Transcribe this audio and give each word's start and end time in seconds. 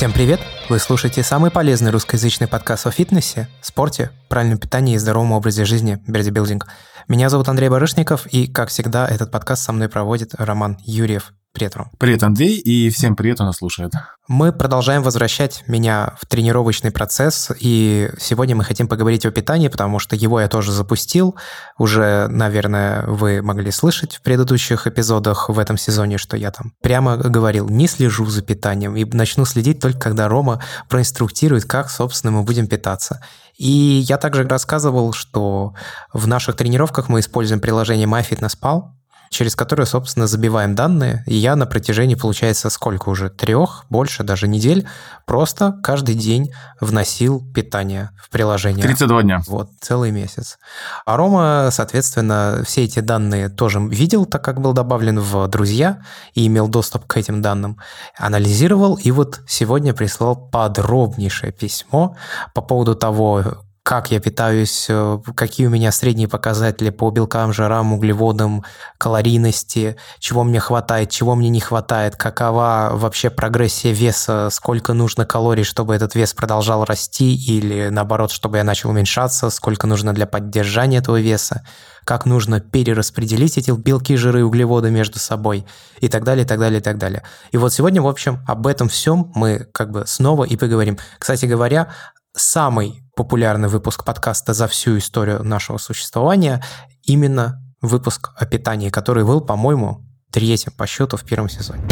Всем 0.00 0.14
привет! 0.14 0.40
Вы 0.70 0.78
слушаете 0.78 1.22
самый 1.22 1.50
полезный 1.50 1.90
русскоязычный 1.90 2.48
подкаст 2.48 2.86
о 2.86 2.90
фитнесе, 2.90 3.50
спорте, 3.60 4.10
правильном 4.30 4.56
питании 4.56 4.94
и 4.94 4.96
здоровом 4.96 5.32
образе 5.32 5.66
жизни 5.66 6.02
«Бердибилдинг». 6.06 6.68
Меня 7.06 7.28
зовут 7.28 7.50
Андрей 7.50 7.68
Барышников, 7.68 8.24
и, 8.28 8.46
как 8.46 8.70
всегда, 8.70 9.06
этот 9.06 9.30
подкаст 9.30 9.62
со 9.62 9.72
мной 9.72 9.90
проводит 9.90 10.34
Роман 10.38 10.78
Юрьев. 10.86 11.34
Привет, 11.52 11.74
Ром. 11.74 11.90
Привет, 11.98 12.22
Андрей, 12.22 12.58
и 12.58 12.90
всем 12.90 13.16
привет, 13.16 13.36
кто 13.36 13.44
нас 13.44 13.56
слушает. 13.56 13.92
Мы 14.28 14.52
продолжаем 14.52 15.02
возвращать 15.02 15.64
меня 15.66 16.14
в 16.20 16.24
тренировочный 16.26 16.92
процесс, 16.92 17.50
и 17.58 18.08
сегодня 18.20 18.54
мы 18.54 18.62
хотим 18.62 18.86
поговорить 18.86 19.26
о 19.26 19.32
питании, 19.32 19.66
потому 19.66 19.98
что 19.98 20.14
его 20.14 20.40
я 20.40 20.46
тоже 20.46 20.70
запустил. 20.70 21.34
Уже, 21.76 22.28
наверное, 22.28 23.04
вы 23.06 23.42
могли 23.42 23.72
слышать 23.72 24.14
в 24.14 24.22
предыдущих 24.22 24.86
эпизодах 24.86 25.48
в 25.48 25.58
этом 25.58 25.76
сезоне, 25.76 26.18
что 26.18 26.36
я 26.36 26.52
там 26.52 26.72
прямо 26.82 27.16
говорил, 27.16 27.68
не 27.68 27.88
слежу 27.88 28.26
за 28.26 28.42
питанием, 28.42 28.94
и 28.94 29.04
начну 29.04 29.44
следить 29.44 29.80
только 29.80 29.98
когда 29.98 30.28
Рома 30.28 30.62
проинструктирует, 30.88 31.64
как, 31.64 31.90
собственно, 31.90 32.30
мы 32.30 32.44
будем 32.44 32.68
питаться. 32.68 33.24
И 33.58 33.68
я 33.68 34.18
также 34.18 34.46
рассказывал, 34.46 35.12
что 35.12 35.74
в 36.12 36.28
наших 36.28 36.54
тренировках 36.54 37.08
мы 37.08 37.18
используем 37.18 37.60
приложение 37.60 38.06
MyFitnessPal, 38.06 38.92
через 39.30 39.54
которую, 39.54 39.86
собственно, 39.86 40.26
забиваем 40.26 40.74
данные. 40.74 41.22
И 41.26 41.36
я 41.36 41.54
на 41.54 41.64
протяжении, 41.64 42.16
получается, 42.16 42.68
сколько 42.68 43.08
уже? 43.08 43.30
Трех, 43.30 43.86
больше 43.88 44.24
даже 44.24 44.48
недель, 44.48 44.88
просто 45.24 45.78
каждый 45.84 46.16
день 46.16 46.52
вносил 46.80 47.40
питание 47.54 48.10
в 48.20 48.28
приложение. 48.28 48.82
32 48.82 49.22
дня. 49.22 49.42
Вот, 49.46 49.70
целый 49.80 50.10
месяц. 50.10 50.58
А 51.06 51.16
Рома, 51.16 51.68
соответственно, 51.70 52.62
все 52.66 52.84
эти 52.84 52.98
данные 52.98 53.48
тоже 53.48 53.78
видел, 53.78 54.26
так 54.26 54.44
как 54.44 54.60
был 54.60 54.72
добавлен 54.72 55.20
в 55.20 55.46
друзья 55.46 56.02
и 56.34 56.48
имел 56.48 56.66
доступ 56.66 57.06
к 57.06 57.16
этим 57.16 57.40
данным, 57.40 57.78
анализировал, 58.18 58.96
и 58.96 59.12
вот 59.12 59.42
сегодня 59.46 59.94
прислал 59.94 60.34
подробнейшее 60.34 61.52
письмо 61.52 62.16
по 62.52 62.62
поводу 62.62 62.96
того, 62.96 63.44
как 63.82 64.10
я 64.10 64.20
питаюсь, 64.20 64.86
э, 64.88 65.18
какие 65.34 65.66
у 65.66 65.70
меня 65.70 65.90
средние 65.90 66.28
показатели 66.28 66.90
по 66.90 67.10
белкам, 67.10 67.52
жирам, 67.52 67.92
углеводам, 67.92 68.64
калорийности, 68.98 69.96
чего 70.18 70.44
мне 70.44 70.60
хватает, 70.60 71.10
чего 71.10 71.34
мне 71.34 71.48
не 71.48 71.60
хватает, 71.60 72.14
какова 72.14 72.90
вообще 72.92 73.30
прогрессия 73.30 73.92
веса, 73.92 74.48
сколько 74.50 74.92
нужно 74.92 75.24
калорий, 75.24 75.64
чтобы 75.64 75.94
этот 75.94 76.14
вес 76.14 76.34
продолжал 76.34 76.84
расти 76.84 77.34
или 77.34 77.88
наоборот, 77.88 78.30
чтобы 78.30 78.58
я 78.58 78.64
начал 78.64 78.90
уменьшаться, 78.90 79.48
сколько 79.50 79.86
нужно 79.86 80.12
для 80.12 80.26
поддержания 80.26 80.98
этого 80.98 81.20
веса, 81.20 81.64
как 82.04 82.26
нужно 82.26 82.60
перераспределить 82.60 83.56
эти 83.56 83.70
белки, 83.70 84.16
жиры 84.16 84.40
и 84.40 84.42
углеводы 84.42 84.90
между 84.90 85.18
собой 85.18 85.66
и 86.00 86.08
так 86.08 86.24
далее, 86.24 86.44
и 86.44 86.48
так 86.48 86.58
далее, 86.58 86.80
и 86.80 86.82
так 86.82 86.98
далее. 86.98 87.22
И 87.50 87.56
вот 87.56 87.72
сегодня, 87.72 88.02
в 88.02 88.08
общем, 88.08 88.40
об 88.46 88.66
этом 88.66 88.88
всем 88.88 89.32
мы 89.34 89.66
как 89.72 89.90
бы 89.90 90.04
снова 90.06 90.44
и 90.44 90.56
поговорим. 90.56 90.98
Кстати 91.18 91.46
говоря, 91.46 91.88
самый 92.36 93.02
популярный 93.14 93.68
выпуск 93.68 94.04
подкаста 94.04 94.54
за 94.54 94.66
всю 94.66 94.98
историю 94.98 95.42
нашего 95.44 95.78
существования, 95.78 96.62
именно 97.02 97.62
выпуск 97.80 98.30
о 98.36 98.46
питании, 98.46 98.90
который 98.90 99.24
был, 99.24 99.40
по-моему, 99.40 100.06
третьим 100.30 100.72
по 100.72 100.86
счету 100.86 101.16
в 101.16 101.24
первом 101.24 101.48
сезоне. 101.48 101.82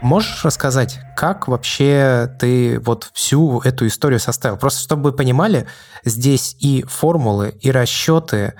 Можешь 0.00 0.44
рассказать, 0.44 0.98
как 1.16 1.46
вообще 1.46 2.34
ты 2.40 2.80
вот 2.80 3.10
всю 3.14 3.60
эту 3.60 3.86
историю 3.86 4.18
составил? 4.18 4.56
Просто 4.56 4.80
чтобы 4.80 5.10
вы 5.10 5.12
понимали, 5.12 5.68
здесь 6.04 6.56
и 6.58 6.82
формулы, 6.82 7.56
и 7.60 7.70
расчеты, 7.70 8.54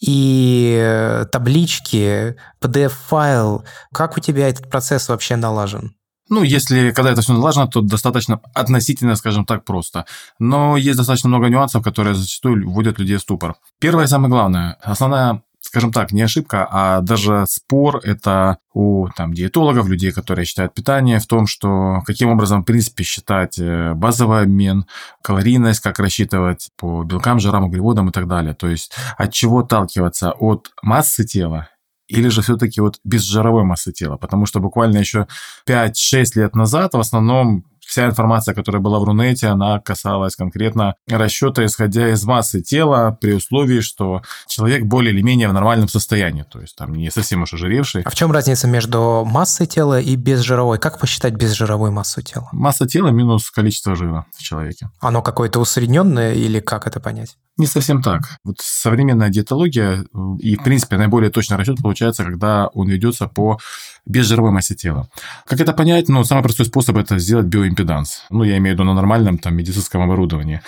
и 0.00 1.24
таблички, 1.30 2.36
PDF-файл. 2.60 3.64
Как 3.92 4.16
у 4.16 4.20
тебя 4.20 4.48
этот 4.48 4.68
процесс 4.68 5.08
вообще 5.08 5.36
налажен? 5.36 5.94
Ну, 6.28 6.42
если 6.42 6.90
когда 6.90 7.10
это 7.12 7.22
все 7.22 7.32
налажено, 7.32 7.66
то 7.66 7.80
достаточно 7.80 8.40
относительно, 8.54 9.16
скажем 9.16 9.44
так, 9.44 9.64
просто. 9.64 10.04
Но 10.38 10.76
есть 10.76 10.96
достаточно 10.96 11.28
много 11.28 11.48
нюансов, 11.48 11.82
которые 11.82 12.14
зачастую 12.14 12.68
вводят 12.68 12.98
людей 12.98 13.16
в 13.16 13.20
ступор. 13.20 13.56
Первое 13.80 14.04
и 14.04 14.08
самое 14.08 14.30
главное, 14.30 14.76
основная 14.82 15.42
скажем 15.60 15.92
так, 15.92 16.12
не 16.12 16.22
ошибка, 16.22 16.66
а 16.70 17.00
даже 17.02 17.44
спор 17.46 18.00
это 18.02 18.58
у 18.72 19.08
там, 19.14 19.34
диетологов, 19.34 19.86
людей, 19.88 20.12
которые 20.12 20.46
считают 20.46 20.72
питание, 20.72 21.18
в 21.18 21.26
том, 21.26 21.46
что 21.46 22.00
каким 22.06 22.30
образом, 22.30 22.62
в 22.62 22.64
принципе, 22.64 23.04
считать 23.04 23.58
э, 23.58 23.92
базовый 23.92 24.42
обмен, 24.42 24.86
калорийность, 25.22 25.80
как 25.80 25.98
рассчитывать 25.98 26.70
по 26.78 27.02
белкам, 27.04 27.38
жирам, 27.38 27.64
углеводам 27.64 28.08
и 28.08 28.12
так 28.12 28.26
далее. 28.28 28.54
То 28.54 28.68
есть 28.68 28.94
от 29.18 29.32
чего 29.32 29.58
отталкиваться? 29.58 30.32
От 30.32 30.70
массы 30.80 31.24
тела 31.24 31.68
или 32.08 32.28
же 32.28 32.42
все-таки 32.42 32.80
вот 32.80 32.98
без 33.04 33.22
жировой 33.22 33.64
массы 33.64 33.92
тела? 33.92 34.16
Потому 34.16 34.46
что 34.46 34.60
буквально 34.60 34.98
еще 34.98 35.26
5-6 35.66 36.24
лет 36.34 36.54
назад 36.54 36.94
в 36.94 36.98
основном 37.00 37.64
вся 37.88 38.04
информация, 38.06 38.54
которая 38.54 38.82
была 38.82 39.00
в 39.00 39.04
Рунете, 39.04 39.48
она 39.48 39.80
касалась 39.80 40.36
конкретно 40.36 40.94
расчета, 41.08 41.64
исходя 41.64 42.10
из 42.10 42.22
массы 42.24 42.60
тела, 42.60 43.16
при 43.18 43.32
условии, 43.32 43.80
что 43.80 44.22
человек 44.46 44.84
более 44.84 45.12
или 45.12 45.22
менее 45.22 45.48
в 45.48 45.54
нормальном 45.54 45.88
состоянии, 45.88 46.42
то 46.42 46.60
есть 46.60 46.76
там 46.76 46.94
не 46.94 47.10
совсем 47.10 47.42
уж 47.42 47.54
ожиревший. 47.54 48.02
А 48.02 48.10
в 48.10 48.14
чем 48.14 48.30
разница 48.30 48.68
между 48.68 49.24
массой 49.26 49.66
тела 49.66 49.98
и 49.98 50.16
безжировой? 50.16 50.78
Как 50.78 51.00
посчитать 51.00 51.34
безжировую 51.34 51.90
массу 51.90 52.20
тела? 52.20 52.48
Масса 52.52 52.86
тела 52.86 53.08
минус 53.08 53.50
количество 53.50 53.96
жира 53.96 54.26
в 54.36 54.42
человеке. 54.42 54.90
Оно 55.00 55.22
какое-то 55.22 55.58
усредненное 55.58 56.34
или 56.34 56.60
как 56.60 56.86
это 56.86 57.00
понять? 57.00 57.38
Не 57.58 57.66
совсем 57.66 58.02
так. 58.02 58.38
Вот 58.44 58.56
современная 58.60 59.30
диетология 59.30 60.04
и, 60.38 60.54
в 60.54 60.62
принципе, 60.62 60.96
наиболее 60.96 61.30
точный 61.30 61.56
расчет 61.56 61.78
получается, 61.82 62.24
когда 62.24 62.68
он 62.68 62.88
ведется 62.88 63.26
по 63.26 63.58
безжировой 64.06 64.52
массе 64.52 64.76
тела. 64.76 65.08
Как 65.44 65.60
это 65.60 65.72
понять? 65.72 66.08
Ну, 66.08 66.22
самый 66.22 66.42
простой 66.42 66.66
способ– 66.66 66.96
это 66.98 67.18
сделать 67.18 67.46
биоимпеданс. 67.46 68.26
Ну, 68.30 68.44
я 68.44 68.56
имею 68.58 68.76
в 68.76 68.78
виду 68.78 68.84
на 68.84 68.94
нормальном 68.94 69.38
там, 69.38 69.56
медицинском 69.56 70.02
оборудовании, 70.02 70.62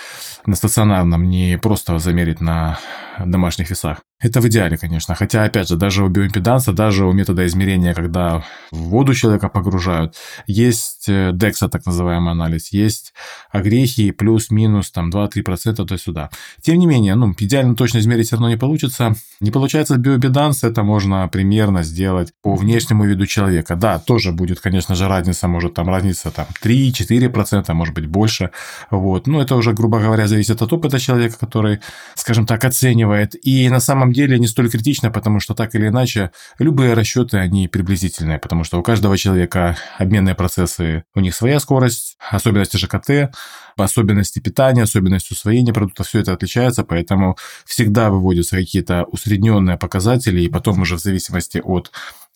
на 0.45 0.55
стационарном, 0.55 1.29
не 1.29 1.57
просто 1.57 1.97
замерить 1.97 2.41
на 2.41 2.77
домашних 3.17 3.69
весах. 3.69 4.01
Это 4.21 4.39
в 4.39 4.47
идеале, 4.47 4.77
конечно. 4.77 5.15
Хотя, 5.15 5.43
опять 5.43 5.67
же, 5.67 5.75
даже 5.75 6.03
у 6.05 6.07
биоимпеданса, 6.07 6.73
даже 6.73 7.05
у 7.05 7.11
метода 7.11 7.45
измерения, 7.47 7.93
когда 7.93 8.43
в 8.71 8.77
воду 8.77 9.15
человека 9.15 9.49
погружают, 9.49 10.15
есть 10.45 11.09
DEXA, 11.09 11.69
так 11.69 11.85
называемый 11.85 12.31
анализ, 12.31 12.71
есть 12.71 13.13
огрехи 13.51 14.11
плюс-минус 14.11 14.91
там 14.91 15.09
2-3% 15.09 15.73
туда-сюда. 15.73 16.29
Тем 16.61 16.77
не 16.77 16.85
менее, 16.85 17.15
ну, 17.15 17.33
идеально 17.37 17.75
точно 17.75 17.97
измерить 17.97 18.27
все 18.27 18.35
равно 18.35 18.49
не 18.49 18.57
получится. 18.57 19.15
Не 19.39 19.49
получается 19.49 19.97
биоимпеданс, 19.97 20.63
это 20.63 20.83
можно 20.83 21.27
примерно 21.27 21.81
сделать 21.81 22.31
по 22.43 22.53
внешнему 22.53 23.05
виду 23.05 23.25
человека. 23.25 23.75
Да, 23.75 23.97
тоже 23.97 24.31
будет, 24.31 24.59
конечно 24.59 24.93
же, 24.93 25.07
разница, 25.07 25.47
может 25.47 25.73
там 25.73 25.89
разница 25.89 26.29
там 26.29 26.45
3-4%, 26.63 27.73
может 27.73 27.95
быть 27.95 28.05
больше. 28.05 28.51
Вот. 28.91 29.25
Но 29.25 29.41
это 29.41 29.55
уже, 29.55 29.73
грубо 29.73 29.99
говоря, 29.99 30.27
зависит 30.27 30.61
от 30.61 30.71
опыта 30.71 30.99
человека, 30.99 31.37
который, 31.39 31.79
скажем 32.15 32.45
так, 32.45 32.63
оценивает. 32.65 33.35
И 33.43 33.67
на 33.69 33.79
самом 33.79 34.10
деле 34.13 34.39
не 34.39 34.47
столь 34.47 34.69
критично, 34.69 35.11
потому 35.11 35.39
что 35.39 35.53
так 35.53 35.75
или 35.75 35.87
иначе 35.87 36.31
любые 36.59 36.93
расчеты, 36.93 37.37
они 37.37 37.67
приблизительные, 37.67 38.39
потому 38.39 38.63
что 38.63 38.79
у 38.79 38.83
каждого 38.83 39.17
человека 39.17 39.77
обменные 39.97 40.35
процессы, 40.35 41.03
у 41.15 41.19
них 41.19 41.35
своя 41.35 41.59
скорость, 41.59 42.17
особенности 42.29 42.77
ЖКТ, 42.77 43.35
особенности 43.77 44.39
питания, 44.39 44.83
особенности 44.83 45.33
усвоения 45.33 45.73
продукта, 45.73 46.03
все 46.03 46.19
это 46.19 46.33
отличается, 46.33 46.83
поэтому 46.83 47.37
всегда 47.65 48.09
выводятся 48.09 48.57
какие-то 48.57 49.03
усредненные 49.05 49.77
показатели, 49.77 50.41
и 50.41 50.49
потом 50.49 50.81
уже 50.81 50.95
в 50.95 50.99
зависимости 50.99 51.61
от 51.63 51.91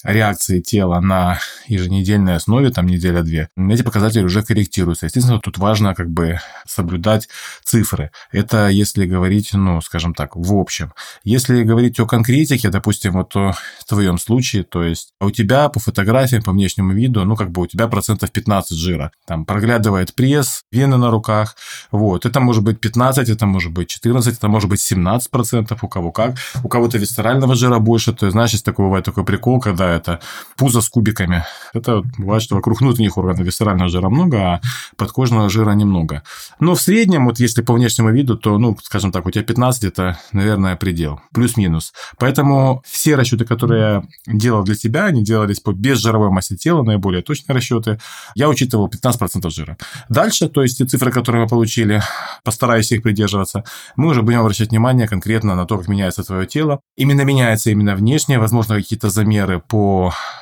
реакции 0.05 0.59
тела 0.61 0.99
на 0.99 1.39
еженедельной 1.67 2.35
основе, 2.35 2.69
там 2.69 2.85
неделя-две, 2.85 3.49
эти 3.57 3.81
показатели 3.81 4.23
уже 4.23 4.43
корректируются. 4.43 5.07
Естественно, 5.07 5.39
тут 5.39 5.57
важно 5.57 5.95
как 5.95 6.09
бы 6.09 6.39
соблюдать 6.67 7.27
цифры. 7.63 8.11
Это 8.31 8.69
если 8.69 9.05
говорить, 9.05 9.53
ну, 9.53 9.81
скажем 9.81 10.13
так, 10.13 10.35
в 10.35 10.53
общем. 10.53 10.93
Если 11.23 11.63
говорить 11.63 11.99
о 11.99 12.05
конкретике, 12.05 12.69
допустим, 12.69 13.13
вот 13.13 13.35
о 13.35 13.55
твоем 13.87 14.17
случае, 14.17 14.63
то 14.63 14.83
есть 14.83 15.13
у 15.19 15.31
тебя 15.31 15.69
по 15.69 15.79
фотографиям, 15.79 16.43
по 16.43 16.51
внешнему 16.51 16.93
виду, 16.93 17.25
ну, 17.25 17.35
как 17.35 17.51
бы 17.51 17.63
у 17.63 17.67
тебя 17.67 17.87
процентов 17.87 18.31
15 18.31 18.77
жира. 18.77 19.11
Там 19.25 19.45
проглядывает 19.45 20.13
пресс, 20.13 20.63
вены 20.71 20.97
на 20.97 21.09
руках, 21.09 21.55
вот. 21.91 22.25
Это 22.25 22.39
может 22.39 22.63
быть 22.63 22.79
15, 22.79 23.29
это 23.29 23.45
может 23.45 23.71
быть 23.71 23.89
14, 23.89 24.37
это 24.37 24.47
может 24.47 24.69
быть 24.69 24.81
17 24.81 25.31
процентов, 25.31 25.83
у 25.83 25.87
кого 25.87 26.11
как. 26.11 26.35
У 26.63 26.69
кого-то 26.69 26.97
висцерального 26.97 27.55
жира 27.55 27.79
больше, 27.79 28.13
то 28.13 28.25
есть, 28.27 28.35
есть 28.53 28.65
такой, 28.65 28.85
бывает 28.85 29.05
такой 29.05 29.25
прикол, 29.25 29.59
когда 29.59 29.94
это 29.95 30.19
пузо 30.57 30.81
с 30.81 30.89
кубиками. 30.89 31.43
Это 31.73 32.03
бывает, 32.17 32.43
что 32.43 32.55
вокруг 32.55 32.81
внутренних 32.81 33.17
органов 33.17 33.45
висцерального 33.45 33.89
жира 33.89 34.09
много, 34.09 34.37
а 34.37 34.61
подкожного 34.97 35.49
жира 35.49 35.71
немного. 35.71 36.23
Но 36.59 36.75
в 36.75 36.81
среднем, 36.81 37.25
вот 37.25 37.39
если 37.39 37.61
по 37.61 37.73
внешнему 37.73 38.11
виду, 38.11 38.37
то, 38.37 38.57
ну, 38.57 38.77
скажем 38.83 39.11
так, 39.11 39.25
у 39.25 39.31
тебя 39.31 39.43
15– 39.43 39.83
это, 39.85 40.19
наверное, 40.31 40.75
предел. 40.75 41.19
Плюс-минус. 41.33 41.93
Поэтому 42.17 42.83
все 42.85 43.15
расчеты, 43.15 43.45
которые 43.45 44.03
я 44.27 44.33
делал 44.33 44.63
для 44.63 44.75
тебя, 44.75 45.05
они 45.05 45.23
делались 45.23 45.59
по 45.59 45.73
безжировой 45.73 46.29
массе 46.29 46.55
тела, 46.55 46.83
наиболее 46.83 47.21
точные 47.21 47.55
расчеты. 47.55 47.99
Я 48.35 48.49
учитывал 48.49 48.89
15% 48.89 49.49
жира. 49.49 49.77
Дальше, 50.09 50.49
то 50.49 50.61
есть 50.61 50.77
те 50.77 50.85
цифры, 50.85 51.11
которые 51.11 51.43
мы 51.43 51.47
получили, 51.47 52.01
постараюсь 52.43 52.91
их 52.91 53.01
придерживаться, 53.01 53.63
мы 53.95 54.09
уже 54.09 54.21
будем 54.21 54.39
обращать 54.39 54.69
внимание 54.69 55.07
конкретно 55.07 55.55
на 55.55 55.65
то, 55.65 55.77
как 55.77 55.87
меняется 55.87 56.23
твое 56.23 56.45
тело. 56.45 56.79
Именно 56.97 57.21
меняется 57.21 57.71
именно 57.71 57.95
внешне, 57.95 58.39
возможно, 58.39 58.75
какие-то 58.75 59.09
замеры 59.09 59.59
по 59.59 59.84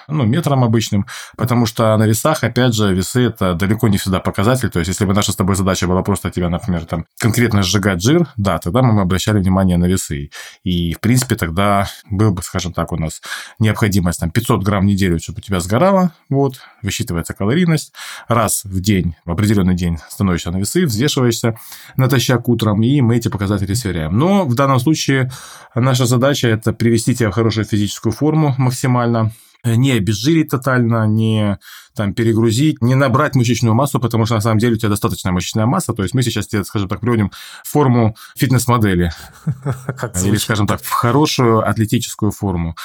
ну, 0.08 0.26
метрам 0.26 0.64
обычным, 0.64 1.06
потому 1.38 1.66
что 1.66 1.96
на 1.98 2.06
весах, 2.06 2.44
опять 2.44 2.74
же, 2.74 2.94
весы– 2.94 3.22
это 3.28 3.54
далеко 3.54 3.88
не 3.88 3.98
всегда 3.98 4.20
показатель. 4.20 4.70
То 4.70 4.80
есть, 4.80 4.90
если 4.90 5.06
бы 5.06 5.14
наша 5.14 5.32
с 5.32 5.36
тобой 5.36 5.56
задача 5.56 5.88
была 5.88 6.04
просто 6.04 6.30
тебя, 6.30 6.50
например, 6.50 6.86
там, 6.86 7.06
конкретно 7.20 7.64
сжигать 7.64 8.02
жир, 8.02 8.28
да, 8.38 8.60
тогда 8.60 8.82
мы 8.82 9.02
обращали 9.02 9.40
внимание 9.40 9.78
на 9.78 9.86
весы. 9.86 10.30
И, 10.64 10.94
в 10.94 11.00
принципе, 11.00 11.36
тогда 11.36 11.88
был 12.10 12.32
бы, 12.32 12.42
скажем 12.44 12.74
так, 12.74 12.92
у 12.92 12.98
нас 12.98 13.22
необходимость 13.60 14.20
там 14.20 14.32
500 14.32 14.64
грамм 14.64 14.84
в 14.84 14.88
неделю, 14.88 15.20
чтобы 15.20 15.40
у 15.40 15.42
тебя 15.42 15.60
сгорало, 15.60 16.12
вот, 16.30 16.60
высчитывается 16.82 17.34
калорийность, 17.34 17.94
раз 18.28 18.64
в 18.64 18.82
день, 18.82 19.16
в 19.26 19.32
определенный 19.32 19.76
день 19.76 20.00
становишься 20.10 20.52
на 20.52 20.58
весы, 20.58 20.86
взвешиваешься 20.86 21.58
натощак 21.96 22.48
утром, 22.50 22.84
и 22.84 23.02
мы 23.02 23.18
эти 23.18 23.28
показатели 23.28 23.74
сверяем. 23.74 24.18
Но 24.18 24.46
в 24.46 24.56
данном 24.56 24.80
случае 24.80 25.32
наша 25.76 26.06
задача– 26.06 26.48
это 26.50 26.74
привести 26.74 27.16
тебя 27.16 27.30
в 27.30 27.34
хорошую 27.34 27.66
физическую 27.66 28.12
форму 28.12 28.56
максимально, 28.58 29.32
не 29.64 29.92
обезжирить 29.92 30.50
тотально, 30.50 31.08
не 31.08 31.58
там, 31.96 32.14
перегрузить, 32.14 32.82
не 32.82 32.96
набрать 32.96 33.36
мышечную 33.36 33.74
массу, 33.74 34.00
потому 34.00 34.26
что 34.26 34.36
на 34.36 34.42
самом 34.42 34.58
деле 34.58 34.76
у 34.76 34.78
тебя 34.78 34.90
достаточная 34.90 35.32
мышечная 35.32 35.66
масса. 35.66 35.94
То 35.94 36.04
есть 36.04 36.14
мы 36.14 36.24
сейчас 36.24 36.48
тебе, 36.48 36.64
скажем 36.64 36.90
так, 36.90 37.00
приводим 37.00 37.32
форму 37.64 38.16
фитнес-модели. 38.36 39.12
Или, 40.24 40.38
скажем 40.38 40.68
так, 40.68 40.82
в 40.82 40.90
хорошую 40.90 41.68
атлетическую 41.68 42.32
форму. 42.32 42.76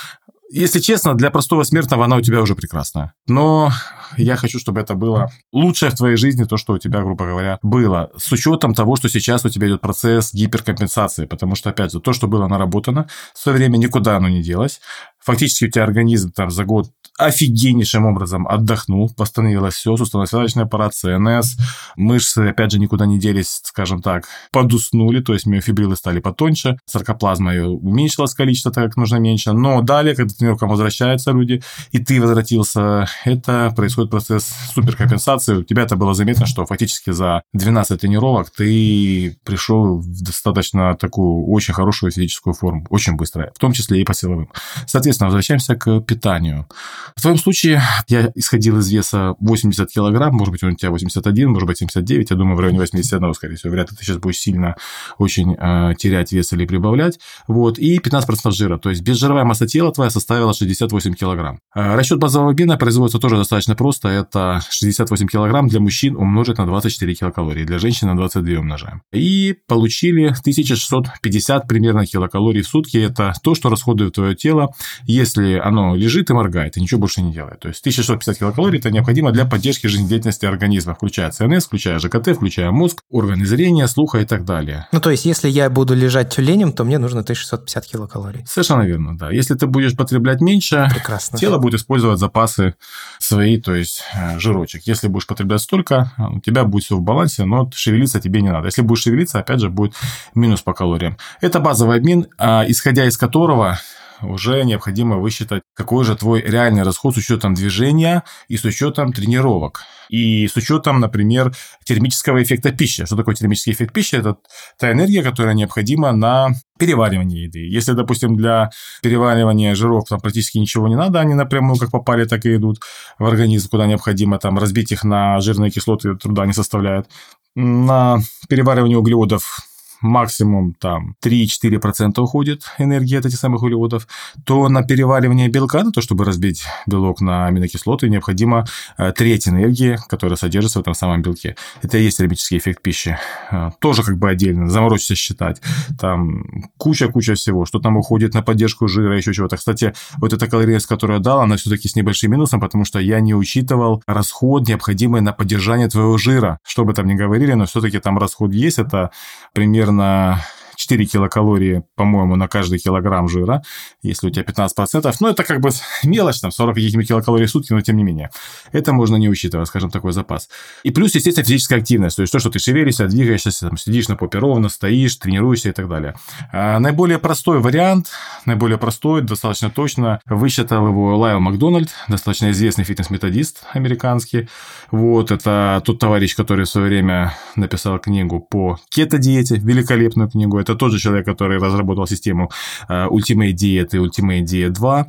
Если 0.50 0.80
честно, 0.80 1.14
для 1.14 1.30
простого 1.30 1.62
смертного 1.62 2.06
она 2.06 2.16
у 2.16 2.20
тебя 2.22 2.40
уже 2.40 2.54
прекрасна. 2.54 3.12
Но 3.26 3.70
я 4.16 4.36
хочу, 4.36 4.58
чтобы 4.58 4.80
это 4.80 4.94
было 4.94 5.30
лучшее 5.52 5.90
в 5.90 5.94
твоей 5.94 6.16
жизни, 6.16 6.44
то, 6.44 6.56
что 6.56 6.72
у 6.72 6.78
тебя, 6.78 7.02
грубо 7.02 7.26
говоря, 7.26 7.58
было. 7.62 8.10
С 8.16 8.32
учетом 8.32 8.72
того, 8.72 8.96
что 8.96 9.10
сейчас 9.10 9.44
у 9.44 9.50
тебя 9.50 9.68
идет 9.68 9.82
процесс 9.82 10.32
гиперкомпенсации. 10.32 11.26
Потому 11.26 11.54
что, 11.54 11.68
опять 11.68 11.92
же, 11.92 12.00
то, 12.00 12.14
что 12.14 12.28
было 12.28 12.48
наработано 12.48 13.08
в 13.34 13.38
свое 13.38 13.58
время, 13.58 13.76
никуда 13.76 14.16
оно 14.16 14.28
не 14.28 14.42
делось. 14.42 14.80
Фактически 15.18 15.66
у 15.66 15.70
тебя 15.70 15.84
организм 15.84 16.32
там 16.32 16.50
за 16.50 16.64
год 16.64 16.90
офигеннейшим 17.18 18.06
образом 18.06 18.46
отдохнул, 18.46 19.10
восстановилось 19.16 19.74
все, 19.74 19.96
суставно-связочный 19.96 20.62
аппарат, 20.62 20.94
ЦНС, 20.94 21.56
мышцы, 21.96 22.38
опять 22.48 22.70
же, 22.70 22.78
никуда 22.78 23.06
не 23.06 23.18
делись, 23.18 23.60
скажем 23.64 24.00
так, 24.00 24.26
подуснули, 24.52 25.20
то 25.20 25.34
есть 25.34 25.44
миофибрилы 25.46 25.96
стали 25.96 26.20
потоньше, 26.20 26.78
саркоплазма 26.86 27.52
ее 27.52 27.66
уменьшилось 27.66 28.34
количество, 28.34 28.70
так 28.70 28.84
как 28.84 28.96
нужно 28.96 29.16
меньше, 29.16 29.52
но 29.52 29.82
далее, 29.82 30.14
когда 30.14 30.32
тренировкам 30.32 30.68
возвращаются 30.68 31.32
люди, 31.32 31.60
и 31.90 31.98
ты 31.98 32.20
возвратился, 32.20 33.08
это 33.24 33.72
происходит 33.74 34.10
процесс 34.10 34.48
суперкомпенсации, 34.74 35.56
у 35.56 35.64
тебя 35.64 35.82
это 35.82 35.96
было 35.96 36.14
заметно, 36.14 36.46
что 36.46 36.64
фактически 36.66 37.10
за 37.10 37.42
12 37.52 38.00
тренировок 38.00 38.50
ты 38.50 39.36
пришел 39.44 39.98
в 39.98 40.22
достаточно 40.22 40.96
такую 40.96 41.48
очень 41.48 41.74
хорошую 41.74 42.12
физическую 42.12 42.54
форму, 42.54 42.86
очень 42.90 43.16
быстро, 43.16 43.50
в 43.54 43.58
том 43.58 43.72
числе 43.72 44.00
и 44.00 44.04
по 44.04 44.14
силовым. 44.14 44.50
Соответственно, 44.86 45.26
возвращаемся 45.26 45.74
к 45.74 46.00
питанию. 46.00 46.68
В 47.16 47.22
твоем 47.22 47.38
случае 47.38 47.82
я 48.08 48.30
исходил 48.34 48.78
из 48.78 48.90
веса 48.90 49.34
80 49.40 49.90
килограмм, 49.90 50.34
может 50.34 50.52
быть, 50.52 50.62
он 50.62 50.72
у 50.72 50.74
тебя 50.74 50.90
81, 50.90 51.48
может 51.48 51.66
быть, 51.66 51.78
79, 51.78 52.30
я 52.30 52.36
думаю, 52.36 52.56
в 52.56 52.60
районе 52.60 52.78
81, 52.78 53.34
скорее 53.34 53.56
всего. 53.56 53.72
Вряд 53.72 53.90
ли 53.90 53.96
ты 53.96 54.04
сейчас 54.04 54.18
будешь 54.18 54.38
сильно 54.38 54.76
очень 55.18 55.56
э, 55.58 55.94
терять 55.96 56.32
вес 56.32 56.52
или 56.52 56.66
прибавлять. 56.66 57.18
Вот, 57.46 57.78
и 57.78 57.98
15% 57.98 58.50
жира, 58.52 58.78
то 58.78 58.90
есть 58.90 59.02
безжировая 59.02 59.44
масса 59.44 59.66
тела 59.66 59.92
твоя 59.92 60.10
составила 60.10 60.54
68 60.54 61.14
килограмм. 61.14 61.60
Э, 61.74 61.94
расчет 61.96 62.18
базового 62.18 62.52
бина 62.52 62.76
производится 62.76 63.18
тоже 63.18 63.36
достаточно 63.36 63.74
просто, 63.74 64.08
это 64.08 64.60
68 64.70 65.26
килограмм 65.26 65.68
для 65.68 65.80
мужчин 65.80 66.16
умножить 66.16 66.58
на 66.58 66.66
24 66.66 67.14
килокалории, 67.14 67.64
для 67.64 67.78
женщин 67.78 68.08
на 68.08 68.16
22 68.16 68.58
умножаем. 68.58 69.02
И 69.12 69.56
получили 69.66 70.26
1650 70.26 71.66
примерно 71.68 72.06
килокалорий 72.06 72.62
в 72.62 72.68
сутки, 72.68 72.96
это 72.98 73.32
то, 73.42 73.54
что 73.54 73.68
расходует 73.68 74.14
твое 74.14 74.34
тело, 74.34 74.72
если 75.04 75.54
оно 75.54 75.94
лежит 75.94 76.30
и 76.30 76.32
моргает, 76.32 76.76
и 76.76 76.80
ничего 76.80 76.97
ничего 76.98 77.00
больше 77.00 77.22
не 77.22 77.32
делает. 77.32 77.60
То 77.60 77.68
есть 77.68 77.80
1650 77.80 78.38
килокалорий– 78.38 78.78
это 78.80 78.90
необходимо 78.90 79.32
для 79.32 79.44
поддержки 79.44 79.86
жизнедеятельности 79.86 80.46
организма, 80.46 80.94
включая 80.94 81.30
ЦНС, 81.30 81.66
включая 81.66 81.98
ЖКТ, 81.98 82.34
включая 82.34 82.70
мозг, 82.70 83.02
органы 83.10 83.46
зрения, 83.46 83.86
слуха 83.88 84.18
и 84.18 84.24
так 84.24 84.44
далее. 84.44 84.86
Ну, 84.92 85.00
то 85.00 85.10
есть, 85.10 85.24
если 85.24 85.48
я 85.48 85.70
буду 85.70 85.94
лежать 85.94 86.34
тюленем, 86.34 86.72
то 86.72 86.84
мне 86.84 86.98
нужно 86.98 87.20
1650 87.20 87.86
килокалорий. 87.86 88.44
Совершенно 88.46 88.82
верно, 88.82 89.16
да. 89.16 89.30
Если 89.30 89.54
ты 89.54 89.66
будешь 89.66 89.96
потреблять 89.96 90.40
меньше, 90.40 90.88
Прекрасно. 90.90 91.38
тело 91.38 91.58
будет 91.58 91.80
использовать 91.80 92.18
запасы 92.18 92.74
свои, 93.18 93.60
то 93.60 93.74
есть 93.74 94.02
э, 94.14 94.38
жирочек. 94.38 94.82
Если 94.86 95.08
будешь 95.08 95.26
потреблять 95.26 95.60
столько, 95.60 96.12
у 96.18 96.40
тебя 96.40 96.64
будет 96.64 96.84
все 96.84 96.96
в 96.96 97.02
балансе, 97.02 97.44
но 97.44 97.70
шевелиться 97.74 98.20
тебе 98.20 98.42
не 98.42 98.50
надо. 98.50 98.66
Если 98.66 98.82
будешь 98.82 99.02
шевелиться, 99.02 99.38
опять 99.38 99.60
же, 99.60 99.70
будет 99.70 99.94
минус 100.34 100.62
по 100.62 100.72
калориям. 100.72 101.16
Это 101.40 101.60
базовый 101.60 101.98
обмен, 101.98 102.26
а, 102.38 102.64
исходя 102.66 103.06
из 103.06 103.16
которого 103.16 103.78
уже 104.22 104.64
необходимо 104.64 105.16
высчитать, 105.16 105.62
какой 105.74 106.04
же 106.04 106.16
твой 106.16 106.42
реальный 106.42 106.82
расход 106.82 107.14
с 107.14 107.18
учетом 107.18 107.54
движения 107.54 108.24
и 108.48 108.56
с 108.56 108.64
учетом 108.64 109.12
тренировок. 109.12 109.82
И 110.08 110.48
с 110.48 110.56
учетом, 110.56 111.00
например, 111.00 111.54
термического 111.84 112.42
эффекта 112.42 112.72
пищи. 112.72 113.04
Что 113.04 113.16
такое 113.16 113.34
термический 113.34 113.72
эффект 113.72 113.92
пищи? 113.92 114.16
Это 114.16 114.36
та 114.78 114.92
энергия, 114.92 115.22
которая 115.22 115.54
необходима 115.54 116.12
на 116.12 116.48
переваривание 116.78 117.44
еды. 117.44 117.68
Если, 117.68 117.92
допустим, 117.92 118.36
для 118.36 118.70
переваривания 119.02 119.74
жиров 119.74 120.08
там 120.08 120.20
практически 120.20 120.58
ничего 120.58 120.88
не 120.88 120.96
надо, 120.96 121.20
они 121.20 121.34
напрямую 121.34 121.78
как 121.78 121.90
попали, 121.90 122.24
так 122.24 122.46
и 122.46 122.56
идут 122.56 122.80
в 123.18 123.24
организм, 123.26 123.68
куда 123.68 123.86
необходимо 123.86 124.38
там 124.38 124.58
разбить 124.58 124.92
их 124.92 125.04
на 125.04 125.40
жирные 125.40 125.70
кислоты, 125.70 126.16
труда 126.16 126.46
не 126.46 126.52
составляет. 126.52 127.06
На 127.54 128.20
переваривание 128.48 128.96
углеводов 128.96 129.67
максимум 130.00 130.74
там 130.74 131.14
3-4% 131.24 132.20
уходит 132.20 132.62
энергии 132.78 133.16
от 133.16 133.26
этих 133.26 133.38
самых 133.38 133.62
углеводов, 133.62 134.06
то 134.44 134.68
на 134.68 134.82
переваривание 134.82 135.48
белка, 135.48 135.82
на 135.84 135.92
то, 135.92 136.00
чтобы 136.00 136.24
разбить 136.24 136.64
белок 136.86 137.20
на 137.20 137.46
аминокислоты, 137.46 138.08
необходимо 138.08 138.64
э, 138.96 139.12
треть 139.12 139.48
энергии, 139.48 139.98
которая 140.08 140.36
содержится 140.36 140.78
в 140.78 140.82
этом 140.82 140.94
самом 140.94 141.22
белке. 141.22 141.56
Это 141.82 141.98
и 141.98 142.04
есть 142.04 142.18
термический 142.18 142.58
эффект 142.58 142.82
пищи. 142.82 143.18
Э, 143.50 143.70
тоже 143.80 144.02
как 144.02 144.18
бы 144.18 144.30
отдельно, 144.30 144.68
заморочься 144.68 145.14
считать. 145.14 145.60
Там 146.00 146.44
куча-куча 146.76 147.34
всего, 147.34 147.66
что 147.66 147.78
там 147.78 147.96
уходит 147.96 148.34
на 148.34 148.42
поддержку 148.42 148.88
жира, 148.88 149.16
еще 149.16 149.32
чего-то. 149.32 149.56
Кстати, 149.56 149.94
вот 150.18 150.32
эта 150.32 150.46
калорийность, 150.46 150.86
которую 150.86 151.18
я 151.18 151.22
дал, 151.22 151.40
она 151.40 151.56
все-таки 151.56 151.88
с 151.88 151.96
небольшим 151.96 152.30
минусом, 152.32 152.60
потому 152.60 152.84
что 152.84 152.98
я 152.98 153.20
не 153.20 153.34
учитывал 153.34 154.02
расход, 154.06 154.68
необходимый 154.68 155.20
на 155.20 155.32
поддержание 155.32 155.88
твоего 155.88 156.16
жира. 156.18 156.58
Что 156.64 156.84
бы 156.84 156.94
там 156.94 157.06
ни 157.06 157.14
говорили, 157.14 157.52
но 157.54 157.66
все-таки 157.66 157.98
там 157.98 158.18
расход 158.18 158.52
есть, 158.52 158.78
это 158.78 159.10
примерно 159.52 159.87
примерно 159.88 160.44
4 160.78 161.06
килокалории, 161.06 161.82
по-моему, 161.96 162.36
на 162.36 162.48
каждый 162.48 162.78
килограмм 162.78 163.28
жира, 163.28 163.62
если 164.00 164.28
у 164.28 164.30
тебя 164.30 164.44
15%. 164.44 165.12
Ну, 165.20 165.28
это 165.28 165.42
как 165.42 165.60
бы 165.60 165.70
мелочь, 166.04 166.40
там, 166.40 166.52
40 166.52 166.74
каких-нибудь 166.76 167.08
килокалорий 167.08 167.46
в 167.46 167.50
сутки, 167.50 167.72
но 167.72 167.80
тем 167.80 167.96
не 167.96 168.04
менее. 168.04 168.30
Это 168.72 168.92
можно 168.92 169.16
не 169.16 169.28
учитывать, 169.28 169.68
скажем, 169.68 169.90
такой 169.90 170.12
запас. 170.12 170.48
И 170.84 170.90
плюс, 170.90 171.14
естественно, 171.14 171.44
физическая 171.44 171.80
активность. 171.80 172.16
То 172.16 172.22
есть 172.22 172.32
то, 172.32 172.38
что 172.38 172.50
ты 172.50 172.60
шевелишься, 172.60 173.08
двигаешься, 173.08 173.50
там, 173.60 173.76
сидишь 173.76 174.08
на 174.08 174.16
попе 174.16 174.38
ровно, 174.38 174.68
стоишь, 174.68 175.16
тренируешься 175.16 175.70
и 175.70 175.72
так 175.72 175.88
далее. 175.88 176.14
А 176.52 176.78
наиболее 176.78 177.18
простой 177.18 177.58
вариант, 177.58 178.10
наиболее 178.46 178.78
простой, 178.78 179.22
достаточно 179.22 179.70
точно, 179.70 180.20
высчитал 180.26 180.86
его 180.86 181.16
Лайл 181.18 181.40
Макдональд, 181.40 181.90
достаточно 182.06 182.52
известный 182.52 182.84
фитнес-методист 182.84 183.64
американский. 183.72 184.48
Вот, 184.92 185.32
это 185.32 185.82
тот 185.84 185.98
товарищ, 185.98 186.36
который 186.36 186.64
в 186.64 186.68
свое 186.68 186.86
время 186.86 187.34
написал 187.56 187.98
книгу 187.98 188.40
по 188.40 188.78
кето-диете, 188.90 189.56
великолепную 189.56 190.30
книгу. 190.30 190.58
Это 190.68 190.78
тот 190.78 190.92
же 190.92 190.98
человек, 190.98 191.26
который 191.26 191.58
разработал 191.58 192.06
систему 192.06 192.50
э, 192.88 193.06
Ultimate 193.06 193.54
Diet 193.54 193.88
и 193.92 193.98
Ultimate 193.98 194.44
Diet 194.44 194.70
2 194.70 195.06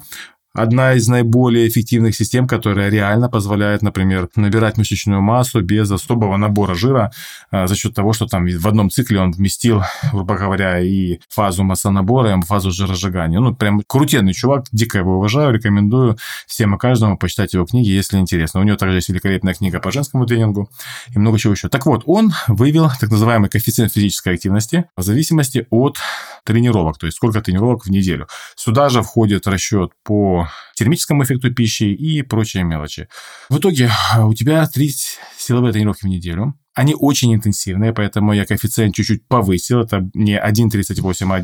одна 0.53 0.93
из 0.93 1.07
наиболее 1.07 1.67
эффективных 1.67 2.15
систем, 2.15 2.47
которая 2.47 2.89
реально 2.89 3.29
позволяет, 3.29 3.81
например, 3.81 4.29
набирать 4.35 4.77
мышечную 4.77 5.21
массу 5.21 5.61
без 5.61 5.91
особого 5.91 6.37
набора 6.37 6.73
жира 6.75 7.11
а, 7.51 7.67
за 7.67 7.75
счет 7.75 7.93
того, 7.93 8.13
что 8.13 8.25
там 8.25 8.45
в 8.45 8.67
одном 8.67 8.89
цикле 8.89 9.19
он 9.19 9.31
вместил, 9.31 9.83
грубо 10.11 10.35
говоря, 10.35 10.79
и 10.79 11.19
фазу 11.29 11.63
массонабора, 11.63 12.35
и 12.35 12.41
фазу 12.41 12.71
жиросжигания. 12.71 13.39
Ну, 13.39 13.55
прям 13.55 13.81
крутенный 13.85 14.33
чувак, 14.33 14.65
дико 14.71 14.97
его 14.97 15.17
уважаю, 15.17 15.53
рекомендую 15.53 16.17
всем 16.47 16.75
и 16.75 16.77
каждому 16.77 17.17
почитать 17.17 17.53
его 17.53 17.65
книги, 17.65 17.89
если 17.89 18.17
интересно. 18.17 18.59
У 18.59 18.63
него 18.63 18.77
также 18.77 18.97
есть 18.97 19.09
великолепная 19.09 19.53
книга 19.53 19.79
по 19.79 19.91
женскому 19.91 20.25
тренингу 20.25 20.69
и 21.13 21.19
много 21.19 21.37
чего 21.37 21.53
еще. 21.53 21.69
Так 21.69 21.85
вот, 21.85 22.03
он 22.05 22.33
вывел 22.47 22.89
так 22.99 23.09
называемый 23.09 23.49
коэффициент 23.49 23.93
физической 23.93 24.33
активности 24.33 24.85
в 24.95 25.03
зависимости 25.03 25.67
от 25.69 25.97
тренировок, 26.43 26.97
то 26.97 27.05
есть 27.05 27.17
сколько 27.17 27.41
тренировок 27.41 27.85
в 27.85 27.91
неделю. 27.91 28.27
Сюда 28.55 28.89
же 28.89 29.03
входит 29.03 29.47
расчет 29.47 29.91
по 30.03 30.38
термическому 30.75 31.23
эффекту 31.23 31.53
пищи 31.53 31.83
и 31.83 32.21
прочие 32.21 32.63
мелочи. 32.63 33.07
В 33.49 33.57
итоге 33.57 33.91
а, 34.13 34.25
у 34.25 34.33
тебя 34.33 34.65
30 34.65 35.19
силовые 35.37 35.73
тренировки 35.73 36.05
в 36.05 36.09
неделю. 36.09 36.55
Они 36.79 36.95
очень 36.97 37.35
интенсивные, 37.35 37.91
поэтому 37.91 38.31
я 38.31 38.45
коэффициент 38.45 38.95
чуть-чуть 38.95 39.27
повысил. 39.27 39.81
Это 39.81 40.09
не 40.13 40.39
1,38, 40.39 41.27
а 41.29 41.39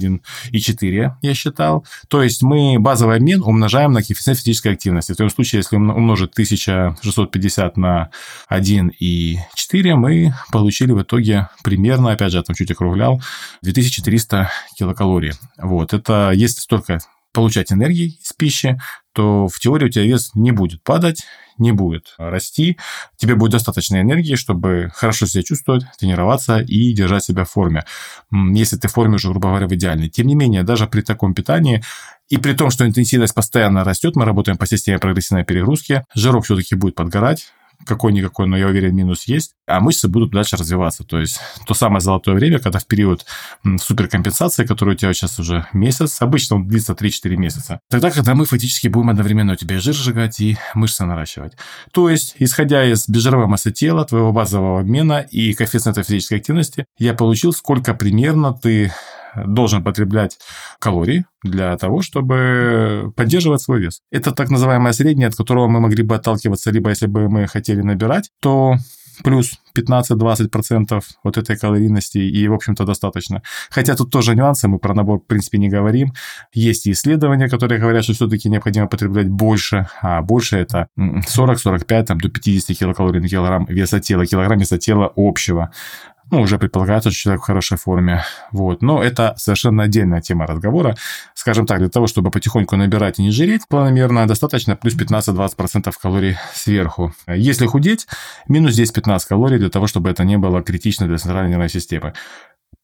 1,4 0.53 1.11
я 1.21 1.33
считал. 1.33 1.85
То 2.07 2.23
есть 2.23 2.41
мы 2.41 2.77
базовый 2.79 3.17
обмен 3.17 3.41
умножаем 3.41 3.91
на 3.91 4.01
коэффициент 4.01 4.39
физической 4.39 4.71
активности. 4.71 5.11
В 5.11 5.17
том 5.17 5.29
случае, 5.29 5.59
если 5.59 5.75
умножить 5.75 6.31
1650 6.31 7.75
на 7.75 8.11
1,4, 8.49 9.95
мы 9.95 10.33
получили 10.53 10.93
в 10.93 11.01
итоге 11.01 11.49
примерно, 11.63 12.11
опять 12.11 12.31
же, 12.31 12.37
я 12.37 12.43
там 12.43 12.55
чуть 12.55 12.71
округлял, 12.71 13.21
2400 13.61 14.49
килокалорий. 14.77 15.33
Вот, 15.57 15.93
это 15.93 16.31
есть 16.33 16.61
столько 16.61 16.99
получать 17.35 17.71
энергии 17.71 18.17
из 18.21 18.33
пищи, 18.33 18.79
то 19.13 19.47
в 19.47 19.59
теории 19.59 19.85
у 19.85 19.89
тебя 19.89 20.05
вес 20.05 20.31
не 20.33 20.51
будет 20.51 20.83
падать, 20.83 21.25
не 21.57 21.71
будет 21.71 22.15
расти. 22.17 22.77
Тебе 23.17 23.35
будет 23.35 23.51
достаточно 23.51 24.01
энергии, 24.01 24.35
чтобы 24.35 24.89
хорошо 24.93 25.25
себя 25.25 25.43
чувствовать, 25.43 25.85
тренироваться 25.99 26.59
и 26.59 26.93
держать 26.93 27.23
себя 27.23 27.43
в 27.43 27.51
форме. 27.51 27.85
Если 28.31 28.77
ты 28.77 28.87
в 28.87 28.93
форме 28.93 29.15
уже, 29.15 29.29
грубо 29.29 29.49
говоря, 29.49 29.67
в 29.67 29.75
идеальной. 29.75 30.09
Тем 30.09 30.27
не 30.27 30.35
менее, 30.35 30.63
даже 30.63 30.87
при 30.87 31.01
таком 31.01 31.33
питании 31.33 31.83
и 32.27 32.37
при 32.37 32.53
том, 32.53 32.71
что 32.71 32.85
интенсивность 32.85 33.35
постоянно 33.35 33.83
растет, 33.83 34.15
мы 34.15 34.25
работаем 34.25 34.57
по 34.57 34.65
системе 34.65 34.97
прогрессивной 34.97 35.45
перегрузки, 35.45 36.03
жирок 36.15 36.45
все-таки 36.45 36.75
будет 36.75 36.95
подгорать, 36.95 37.53
какой-никакой, 37.85 38.47
но 38.47 38.57
я 38.57 38.67
уверен, 38.67 38.95
минус 38.95 39.27
есть, 39.27 39.53
а 39.67 39.79
мышцы 39.79 40.07
будут 40.07 40.31
дальше 40.31 40.57
развиваться. 40.57 41.03
То 41.03 41.19
есть 41.19 41.39
то 41.65 41.73
самое 41.73 42.01
золотое 42.01 42.35
время, 42.35 42.59
когда 42.59 42.79
в 42.79 42.85
период 42.85 43.25
суперкомпенсации, 43.81 44.65
который 44.65 44.93
у 44.93 44.97
тебя 44.97 45.13
сейчас 45.13 45.39
уже 45.39 45.67
месяц, 45.73 46.21
обычно 46.21 46.57
он 46.57 46.67
длится 46.67 46.93
3-4 46.93 47.35
месяца, 47.35 47.79
тогда, 47.89 48.11
когда 48.11 48.35
мы 48.35 48.45
фактически 48.45 48.87
будем 48.87 49.09
одновременно 49.09 49.53
у 49.53 49.55
тебя 49.55 49.79
жир 49.79 49.93
сжигать 49.93 50.39
и 50.39 50.57
мышцы 50.73 51.05
наращивать. 51.05 51.53
То 51.91 52.09
есть, 52.09 52.35
исходя 52.39 52.83
из 52.85 53.07
бежировой 53.07 53.47
массы 53.47 53.71
тела, 53.71 54.05
твоего 54.05 54.31
базового 54.31 54.81
обмена 54.81 55.19
и 55.19 55.53
коэффициента 55.53 56.03
физической 56.03 56.35
активности, 56.35 56.85
я 56.97 57.13
получил, 57.13 57.53
сколько 57.53 57.93
примерно 57.93 58.53
ты 58.53 58.91
должен 59.45 59.83
потреблять 59.83 60.37
калорий 60.79 61.25
для 61.43 61.75
того, 61.77 62.01
чтобы 62.01 63.11
поддерживать 63.15 63.61
свой 63.61 63.81
вес. 63.81 63.99
Это 64.11 64.31
так 64.31 64.49
называемое 64.49 64.93
среднее, 64.93 65.27
от 65.27 65.35
которого 65.35 65.67
мы 65.67 65.79
могли 65.81 66.03
бы 66.03 66.15
отталкиваться, 66.15 66.71
либо 66.71 66.89
если 66.89 67.07
бы 67.07 67.29
мы 67.29 67.47
хотели 67.47 67.81
набирать, 67.81 68.29
то 68.41 68.75
плюс 69.23 69.59
15-20% 69.77 71.01
вот 71.23 71.37
этой 71.37 71.57
калорийности, 71.57 72.17
и, 72.17 72.47
в 72.47 72.53
общем-то, 72.53 72.85
достаточно. 72.85 73.41
Хотя 73.69 73.95
тут 73.95 74.11
тоже 74.11 74.35
нюансы, 74.35 74.67
мы 74.67 74.79
про 74.79 74.93
набор, 74.93 75.19
в 75.19 75.27
принципе, 75.27 75.57
не 75.57 75.69
говорим. 75.69 76.13
Есть 76.53 76.87
исследования, 76.87 77.49
которые 77.49 77.79
говорят, 77.79 78.03
что 78.03 78.13
все-таки 78.13 78.49
необходимо 78.49 78.87
потреблять 78.87 79.29
больше, 79.29 79.87
а 80.01 80.21
больше 80.21 80.57
это 80.57 80.87
40-45, 80.97 82.03
там, 82.03 82.19
до 82.19 82.29
50 82.29 82.77
килокалорий 82.77 83.21
на 83.21 83.27
килограмм 83.27 83.65
веса 83.65 83.99
тела, 83.99 84.25
килограмм 84.25 84.59
веса 84.59 84.77
тела 84.77 85.11
общего 85.15 85.71
ну, 86.31 86.41
уже 86.41 86.57
предполагается, 86.57 87.11
что 87.11 87.19
человек 87.19 87.43
в 87.43 87.45
хорошей 87.45 87.77
форме. 87.77 88.23
Вот. 88.51 88.81
Но 88.81 89.03
это 89.03 89.35
совершенно 89.37 89.83
отдельная 89.83 90.21
тема 90.21 90.47
разговора. 90.47 90.95
Скажем 91.33 91.65
так, 91.65 91.79
для 91.79 91.89
того, 91.89 92.07
чтобы 92.07 92.31
потихоньку 92.31 92.75
набирать 92.75 93.19
и 93.19 93.23
не 93.23 93.31
жиреть 93.31 93.67
планомерно, 93.67 94.27
достаточно 94.27 94.75
плюс 94.75 94.95
15-20% 94.95 95.93
калорий 96.01 96.37
сверху. 96.53 97.13
Если 97.27 97.65
худеть, 97.67 98.07
минус 98.47 98.77
10-15 98.77 99.19
калорий 99.27 99.59
для 99.59 99.69
того, 99.69 99.87
чтобы 99.87 100.09
это 100.09 100.23
не 100.23 100.37
было 100.37 100.63
критично 100.63 101.07
для 101.07 101.17
центральной 101.17 101.51
нервной 101.51 101.69
системы. 101.69 102.13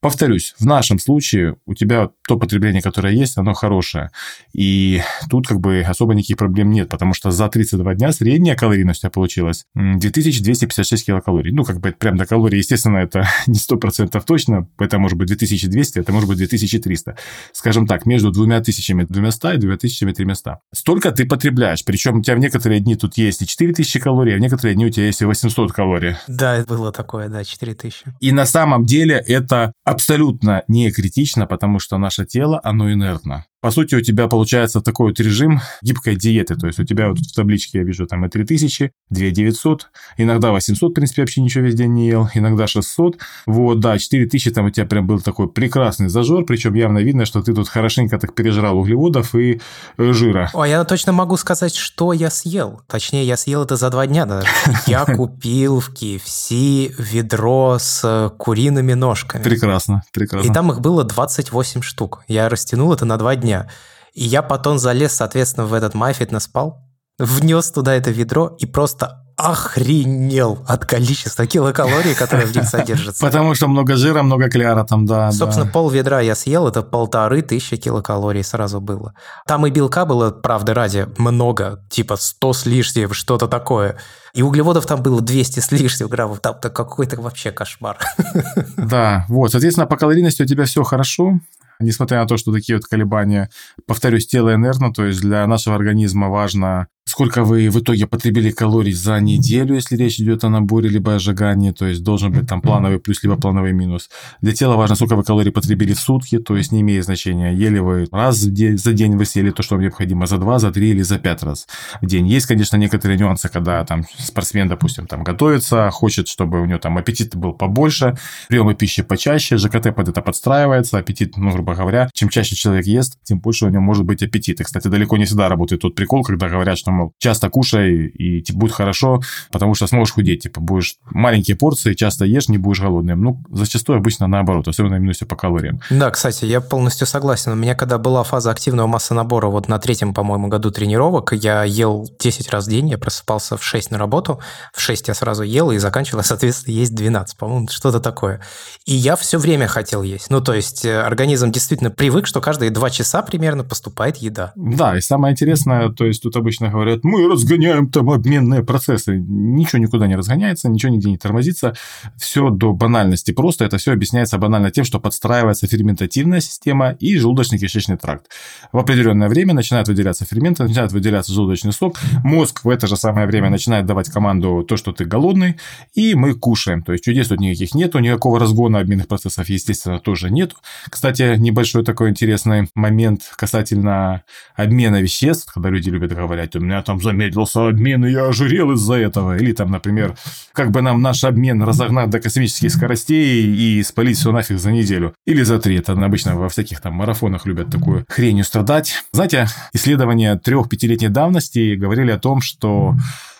Повторюсь, 0.02 0.56
в 0.58 0.66
нашем 0.66 0.98
случае 0.98 1.54
у 1.64 1.74
тебя 1.74 2.10
то 2.26 2.36
потребление, 2.36 2.82
которое 2.82 3.14
есть, 3.14 3.38
оно 3.38 3.52
хорошее. 3.52 4.10
И 4.52 5.00
тут 5.30 5.46
как 5.46 5.60
бы 5.60 5.80
особо 5.86 6.12
никаких 6.14 6.38
проблем 6.38 6.70
нет, 6.70 6.88
потому 6.88 7.14
что 7.14 7.30
за 7.30 7.48
32 7.48 7.94
дня 7.94 8.10
средняя 8.10 8.56
калорийность 8.56 8.98
у 8.98 9.02
тебя 9.02 9.10
получилась 9.10 9.64
2256 9.74 11.06
килокалорий. 11.06 11.52
Ну, 11.52 11.62
как 11.62 11.78
бы 11.78 11.92
прям 11.92 12.16
до 12.16 12.26
калорий, 12.26 12.58
естественно, 12.58 12.96
это 12.96 13.28
не 13.46 13.60
100% 13.60 14.20
точно, 14.26 14.68
это 14.80 14.98
может 14.98 15.16
быть 15.16 15.28
2200, 15.28 16.00
это 16.00 16.12
может 16.12 16.28
быть 16.28 16.38
2300. 16.38 17.16
Скажем 17.52 17.86
так, 17.86 18.04
между 18.04 18.32
2200 18.32 19.54
и 19.54 19.58
2300. 19.58 20.58
Столько 20.74 21.12
ты 21.12 21.26
потребляешь, 21.26 21.84
причем 21.84 22.18
у 22.18 22.22
тебя 22.22 22.34
в 22.34 22.40
некоторые 22.40 22.80
дни 22.80 22.96
тут 22.96 23.16
есть 23.18 23.42
и 23.42 23.46
4000 23.46 24.00
калорий, 24.00 24.34
а 24.34 24.36
в 24.36 24.40
некоторые 24.40 24.74
дни 24.74 24.84
у 24.84 24.90
тебя 24.90 25.06
есть 25.06 25.22
и 25.22 25.24
800 25.24 25.72
калорий. 25.72 26.16
Да, 26.26 26.64
было 26.66 26.90
такое, 26.90 27.28
да, 27.28 27.44
4000. 27.44 28.16
И 28.18 28.32
на 28.32 28.46
самом 28.46 28.84
деле 28.84 29.22
это 29.28 29.72
абсолютно 29.84 30.64
не 30.68 30.90
критично, 30.90 31.46
потому 31.46 31.78
что 31.78 31.98
наше 31.98 32.24
тело, 32.24 32.60
оно 32.62 32.92
инертно. 32.92 33.46
По 33.62 33.70
сути, 33.70 33.94
у 33.94 34.00
тебя 34.00 34.26
получается 34.26 34.80
такой 34.80 35.10
вот 35.10 35.20
режим 35.20 35.60
гибкой 35.82 36.16
диеты. 36.16 36.56
То 36.56 36.66
есть 36.66 36.80
у 36.80 36.84
тебя 36.84 37.10
вот 37.10 37.18
в 37.18 37.32
табличке 37.32 37.78
я 37.78 37.84
вижу 37.84 38.08
там 38.08 38.26
и 38.26 38.28
3000, 38.28 38.90
2900, 39.10 39.88
иногда 40.16 40.50
800, 40.50 40.90
в 40.90 40.92
принципе, 40.92 41.22
вообще 41.22 41.42
ничего 41.42 41.62
весь 41.66 41.76
день 41.76 41.92
не 41.92 42.08
ел, 42.08 42.28
иногда 42.34 42.66
600. 42.66 43.18
Вот, 43.46 43.78
да, 43.78 43.96
4000 43.96 44.50
там 44.50 44.64
у 44.64 44.70
тебя 44.70 44.84
прям 44.84 45.06
был 45.06 45.20
такой 45.20 45.48
прекрасный 45.48 46.08
зажор, 46.08 46.44
причем 46.44 46.74
явно 46.74 46.98
видно, 46.98 47.24
что 47.24 47.40
ты 47.40 47.54
тут 47.54 47.68
хорошенько 47.68 48.18
так 48.18 48.34
пережрал 48.34 48.76
углеводов 48.76 49.36
и 49.36 49.60
э, 49.96 50.12
жира. 50.12 50.50
О, 50.54 50.64
я 50.64 50.82
точно 50.82 51.12
могу 51.12 51.36
сказать, 51.36 51.76
что 51.76 52.12
я 52.12 52.30
съел. 52.30 52.80
Точнее, 52.88 53.24
я 53.24 53.36
съел 53.36 53.62
это 53.62 53.76
за 53.76 53.90
два 53.90 54.08
дня 54.08 54.26
даже. 54.26 54.48
Я 54.88 55.04
купил 55.04 55.78
в 55.78 55.90
KFC 55.90 56.92
ведро 56.98 57.76
с 57.78 58.32
куриными 58.38 58.94
ножками. 58.94 59.44
Прекрасно, 59.44 60.02
прекрасно. 60.12 60.50
И 60.50 60.52
там 60.52 60.72
их 60.72 60.80
было 60.80 61.04
28 61.04 61.82
штук. 61.82 62.24
Я 62.26 62.48
растянул 62.48 62.92
это 62.92 63.04
на 63.04 63.16
два 63.16 63.36
дня 63.36 63.51
дня. 63.52 63.68
И 64.14 64.24
я 64.24 64.42
потом 64.42 64.78
залез, 64.78 65.12
соответственно, 65.12 65.66
в 65.66 65.74
этот 65.74 65.94
MyFitness 65.94 66.40
спал, 66.40 66.78
внес 67.18 67.70
туда 67.70 67.94
это 67.94 68.10
ведро 68.10 68.56
и 68.58 68.66
просто 68.66 69.18
охренел 69.36 70.62
от 70.68 70.84
количества 70.84 71.46
килокалорий, 71.46 72.14
которые 72.14 72.46
в 72.46 72.54
них 72.54 72.64
содержатся. 72.68 73.24
Потому 73.24 73.54
что 73.54 73.66
много 73.66 73.96
жира, 73.96 74.22
много 74.22 74.48
кляра 74.48 74.84
там, 74.84 75.06
да. 75.06 75.32
Собственно, 75.32 75.66
да. 75.66 75.72
пол 75.72 75.90
ведра 75.90 76.20
я 76.20 76.34
съел, 76.34 76.68
это 76.68 76.82
полторы 76.82 77.42
тысячи 77.42 77.76
килокалорий 77.76 78.44
сразу 78.44 78.80
было. 78.80 79.14
Там 79.46 79.66
и 79.66 79.70
белка 79.70 80.04
было, 80.04 80.30
правда, 80.30 80.74
ради 80.74 81.08
много, 81.16 81.82
типа 81.90 82.16
100 82.16 82.52
с 82.52 82.66
лишним, 82.66 83.14
что-то 83.14 83.48
такое. 83.48 83.96
И 84.34 84.42
углеводов 84.42 84.86
там 84.86 85.02
было 85.02 85.20
200 85.20 85.60
с 85.60 85.72
лишним 85.72 86.08
граммов, 86.08 86.40
там 86.40 86.54
какой-то 86.60 87.20
вообще 87.20 87.50
кошмар. 87.50 87.98
Да, 88.76 89.24
вот, 89.28 89.50
соответственно, 89.50 89.86
по 89.86 89.96
калорийности 89.96 90.42
у 90.42 90.46
тебя 90.46 90.64
все 90.64 90.82
хорошо, 90.82 91.38
несмотря 91.82 92.20
на 92.20 92.26
то, 92.26 92.36
что 92.36 92.52
такие 92.52 92.76
вот 92.76 92.86
колебания, 92.86 93.50
повторюсь, 93.86 94.26
тело 94.26 94.54
инертно, 94.54 94.92
то 94.92 95.04
есть 95.04 95.20
для 95.20 95.46
нашего 95.46 95.76
организма 95.76 96.28
важно 96.28 96.88
сколько 97.04 97.44
вы 97.44 97.68
в 97.68 97.78
итоге 97.78 98.06
потребили 98.06 98.50
калорий 98.50 98.92
за 98.92 99.20
неделю, 99.20 99.74
если 99.74 99.96
речь 99.96 100.18
идет 100.20 100.44
о 100.44 100.48
наборе 100.48 100.88
либо 100.88 101.14
о 101.14 101.18
сжигании, 101.18 101.70
то 101.72 101.86
есть 101.86 102.02
должен 102.02 102.32
быть 102.32 102.46
там 102.46 102.60
плановый 102.60 102.98
плюс 103.00 103.22
либо 103.22 103.36
плановый 103.36 103.72
минус. 103.72 104.08
Для 104.40 104.52
тела 104.52 104.76
важно, 104.76 104.96
сколько 104.96 105.16
вы 105.16 105.24
калорий 105.24 105.52
потребили 105.52 105.92
в 105.92 106.00
сутки, 106.00 106.38
то 106.38 106.56
есть 106.56 106.72
не 106.72 106.80
имеет 106.80 107.04
значения, 107.04 107.52
ели 107.52 107.78
вы 107.78 108.06
раз 108.12 108.36
за 108.36 108.92
день 108.92 109.16
вы 109.16 109.24
съели 109.24 109.50
то, 109.50 109.62
что 109.62 109.74
вам 109.74 109.82
необходимо, 109.82 110.26
за 110.26 110.38
два, 110.38 110.58
за 110.58 110.70
три 110.70 110.90
или 110.90 111.02
за 111.02 111.18
пять 111.18 111.42
раз 111.42 111.66
в 112.00 112.06
день. 112.06 112.26
Есть, 112.28 112.46
конечно, 112.46 112.76
некоторые 112.76 113.18
нюансы, 113.18 113.48
когда 113.48 113.84
там 113.84 114.04
спортсмен, 114.18 114.68
допустим, 114.68 115.06
там 115.06 115.24
готовится, 115.24 115.90
хочет, 115.90 116.28
чтобы 116.28 116.62
у 116.62 116.66
него 116.66 116.78
там 116.78 116.98
аппетит 116.98 117.36
был 117.36 117.52
побольше, 117.52 118.16
приемы 118.48 118.74
пищи 118.74 119.02
почаще, 119.02 119.56
ЖКТ 119.56 119.94
под 119.94 120.08
это 120.08 120.22
подстраивается, 120.22 120.98
аппетит, 120.98 121.36
ну, 121.36 121.50
грубо 121.50 121.74
говоря, 121.74 122.08
чем 122.12 122.28
чаще 122.28 122.54
человек 122.54 122.86
ест, 122.86 123.18
тем 123.24 123.40
больше 123.40 123.66
у 123.66 123.68
него 123.68 123.82
может 123.82 124.04
быть 124.04 124.22
аппетит. 124.22 124.60
И, 124.60 124.64
кстати, 124.64 124.88
далеко 124.88 125.16
не 125.16 125.24
всегда 125.24 125.48
работает 125.48 125.82
тот 125.82 125.94
прикол, 125.94 126.22
когда 126.22 126.48
говорят, 126.48 126.78
что 126.78 126.91
мол, 126.92 127.12
часто 127.18 127.50
кушай, 127.50 128.06
и 128.06 128.42
типа, 128.42 128.58
будет 128.58 128.72
хорошо, 128.72 129.20
потому 129.50 129.74
что 129.74 129.86
сможешь 129.86 130.14
худеть. 130.14 130.42
Типа, 130.42 130.60
будешь 130.60 130.96
маленькие 131.10 131.56
порции, 131.56 131.94
часто 131.94 132.24
ешь, 132.24 132.48
не 132.48 132.58
будешь 132.58 132.80
голодным. 132.80 133.22
Ну, 133.22 133.42
зачастую 133.50 133.98
обычно 133.98 134.26
наоборот, 134.26 134.68
особенно 134.68 134.96
именно 134.96 135.12
все 135.12 135.26
по 135.26 135.36
калориям. 135.36 135.80
Да, 135.90 136.10
кстати, 136.10 136.44
я 136.44 136.60
полностью 136.60 137.06
согласен. 137.06 137.52
У 137.52 137.56
меня 137.56 137.74
когда 137.74 137.98
была 137.98 138.22
фаза 138.22 138.50
активного 138.50 138.86
массы 138.86 139.14
набора, 139.14 139.48
вот 139.48 139.68
на 139.68 139.78
третьем, 139.78 140.14
по-моему, 140.14 140.48
году 140.48 140.70
тренировок, 140.70 141.32
я 141.32 141.64
ел 141.64 142.08
10 142.20 142.50
раз 142.50 142.66
в 142.66 142.70
день, 142.70 142.88
я 142.88 142.98
просыпался 142.98 143.56
в 143.56 143.64
6 143.64 143.90
на 143.90 143.98
работу, 143.98 144.40
в 144.72 144.80
6 144.80 145.08
я 145.08 145.14
сразу 145.14 145.42
ел 145.42 145.70
и 145.70 145.78
заканчивал, 145.78 146.22
соответственно, 146.24 146.74
есть 146.74 146.94
12, 146.94 147.36
по-моему, 147.36 147.68
что-то 147.68 148.00
такое. 148.00 148.40
И 148.86 148.94
я 148.94 149.16
все 149.16 149.38
время 149.38 149.66
хотел 149.66 150.02
есть. 150.02 150.30
Ну, 150.30 150.40
то 150.40 150.54
есть 150.54 150.84
э, 150.84 151.00
организм 151.00 151.50
действительно 151.50 151.90
привык, 151.90 152.26
что 152.26 152.40
каждые 152.40 152.70
2 152.70 152.90
часа 152.90 153.22
примерно 153.22 153.64
поступает 153.64 154.18
еда. 154.18 154.52
Да, 154.56 154.96
и 154.96 155.00
самое 155.00 155.32
интересное, 155.32 155.90
то 155.90 156.04
есть 156.04 156.22
тут 156.22 156.36
обычно 156.36 156.68
говорят, 156.68 156.81
мы 157.02 157.28
разгоняем 157.28 157.88
там 157.88 158.10
обменные 158.10 158.64
процессы. 158.64 159.16
Ничего 159.16 159.80
никуда 159.80 160.06
не 160.06 160.16
разгоняется, 160.16 160.68
ничего 160.68 160.92
нигде 160.92 161.10
не 161.10 161.18
тормозится. 161.18 161.74
Все 162.16 162.50
до 162.50 162.72
банальности 162.72 163.32
просто. 163.32 163.64
Это 163.64 163.78
все 163.78 163.92
объясняется 163.92 164.38
банально 164.38 164.70
тем, 164.70 164.84
что 164.84 165.00
подстраивается 165.00 165.66
ферментативная 165.66 166.40
система 166.40 166.90
и 167.00 167.16
желудочно-кишечный 167.16 167.96
тракт. 167.96 168.26
В 168.72 168.78
определенное 168.78 169.28
время 169.28 169.54
начинают 169.54 169.88
выделяться 169.88 170.24
ферменты, 170.24 170.64
начинает 170.64 170.92
выделяться 170.92 171.32
желудочный 171.32 171.72
сок. 171.72 171.98
Мозг 172.24 172.64
в 172.64 172.68
это 172.68 172.86
же 172.86 172.96
самое 172.96 173.26
время 173.26 173.50
начинает 173.50 173.86
давать 173.86 174.10
команду 174.10 174.64
то, 174.66 174.76
что 174.76 174.92
ты 174.92 175.04
голодный, 175.04 175.56
и 175.94 176.14
мы 176.14 176.34
кушаем. 176.34 176.82
То 176.82 176.92
есть 176.92 177.04
чудес 177.04 177.28
тут 177.28 177.40
никаких 177.40 177.74
нету, 177.74 177.98
никакого 177.98 178.38
разгона 178.38 178.78
обменных 178.80 179.08
процессов, 179.08 179.48
естественно, 179.48 179.98
тоже 179.98 180.30
нету. 180.30 180.56
Кстати, 180.88 181.36
небольшой 181.36 181.84
такой 181.84 182.10
интересный 182.10 182.68
момент 182.74 183.22
касательно 183.36 184.22
обмена 184.54 185.00
веществ, 185.00 185.52
когда 185.52 185.68
люди 185.68 185.90
любят 185.90 186.12
говорить, 186.12 186.56
у 186.56 186.60
меня 186.60 186.71
там 186.80 186.98
замедлился 187.02 187.68
обмен, 187.68 188.06
и 188.06 188.12
я 188.12 188.28
ожирел 188.28 188.72
из-за 188.72 188.94
этого. 188.94 189.36
Или 189.36 189.52
там, 189.52 189.70
например, 189.70 190.16
как 190.54 190.70
бы 190.70 190.80
нам 190.80 191.02
наш 191.02 191.24
обмен 191.24 191.62
разогнать 191.62 192.08
до 192.08 192.20
космических 192.20 192.70
скоростей 192.70 193.44
и 193.44 193.82
спалить 193.82 194.16
все 194.16 194.32
нафиг 194.32 194.58
за 194.58 194.72
неделю. 194.72 195.12
Или 195.26 195.42
за 195.42 195.58
три. 195.58 195.76
Это 195.76 195.92
обычно 195.92 196.36
во 196.36 196.48
всяких 196.48 196.80
там 196.80 196.94
марафонах 196.94 197.44
любят 197.44 197.70
такую 197.70 198.06
хренью 198.08 198.44
страдать. 198.44 199.04
Знаете, 199.12 199.48
исследования 199.74 200.36
трех-пятилетней 200.36 201.08
давности 201.08 201.74
говорили 201.74 202.12
о 202.12 202.18
том, 202.18 202.40
что 202.40 202.94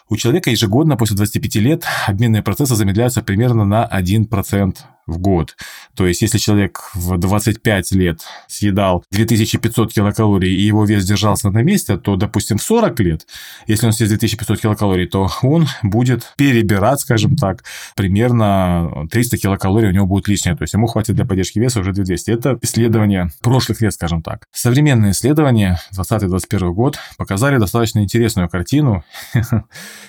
у 0.08 0.16
человека 0.16 0.50
ежегодно 0.50 0.98
после 0.98 1.16
25 1.16 1.54
лет 1.56 1.84
обменные 2.06 2.42
процессы 2.42 2.74
замедляются 2.74 3.22
примерно 3.22 3.64
на 3.64 3.88
1%. 3.90 4.74
В 5.06 5.18
год. 5.18 5.56
То 5.94 6.06
есть, 6.06 6.22
если 6.22 6.38
человек 6.38 6.80
в 6.94 7.18
25 7.18 7.92
лет 7.92 8.20
съедал 8.46 9.04
2500 9.10 9.92
килокалорий, 9.92 10.54
и 10.54 10.62
его 10.62 10.84
вес 10.84 11.04
держался 11.04 11.50
на 11.50 11.62
месте, 11.62 11.96
то, 11.96 12.16
допустим, 12.16 12.58
в 12.58 12.62
40 12.62 13.00
лет, 13.00 13.26
если 13.66 13.86
он 13.86 13.92
съест 13.92 14.10
2500 14.10 14.60
килокалорий, 14.60 15.06
то 15.06 15.30
он 15.42 15.66
будет 15.82 16.32
перебирать, 16.36 17.00
скажем 17.00 17.36
так, 17.36 17.64
примерно 17.96 19.06
300 19.10 19.38
килокалорий 19.38 19.88
у 19.88 19.92
него 19.92 20.06
будет 20.06 20.28
лишнее. 20.28 20.56
То 20.56 20.62
есть, 20.62 20.74
ему 20.74 20.86
хватит 20.86 21.16
для 21.16 21.24
поддержки 21.24 21.58
веса 21.58 21.80
уже 21.80 21.92
2200. 21.92 22.30
Это 22.30 22.58
исследование 22.62 23.30
прошлых 23.40 23.80
лет, 23.80 23.92
скажем 23.92 24.22
так. 24.22 24.46
Современные 24.52 25.12
исследования 25.12 25.80
2020-2021 25.92 26.72
год 26.72 26.98
показали 27.16 27.58
достаточно 27.58 28.00
интересную 28.00 28.48
картину, 28.48 29.04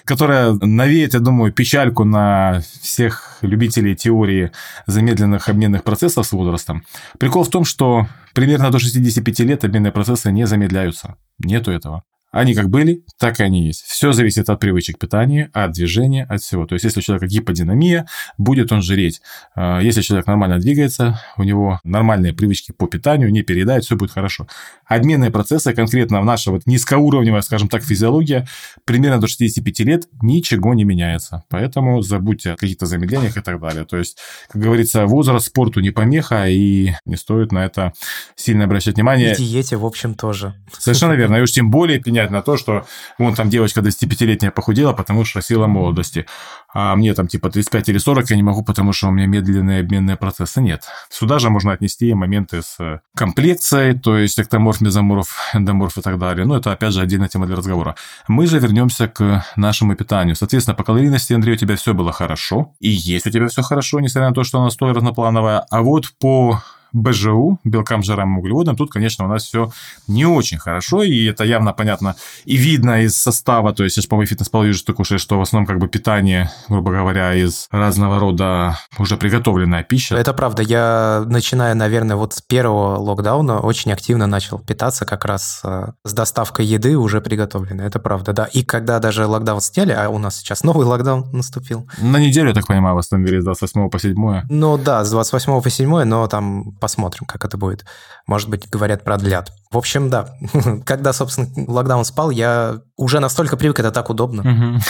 которая 0.05 0.53
навеет, 0.53 1.13
я 1.13 1.19
думаю, 1.19 1.51
печальку 1.51 2.03
на 2.03 2.61
всех 2.81 3.37
любителей 3.41 3.95
теории 3.95 4.51
замедленных 4.85 5.49
обменных 5.49 5.83
процессов 5.83 6.25
с 6.25 6.31
возрастом. 6.31 6.83
Прикол 7.19 7.43
в 7.43 7.49
том, 7.49 7.65
что 7.65 8.07
примерно 8.33 8.71
до 8.71 8.79
65 8.79 9.39
лет 9.39 9.63
обменные 9.63 9.91
процессы 9.91 10.31
не 10.31 10.45
замедляются. 10.47 11.15
Нету 11.39 11.71
этого. 11.71 12.03
Они 12.33 12.55
как 12.55 12.69
были, 12.69 13.05
так 13.19 13.39
и 13.39 13.43
они 13.43 13.67
есть. 13.67 13.83
Все 13.83 14.11
зависит 14.11 14.49
от 14.49 14.59
привычек 14.59 14.97
питания, 14.97 15.51
от 15.53 15.73
движения, 15.73 16.25
от 16.25 16.41
всего. 16.41 16.65
То 16.65 16.73
есть, 16.73 16.83
если 16.83 16.99
у 16.99 17.03
человека 17.03 17.27
гиподинамия, 17.27 18.07
будет 18.39 18.71
он 18.71 18.81
жреть. 18.81 19.21
А, 19.55 19.79
если 19.79 20.01
человек 20.01 20.25
нормально 20.25 20.57
двигается, 20.57 21.21
у 21.37 21.43
него 21.43 21.79
нормальные 21.83 22.33
привычки 22.33 22.71
по 22.71 22.87
питанию, 22.87 23.31
не 23.31 23.43
переедает, 23.43 23.83
все 23.83 23.95
будет 23.95 24.11
хорошо. 24.11 24.47
Обменные 24.87 25.29
процессы, 25.29 25.73
конкретно 25.73 26.21
в 26.21 26.25
наша 26.25 26.49
вот 26.49 26.63
низкоуровневая, 26.65 27.41
скажем 27.41 27.69
так, 27.69 27.83
физиология, 27.83 28.47
примерно 28.83 29.21
до 29.21 29.27
65 29.27 29.79
лет 29.81 30.07
ничего 30.23 30.73
не 30.73 30.85
меняется. 30.85 31.43
Поэтому 31.49 32.01
забудьте 32.01 32.53
о 32.53 32.57
каких-то 32.57 32.87
замедлениях 32.87 33.37
и 33.37 33.41
так 33.41 33.61
далее. 33.61 33.85
То 33.85 33.97
есть, 33.97 34.17
как 34.49 34.59
говорится, 34.59 35.05
возраст 35.05 35.45
спорту 35.45 35.81
не 35.81 35.91
помеха, 35.91 36.47
и 36.47 36.93
не 37.05 37.15
стоит 37.15 37.51
на 37.51 37.63
это 37.63 37.93
сильно 38.35 38.63
обращать 38.63 38.95
внимание. 38.95 39.33
И 39.33 39.35
диете, 39.35 39.77
в 39.77 39.85
общем, 39.85 40.15
тоже. 40.15 40.55
Совершенно 40.75 41.13
верно. 41.13 41.35
И 41.35 41.41
уж 41.41 41.51
тем 41.51 41.69
более 41.69 41.99
на 42.31 42.41
то, 42.41 42.57
что 42.57 42.85
вон 43.17 43.35
там 43.35 43.49
девочка 43.49 43.81
25-летняя 43.81 44.51
похудела, 44.51 44.93
потому 44.93 45.25
что 45.25 45.41
сила 45.41 45.67
молодости. 45.67 46.25
А 46.73 46.95
мне 46.95 47.13
там 47.13 47.27
типа 47.27 47.49
35 47.49 47.89
или 47.89 47.97
40 47.97 48.29
я 48.31 48.35
не 48.35 48.43
могу, 48.43 48.63
потому 48.63 48.93
что 48.93 49.07
у 49.07 49.11
меня 49.11 49.27
медленные 49.27 49.81
обменные 49.81 50.17
процессы. 50.17 50.61
Нет. 50.61 50.83
Сюда 51.09 51.39
же 51.39 51.49
можно 51.49 51.71
отнести 51.71 52.13
моменты 52.13 52.61
с 52.61 53.01
комплекцией, 53.15 53.97
то 53.97 54.17
есть 54.17 54.39
эктоморф, 54.39 54.81
мезоморф, 54.81 55.37
эндоморф 55.53 55.97
и 55.97 56.01
так 56.01 56.17
далее. 56.17 56.45
Но 56.45 56.57
это, 56.57 56.71
опять 56.71 56.93
же, 56.93 57.01
отдельная 57.01 57.27
тема 57.27 57.45
для 57.45 57.55
разговора. 57.55 57.95
Мы 58.27 58.47
же 58.47 58.59
вернемся 58.59 59.07
к 59.07 59.45
нашему 59.55 59.95
питанию. 59.95 60.35
Соответственно, 60.35 60.75
по 60.75 60.83
калорийности, 60.83 61.33
Андрей, 61.33 61.53
у 61.53 61.57
тебя 61.57 61.75
все 61.75 61.93
было 61.93 62.11
хорошо. 62.11 62.73
И 62.79 62.89
есть 62.89 63.27
у 63.27 63.29
тебя 63.29 63.47
все 63.47 63.61
хорошо, 63.61 63.99
несмотря 63.99 64.29
на 64.29 64.35
то, 64.35 64.43
что 64.43 64.59
она 64.59 64.69
столь 64.69 64.93
разноплановая. 64.93 65.65
А 65.69 65.81
вот 65.81 66.11
по 66.19 66.61
БЖУ, 66.93 67.59
белкам, 67.63 68.03
жирам, 68.03 68.37
углеводам, 68.37 68.75
тут, 68.75 68.91
конечно, 68.91 69.25
у 69.25 69.27
нас 69.27 69.43
все 69.43 69.71
не 70.07 70.25
очень 70.25 70.57
хорошо, 70.57 71.03
и 71.03 71.25
это 71.25 71.43
явно 71.43 71.73
понятно 71.73 72.15
и 72.45 72.55
видно 72.55 73.03
из 73.03 73.17
состава, 73.17 73.73
то 73.73 73.83
есть 73.83 74.07
по-моему, 74.07 74.27
фитнес-пал 74.27 74.63
вижу, 74.63 74.79
что 74.79 74.93
кушаешь, 74.93 75.21
что 75.21 75.37
в 75.37 75.41
основном 75.41 75.65
как 75.65 75.79
бы 75.79 75.87
питание, 75.87 76.51
грубо 76.69 76.91
говоря, 76.91 77.33
из 77.33 77.67
разного 77.71 78.19
рода 78.19 78.77
уже 78.97 79.17
приготовленная 79.17 79.83
пища. 79.83 80.15
Это 80.15 80.33
правда, 80.33 80.61
я 80.61 81.23
начиная, 81.25 81.73
наверное, 81.73 82.15
вот 82.15 82.33
с 82.33 82.41
первого 82.41 82.97
локдауна 82.97 83.59
очень 83.59 83.91
активно 83.91 84.27
начал 84.27 84.59
питаться 84.59 85.05
как 85.05 85.25
раз 85.25 85.61
э, 85.63 85.87
с 86.03 86.13
доставкой 86.13 86.65
еды 86.65 86.97
уже 86.97 87.21
приготовленной, 87.21 87.87
это 87.87 87.99
правда, 87.99 88.33
да. 88.33 88.45
И 88.45 88.63
когда 88.63 88.99
даже 88.99 89.25
локдаун 89.25 89.61
сняли, 89.61 89.91
а 89.91 90.09
у 90.09 90.17
нас 90.17 90.37
сейчас 90.37 90.63
новый 90.63 90.85
локдаун 90.85 91.29
наступил. 91.31 91.87
На 92.01 92.17
неделю, 92.17 92.49
я 92.49 92.53
так 92.53 92.67
понимаю, 92.67 92.95
восстановили 92.95 93.39
с 93.39 93.45
28 93.45 93.89
по 93.89 93.99
7. 93.99 94.43
Ну 94.49 94.77
да, 94.77 95.03
с 95.03 95.11
28 95.11 95.61
по 95.61 95.69
7, 95.69 96.03
но 96.03 96.27
там 96.27 96.73
посмотрим, 96.83 97.25
как 97.25 97.45
это 97.45 97.55
будет. 97.55 97.85
Может 98.27 98.49
быть, 98.49 98.69
говорят, 98.69 99.05
продлят. 99.05 99.53
В 99.71 99.77
общем, 99.77 100.09
да. 100.09 100.35
Когда, 100.85 101.13
собственно, 101.13 101.47
локдаун 101.71 102.03
спал, 102.03 102.29
я 102.29 102.81
уже 102.97 103.21
настолько 103.21 103.55
привык, 103.55 103.79
это 103.79 103.89
так 103.91 104.09
удобно. 104.09 104.43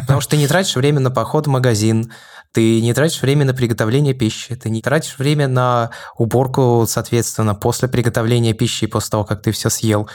Потому 0.00 0.22
что 0.22 0.30
ты 0.30 0.38
не 0.38 0.48
тратишь 0.48 0.76
время 0.76 1.00
на 1.00 1.10
поход 1.10 1.46
в 1.46 1.50
магазин, 1.50 2.10
ты 2.52 2.80
не 2.80 2.94
тратишь 2.94 3.20
время 3.20 3.44
на 3.44 3.52
приготовление 3.52 4.14
пищи, 4.14 4.54
ты 4.54 4.70
не 4.70 4.80
тратишь 4.80 5.18
время 5.18 5.46
на 5.46 5.90
уборку, 6.16 6.86
соответственно, 6.88 7.54
после 7.54 7.86
приготовления 7.86 8.54
пищи 8.54 8.84
и 8.84 8.86
после 8.86 9.10
того, 9.10 9.24
как 9.24 9.42
ты 9.42 9.52
все 9.52 9.68
съел. 9.68 10.08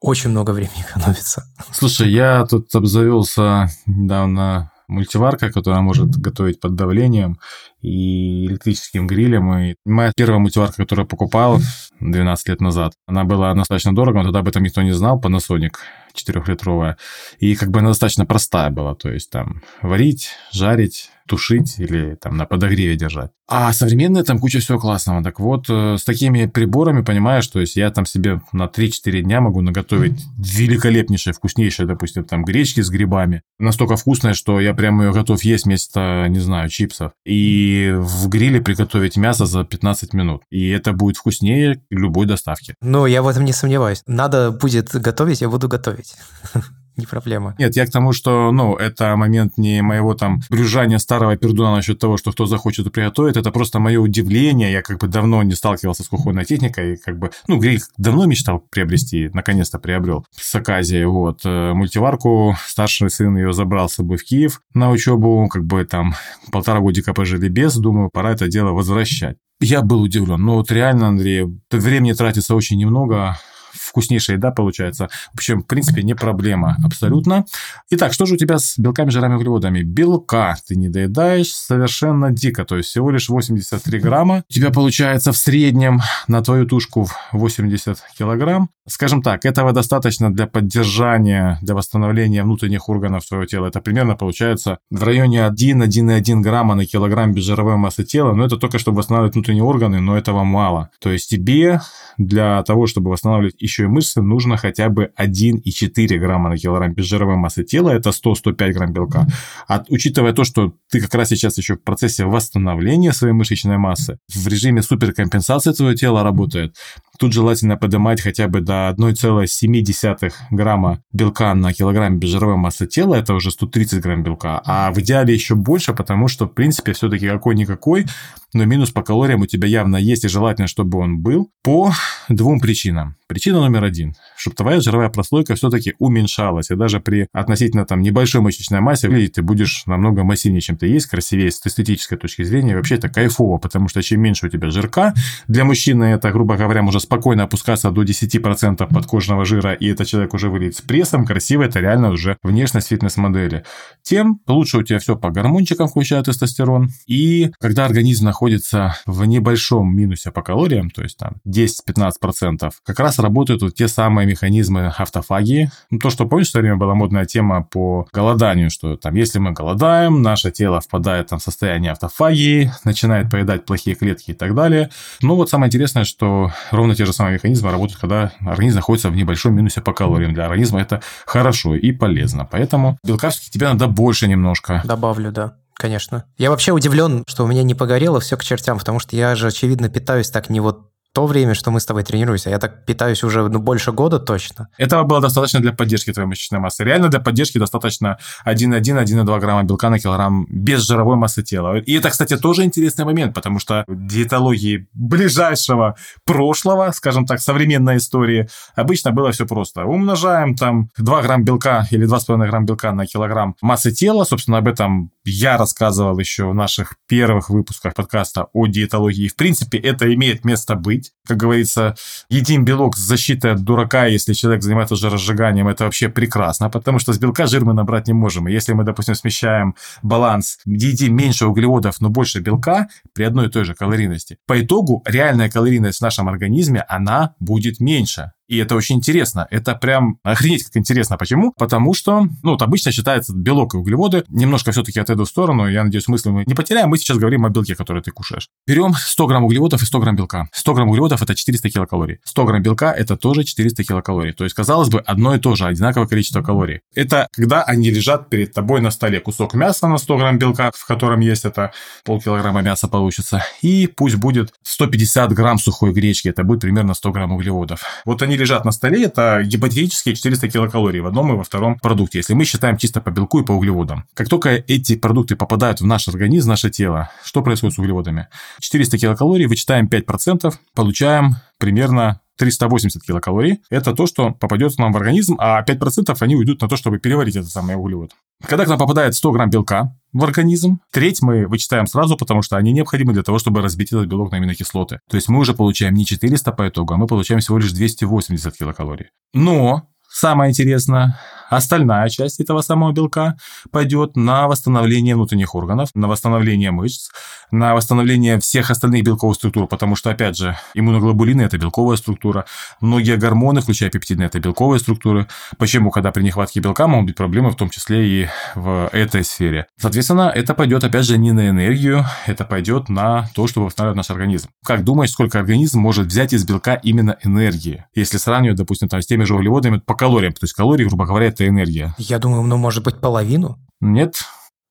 Очень 0.00 0.32
много 0.32 0.50
времени 0.50 0.84
экономится. 0.90 1.44
Слушай, 1.72 2.10
я 2.10 2.44
тут 2.44 2.74
обзавелся 2.74 3.70
недавно 3.86 4.70
мультиварка, 4.86 5.50
которая 5.50 5.80
может 5.80 6.14
готовить 6.16 6.60
под 6.60 6.74
давлением 6.74 7.38
и 7.84 8.46
электрическим 8.46 9.06
грилем. 9.06 9.54
И 9.58 9.74
моя 9.84 10.12
первая 10.16 10.38
мультиварка, 10.38 10.76
которую 10.76 11.04
я 11.04 11.08
покупал 11.08 11.60
12 12.00 12.48
лет 12.48 12.60
назад, 12.60 12.94
она 13.06 13.24
была 13.24 13.54
достаточно 13.54 13.94
дорого, 13.94 14.18
но 14.18 14.24
тогда 14.24 14.40
об 14.40 14.48
этом 14.48 14.62
никто 14.62 14.82
не 14.82 14.92
знал, 14.92 15.20
Panasonic 15.20 15.74
четырехлитровая. 16.14 16.96
И 17.38 17.54
как 17.56 17.70
бы 17.70 17.80
она 17.80 17.88
достаточно 17.88 18.24
простая 18.24 18.70
была, 18.70 18.94
то 18.94 19.10
есть 19.10 19.30
там 19.30 19.62
варить, 19.82 20.30
жарить, 20.52 21.10
тушить 21.26 21.78
или 21.78 22.16
там 22.16 22.36
на 22.36 22.46
подогреве 22.46 22.96
держать. 22.96 23.30
А 23.46 23.72
современные 23.72 24.24
там 24.24 24.38
куча 24.38 24.60
всего 24.60 24.78
классного. 24.78 25.22
Так 25.22 25.38
вот, 25.40 25.66
э, 25.68 25.96
с 25.98 26.04
такими 26.04 26.46
приборами, 26.46 27.02
понимаешь, 27.02 27.46
то 27.46 27.60
есть 27.60 27.76
я 27.76 27.90
там 27.90 28.06
себе 28.06 28.40
на 28.52 28.68
3-4 28.68 29.20
дня 29.20 29.40
могу 29.40 29.60
наготовить 29.60 30.22
великолепнейшее, 30.38 31.34
вкуснейшее, 31.34 31.86
допустим, 31.86 32.24
там 32.24 32.44
гречки 32.44 32.80
с 32.80 32.88
грибами. 32.88 33.42
Настолько 33.58 33.96
вкусное, 33.96 34.34
что 34.34 34.60
я 34.60 34.72
прямо 34.74 35.04
ее 35.04 35.12
готов 35.12 35.42
есть 35.44 35.64
вместо, 35.64 36.26
не 36.28 36.40
знаю, 36.40 36.68
чипсов. 36.70 37.12
И 37.26 37.73
в 37.92 38.28
гриле 38.28 38.60
приготовить 38.60 39.16
мясо 39.16 39.46
за 39.46 39.64
15 39.64 40.12
минут. 40.14 40.42
И 40.50 40.68
это 40.70 40.92
будет 40.92 41.16
вкуснее 41.16 41.82
любой 41.90 42.26
доставки. 42.26 42.74
Ну, 42.80 43.06
я 43.06 43.22
в 43.22 43.28
этом 43.28 43.44
не 43.44 43.52
сомневаюсь. 43.52 44.02
Надо 44.06 44.50
будет 44.50 44.94
готовить, 44.94 45.40
я 45.40 45.48
буду 45.48 45.68
готовить. 45.68 46.14
не 46.96 47.06
проблема. 47.06 47.54
Нет, 47.58 47.76
я 47.76 47.86
к 47.86 47.90
тому, 47.90 48.12
что, 48.12 48.52
ну, 48.52 48.76
это 48.76 49.16
момент 49.16 49.58
не 49.58 49.82
моего 49.82 50.14
там 50.14 50.40
брюжания 50.50 50.98
старого 50.98 51.36
пердуна 51.36 51.74
насчет 51.74 51.98
того, 51.98 52.16
что 52.16 52.32
кто 52.32 52.46
захочет 52.46 52.92
приготовить, 52.92 53.36
это 53.36 53.50
просто 53.50 53.78
мое 53.78 54.00
удивление. 54.00 54.72
Я 54.72 54.82
как 54.82 54.98
бы 54.98 55.08
давно 55.08 55.42
не 55.42 55.54
сталкивался 55.54 56.04
с 56.04 56.08
кухонной 56.08 56.44
техникой, 56.44 56.94
и 56.94 56.96
как 56.96 57.18
бы, 57.18 57.30
ну, 57.48 57.58
гриль 57.58 57.80
давно 57.98 58.26
мечтал 58.26 58.60
приобрести, 58.70 59.30
наконец-то 59.32 59.78
приобрел 59.78 60.24
с 60.30 60.54
оказией, 60.54 61.04
вот. 61.04 61.40
Э, 61.44 61.72
мультиварку, 61.72 62.56
старший 62.66 63.10
сын 63.10 63.36
ее 63.36 63.52
забрал 63.52 63.88
с 63.88 63.94
собой 63.94 64.16
в 64.16 64.24
Киев 64.24 64.60
на 64.74 64.90
учебу, 64.90 65.48
как 65.48 65.64
бы 65.64 65.84
там 65.84 66.14
полтора 66.52 66.80
годика 66.80 67.14
пожили 67.14 67.48
без, 67.48 67.76
думаю, 67.76 68.10
пора 68.12 68.32
это 68.32 68.48
дело 68.48 68.70
возвращать. 68.70 69.36
Я 69.60 69.82
был 69.82 70.02
удивлен. 70.02 70.42
Ну, 70.42 70.54
вот 70.54 70.70
реально, 70.70 71.08
Андрей, 71.08 71.46
времени 71.70 72.12
тратится 72.12 72.54
очень 72.54 72.78
немного, 72.78 73.38
вкуснейшая 73.74 74.36
еда 74.36 74.50
получается. 74.50 75.08
В 75.32 75.34
общем, 75.34 75.62
в 75.62 75.66
принципе, 75.66 76.02
не 76.02 76.14
проблема 76.14 76.76
абсолютно. 76.84 77.44
Итак, 77.90 78.12
что 78.12 78.26
же 78.26 78.34
у 78.34 78.36
тебя 78.36 78.58
с 78.58 78.78
белками, 78.78 79.10
жирами, 79.10 79.34
углеводами? 79.34 79.82
Белка 79.82 80.56
ты 80.66 80.76
не 80.76 80.88
доедаешь 80.88 81.52
совершенно 81.52 82.30
дико, 82.30 82.64
то 82.64 82.76
есть 82.76 82.88
всего 82.88 83.10
лишь 83.10 83.28
83 83.28 83.98
грамма. 83.98 84.44
У 84.48 84.52
тебя 84.52 84.70
получается 84.70 85.32
в 85.32 85.36
среднем 85.36 86.00
на 86.28 86.42
твою 86.42 86.66
тушку 86.66 87.08
80 87.32 87.98
килограмм. 88.16 88.70
Скажем 88.86 89.22
так, 89.22 89.46
этого 89.46 89.72
достаточно 89.72 90.32
для 90.32 90.46
поддержания, 90.46 91.58
для 91.62 91.74
восстановления 91.74 92.42
внутренних 92.42 92.88
органов 92.88 93.26
твоего 93.26 93.46
тела. 93.46 93.66
Это 93.68 93.80
примерно 93.80 94.14
получается 94.14 94.78
в 94.90 95.02
районе 95.02 95.38
1-1,1 95.38 96.40
грамма 96.40 96.74
на 96.74 96.84
килограмм 96.84 97.32
безжировой 97.32 97.76
массы 97.76 98.04
тела, 98.04 98.34
но 98.34 98.44
это 98.44 98.56
только 98.58 98.78
чтобы 98.78 98.98
восстанавливать 98.98 99.34
внутренние 99.34 99.64
органы, 99.64 100.00
но 100.00 100.18
этого 100.18 100.44
мало. 100.44 100.90
То 101.00 101.10
есть 101.10 101.30
тебе 101.30 101.80
для 102.18 102.62
того, 102.62 102.86
чтобы 102.86 103.10
восстанавливать 103.10 103.56
еще 103.64 103.84
и 103.84 103.86
мышцы, 103.86 104.22
нужно 104.22 104.56
хотя 104.56 104.88
бы 104.88 105.10
1,4 105.18 106.18
грамма 106.18 106.50
на 106.50 106.56
килограмм 106.56 106.94
безжировой 106.94 107.36
массы 107.36 107.64
тела, 107.64 107.90
это 107.90 108.10
100-105 108.10 108.72
грамм 108.72 108.92
белка. 108.92 109.26
А 109.68 109.82
учитывая 109.88 110.32
то, 110.32 110.44
что 110.44 110.74
ты 110.90 111.00
как 111.00 111.14
раз 111.14 111.28
сейчас 111.30 111.58
еще 111.58 111.74
в 111.74 111.82
процессе 111.82 112.24
восстановления 112.24 113.12
своей 113.12 113.34
мышечной 113.34 113.78
массы, 113.78 114.18
в 114.32 114.46
режиме 114.46 114.82
суперкомпенсации 114.82 115.72
твое 115.72 115.96
тело 115.96 116.22
работает, 116.22 116.76
Тут 117.18 117.32
желательно 117.32 117.76
поднимать 117.76 118.20
хотя 118.20 118.48
бы 118.48 118.60
до 118.60 118.92
1,7 118.98 120.32
грамма 120.50 121.02
белка 121.12 121.54
на 121.54 121.72
килограмм 121.72 122.18
безжировой 122.18 122.56
массы 122.56 122.88
тела, 122.88 123.14
это 123.14 123.34
уже 123.34 123.52
130 123.52 124.02
грамм 124.02 124.24
белка, 124.24 124.60
а 124.64 124.90
в 124.90 124.98
идеале 124.98 125.32
еще 125.32 125.54
больше, 125.54 125.94
потому 125.94 126.26
что, 126.26 126.46
в 126.46 126.48
принципе, 126.48 126.92
все-таки 126.92 127.28
какой-никакой, 127.28 128.06
но 128.54 128.64
минус 128.64 128.90
по 128.90 129.02
калориям 129.02 129.42
у 129.42 129.46
тебя 129.46 129.68
явно 129.68 129.96
есть, 129.96 130.24
и 130.24 130.28
желательно, 130.28 130.68
чтобы 130.68 130.98
он 130.98 131.18
был 131.18 131.50
по 131.62 131.92
двум 132.28 132.60
причинам. 132.60 133.16
Причина 133.26 133.60
номер 133.60 133.84
один, 133.84 134.14
чтобы 134.36 134.54
твоя 134.54 134.80
жировая 134.80 135.08
прослойка 135.08 135.54
все-таки 135.56 135.94
уменьшалась, 135.98 136.70
и 136.70 136.76
даже 136.76 137.00
при 137.00 137.26
относительно 137.32 137.84
там 137.84 138.00
небольшой 138.00 138.42
мышечной 138.42 138.80
массе 138.80 139.08
выглядеть 139.08 139.34
ты 139.34 139.42
будешь 139.42 139.84
намного 139.86 140.22
массивнее, 140.24 140.60
чем 140.60 140.76
ты 140.76 140.86
есть, 140.86 141.06
красивее 141.06 141.50
с 141.50 141.60
эстетической 141.66 142.16
точки 142.16 142.44
зрения, 142.44 142.76
вообще 142.76 142.94
это 142.94 143.08
кайфово, 143.08 143.58
потому 143.58 143.88
что 143.88 144.02
чем 144.02 144.20
меньше 144.20 144.46
у 144.46 144.48
тебя 144.50 144.70
жирка, 144.70 145.14
для 145.48 145.64
мужчины 145.64 146.04
это, 146.04 146.30
грубо 146.30 146.56
говоря, 146.56 146.82
можно 146.82 147.00
спокойно 147.00 147.44
опускаться 147.44 147.90
до 147.90 148.04
10% 148.04 148.86
подкожного 148.92 149.44
жира, 149.44 149.72
и 149.72 149.88
этот 149.88 150.06
человек 150.06 150.32
уже 150.32 150.48
выглядит 150.48 150.76
с 150.76 150.80
прессом, 150.80 151.26
красиво, 151.26 151.64
это 151.64 151.80
реально 151.80 152.10
уже 152.10 152.36
внешность 152.42 152.88
фитнес-модели. 152.88 153.64
Тем 154.02 154.40
лучше 154.46 154.78
у 154.78 154.82
тебя 154.82 155.00
все 155.00 155.16
по 155.16 155.30
гормончикам, 155.30 155.88
включая 155.88 156.22
тестостерон, 156.22 156.90
и 157.08 157.50
когда 157.58 157.86
организм 157.86 158.26
находится 158.26 158.43
находится 158.44 158.96
в 159.06 159.24
небольшом 159.24 159.96
минусе 159.96 160.30
по 160.30 160.42
калориям, 160.42 160.90
то 160.90 161.02
есть 161.02 161.16
там 161.16 161.36
10-15%, 161.48 162.70
как 162.84 163.00
раз 163.00 163.18
работают 163.18 163.62
вот 163.62 163.74
те 163.74 163.88
самые 163.88 164.26
механизмы 164.26 164.92
автофагии. 164.98 165.70
Ну, 165.90 165.98
то, 165.98 166.10
что, 166.10 166.26
помнишь, 166.26 166.48
в 166.48 166.50
свое 166.50 166.64
время 166.64 166.76
была 166.76 166.94
модная 166.94 167.24
тема 167.24 167.62
по 167.62 168.06
голоданию, 168.12 168.68
что 168.68 168.96
там, 168.96 169.14
если 169.14 169.38
мы 169.38 169.52
голодаем, 169.52 170.20
наше 170.20 170.50
тело 170.50 170.82
впадает 170.82 171.28
там, 171.28 171.38
в 171.38 171.42
состояние 171.42 171.92
автофагии, 171.92 172.70
начинает 172.84 173.30
поедать 173.30 173.64
плохие 173.64 173.96
клетки 173.96 174.32
и 174.32 174.34
так 174.34 174.54
далее. 174.54 174.90
Но 175.22 175.36
вот 175.36 175.48
самое 175.48 175.68
интересное, 175.68 176.04
что 176.04 176.52
ровно 176.70 176.94
те 176.94 177.06
же 177.06 177.14
самые 177.14 177.36
механизмы 177.36 177.70
работают, 177.70 177.98
когда 177.98 178.32
организм 178.44 178.76
находится 178.76 179.08
в 179.08 179.16
небольшом 179.16 179.54
минусе 179.54 179.80
по 179.80 179.94
калориям. 179.94 180.34
Для 180.34 180.44
организма 180.44 180.82
это 180.82 181.00
хорошо 181.24 181.76
и 181.76 181.92
полезно. 181.92 182.46
Поэтому 182.50 182.98
белка 183.02 183.30
все-таки 183.30 183.52
тебе 183.52 183.68
надо 183.68 183.86
больше 183.86 184.28
немножко. 184.28 184.82
Добавлю, 184.84 185.32
да. 185.32 185.54
Конечно. 185.74 186.24
Я 186.38 186.50
вообще 186.50 186.72
удивлен, 186.72 187.24
что 187.26 187.44
у 187.44 187.46
меня 187.46 187.62
не 187.62 187.74
погорело 187.74 188.20
все 188.20 188.36
к 188.36 188.44
чертям, 188.44 188.78
потому 188.78 189.00
что 189.00 189.16
я 189.16 189.34
же, 189.34 189.48
очевидно, 189.48 189.88
питаюсь 189.88 190.30
так 190.30 190.48
не 190.48 190.60
вот 190.60 190.90
то 191.14 191.26
время, 191.26 191.54
что 191.54 191.70
мы 191.70 191.78
с 191.78 191.86
тобой 191.86 192.02
тренируемся. 192.02 192.50
Я 192.50 192.58
так 192.58 192.84
питаюсь 192.84 193.22
уже 193.22 193.48
ну, 193.48 193.60
больше 193.60 193.92
года 193.92 194.18
точно. 194.18 194.68
Этого 194.76 195.04
было 195.04 195.20
достаточно 195.20 195.60
для 195.60 195.72
поддержки 195.72 196.12
твоей 196.12 196.28
мышечной 196.28 196.58
массы. 196.58 196.82
Реально 196.82 197.08
для 197.08 197.20
поддержки 197.20 197.56
достаточно 197.56 198.18
1,1-1,2 198.44 199.40
грамма 199.40 199.62
белка 199.62 199.90
на 199.90 200.00
килограмм 200.00 200.44
без 200.50 200.80
жировой 200.80 201.16
массы 201.16 201.44
тела. 201.44 201.78
И 201.78 201.94
это, 201.94 202.10
кстати, 202.10 202.36
тоже 202.36 202.64
интересный 202.64 203.04
момент, 203.04 203.32
потому 203.32 203.60
что 203.60 203.84
диетологии 203.86 204.88
ближайшего 204.92 205.94
прошлого, 206.24 206.90
скажем 206.90 207.26
так, 207.26 207.40
современной 207.40 207.98
истории, 207.98 208.48
обычно 208.74 209.12
было 209.12 209.30
все 209.30 209.46
просто. 209.46 209.84
Умножаем 209.84 210.56
там 210.56 210.90
2 210.98 211.22
грамм 211.22 211.44
белка 211.44 211.86
или 211.92 212.08
2,5 212.08 212.48
грамм 212.48 212.66
белка 212.66 212.90
на 212.90 213.06
килограмм 213.06 213.54
массы 213.62 213.92
тела. 213.92 214.24
Собственно, 214.24 214.58
об 214.58 214.66
этом 214.66 215.12
я 215.24 215.56
рассказывал 215.56 216.18
еще 216.18 216.46
в 216.50 216.54
наших 216.54 216.96
первых 217.06 217.50
выпусках 217.50 217.94
подкаста 217.94 218.48
о 218.52 218.66
диетологии. 218.66 219.28
В 219.28 219.36
принципе, 219.36 219.78
это 219.78 220.12
имеет 220.12 220.44
место 220.44 220.74
быть. 220.74 221.03
Как 221.26 221.38
говорится, 221.38 221.94
едим 222.28 222.64
белок 222.64 222.96
с 222.96 223.00
защитой 223.00 223.52
от 223.52 223.64
дурака, 223.64 224.06
если 224.06 224.34
человек 224.34 224.62
занимается 224.62 224.96
жиросжиганием, 224.96 225.68
это 225.68 225.84
вообще 225.84 226.08
прекрасно, 226.08 226.68
потому 226.68 226.98
что 226.98 227.12
с 227.12 227.18
белка 227.18 227.46
жир 227.46 227.64
мы 227.64 227.72
набрать 227.72 228.06
не 228.06 228.12
можем. 228.12 228.48
И 228.48 228.52
если 228.52 228.72
мы, 228.72 228.84
допустим, 228.84 229.14
смещаем 229.14 229.74
баланс, 230.02 230.58
едим 230.66 231.16
меньше 231.16 231.46
углеводов, 231.46 232.00
но 232.00 232.10
больше 232.10 232.40
белка 232.40 232.88
при 233.14 233.24
одной 233.24 233.46
и 233.46 233.50
той 233.50 233.64
же 233.64 233.74
калорийности, 233.74 234.38
по 234.46 234.60
итогу 234.60 235.02
реальная 235.06 235.50
калорийность 235.50 235.98
в 235.98 236.02
нашем 236.02 236.28
организме, 236.28 236.84
она 236.88 237.34
будет 237.38 237.80
меньше. 237.80 238.32
И 238.48 238.58
это 238.58 238.74
очень 238.74 238.96
интересно. 238.96 239.46
Это 239.50 239.74
прям 239.74 240.18
охренеть 240.22 240.64
как 240.64 240.76
интересно. 240.76 241.16
Почему? 241.16 241.52
Потому 241.56 241.94
что, 241.94 242.26
ну, 242.42 242.52
вот 242.52 242.62
обычно 242.62 242.92
считается 242.92 243.34
белок 243.34 243.74
и 243.74 243.78
углеводы. 243.78 244.24
Немножко 244.28 244.72
все-таки 244.72 245.00
отойду 245.00 245.24
в 245.24 245.28
сторону. 245.28 245.68
Я 245.68 245.84
надеюсь, 245.84 246.08
мысли 246.08 246.30
мы 246.30 246.44
не 246.46 246.54
потеряем. 246.54 246.88
Мы 246.88 246.98
сейчас 246.98 247.16
говорим 247.16 247.46
о 247.46 247.50
белке, 247.50 247.74
который 247.74 248.02
ты 248.02 248.10
кушаешь. 248.10 248.48
Берем 248.66 248.94
100 248.94 249.26
грамм 249.26 249.44
углеводов 249.44 249.82
и 249.82 249.86
100 249.86 250.00
грамм 250.00 250.16
белка. 250.16 250.48
100 250.52 250.74
грамм 250.74 250.88
углеводов– 250.88 251.22
это 251.22 251.34
400 251.34 251.70
килокалорий. 251.70 252.18
100 252.24 252.44
грамм 252.44 252.62
белка– 252.62 252.92
это 252.96 253.16
тоже 253.16 253.44
400 253.44 253.84
килокалорий. 253.84 254.32
То 254.32 254.44
есть, 254.44 254.54
казалось 254.54 254.88
бы, 254.88 255.00
одно 255.00 255.34
и 255.34 255.38
то 255.38 255.54
же, 255.54 255.66
одинаковое 255.66 256.06
количество 256.06 256.42
калорий. 256.42 256.80
Это 256.94 257.28
когда 257.32 257.62
они 257.62 257.90
лежат 257.90 258.28
перед 258.28 258.52
тобой 258.52 258.80
на 258.80 258.90
столе. 258.90 259.20
Кусок 259.20 259.54
мяса 259.54 259.88
на 259.88 259.98
100 259.98 260.16
грамм 260.16 260.38
белка, 260.38 260.70
в 260.74 260.86
котором 260.86 261.20
есть 261.20 261.44
это 261.44 261.72
полкилограмма 262.04 262.62
мяса 262.62 262.88
получится. 262.88 263.44
И 263.62 263.86
пусть 263.86 264.16
будет 264.16 264.52
150 264.62 265.32
грамм 265.32 265.58
сухой 265.58 265.92
гречки. 265.92 266.28
Это 266.28 266.44
будет 266.44 266.60
примерно 266.60 266.94
100 266.94 267.12
грамм 267.12 267.32
углеводов. 267.32 267.82
Вот 268.04 268.22
они 268.22 268.33
лежат 268.36 268.64
на 268.64 268.72
столе, 268.72 269.04
это 269.04 269.42
гипотетически 269.44 270.14
400 270.14 270.48
килокалорий 270.48 271.00
в 271.00 271.06
одном 271.06 271.32
и 271.32 271.36
во 271.36 271.44
втором 271.44 271.78
продукте, 271.78 272.18
если 272.18 272.34
мы 272.34 272.44
считаем 272.44 272.76
чисто 272.76 273.00
по 273.00 273.10
белку 273.10 273.40
и 273.40 273.44
по 273.44 273.52
углеводам. 273.52 274.04
Как 274.14 274.28
только 274.28 274.50
эти 274.50 274.96
продукты 274.96 275.36
попадают 275.36 275.80
в 275.80 275.86
наш 275.86 276.08
организм, 276.08 276.46
в 276.46 276.50
наше 276.50 276.70
тело, 276.70 277.10
что 277.24 277.42
происходит 277.42 277.74
с 277.74 277.78
углеводами? 277.78 278.28
400 278.60 278.98
килокалорий, 278.98 279.46
вычитаем 279.46 279.86
5%, 279.86 280.52
получаем 280.74 281.36
примерно 281.58 282.20
380 282.38 283.02
килокалорий. 283.02 283.60
Это 283.70 283.94
то, 283.94 284.06
что 284.06 284.32
попадет 284.32 284.76
нам 284.78 284.92
в 284.92 284.96
организм, 284.96 285.36
а 285.38 285.62
5% 285.62 286.16
они 286.20 286.36
уйдут 286.36 286.60
на 286.60 286.68
то, 286.68 286.76
чтобы 286.76 286.98
переварить 286.98 287.36
этот 287.36 287.50
самый 287.50 287.76
углевод. 287.76 288.12
Когда 288.42 288.64
к 288.64 288.68
нам 288.68 288.78
попадает 288.78 289.14
100 289.14 289.32
грамм 289.32 289.50
белка 289.50 289.96
в 290.12 290.22
организм, 290.24 290.80
треть 290.92 291.22
мы 291.22 291.46
вычитаем 291.46 291.86
сразу, 291.86 292.16
потому 292.16 292.42
что 292.42 292.56
они 292.56 292.72
необходимы 292.72 293.12
для 293.12 293.22
того, 293.22 293.38
чтобы 293.38 293.62
разбить 293.62 293.92
этот 293.92 294.06
белок 294.06 294.30
на 294.32 294.38
аминокислоты. 294.38 295.00
То 295.08 295.16
есть 295.16 295.28
мы 295.28 295.38
уже 295.38 295.54
получаем 295.54 295.94
не 295.94 296.04
400 296.04 296.52
по 296.52 296.68
итогу, 296.68 296.94
а 296.94 296.96
мы 296.96 297.06
получаем 297.06 297.40
всего 297.40 297.58
лишь 297.58 297.72
280 297.72 298.56
килокалорий. 298.56 299.06
Но 299.32 299.88
Самое 300.16 300.50
интересное, 300.52 301.18
остальная 301.50 302.08
часть 302.08 302.38
этого 302.38 302.60
самого 302.60 302.92
белка 302.92 303.36
пойдет 303.72 304.14
на 304.14 304.46
восстановление 304.46 305.16
внутренних 305.16 305.56
органов, 305.56 305.90
на 305.96 306.06
восстановление 306.06 306.70
мышц, 306.70 307.10
на 307.50 307.74
восстановление 307.74 308.38
всех 308.38 308.70
остальных 308.70 309.02
белковых 309.02 309.36
структур, 309.36 309.66
потому 309.66 309.96
что, 309.96 310.10
опять 310.10 310.36
же, 310.36 310.56
иммуноглобулины– 310.74 311.42
это 311.42 311.58
белковая 311.58 311.96
структура, 311.96 312.46
многие 312.80 313.16
гормоны, 313.16 313.60
включая 313.60 313.90
пептидны, 313.90 314.22
это 314.22 314.38
белковые 314.38 314.78
структуры. 314.78 315.26
Почему, 315.58 315.90
когда 315.90 316.12
при 316.12 316.22
нехватке 316.22 316.60
белка 316.60 316.86
могут 316.86 317.06
быть 317.06 317.16
проблемы, 317.16 317.50
в 317.50 317.56
том 317.56 317.68
числе 317.68 318.06
и 318.06 318.28
в 318.54 318.88
этой 318.92 319.24
сфере. 319.24 319.66
Соответственно, 319.76 320.32
это 320.32 320.54
пойдет, 320.54 320.84
опять 320.84 321.06
же, 321.06 321.18
не 321.18 321.32
на 321.32 321.48
энергию, 321.48 322.04
это 322.26 322.44
пойдет 322.44 322.88
на 322.88 323.28
то, 323.34 323.48
чтобы 323.48 323.66
восстанавливать 323.66 323.96
наш 323.96 324.10
организм. 324.10 324.50
Как 324.64 324.84
думаешь, 324.84 325.10
сколько 325.10 325.40
организм 325.40 325.80
может 325.80 326.06
взять 326.06 326.32
из 326.32 326.44
белка 326.44 326.74
именно 326.74 327.16
энергии? 327.24 327.84
Если 327.96 328.16
сравнивать, 328.16 328.58
допустим, 328.58 328.88
там, 328.88 329.02
с 329.02 329.06
теми 329.06 329.24
же 329.24 329.34
углеводами, 329.34 329.78
по 329.84 329.94
калориям. 330.04 330.34
То 330.34 330.40
есть 330.42 330.52
калории, 330.52 330.84
грубо 330.84 331.06
говоря, 331.06 331.28
это 331.28 331.48
энергия. 331.48 331.94
Я 331.96 332.18
думаю, 332.18 332.42
ну, 332.42 332.58
может 332.58 332.84
быть, 332.84 333.00
половину? 333.00 333.58
Нет. 333.80 334.22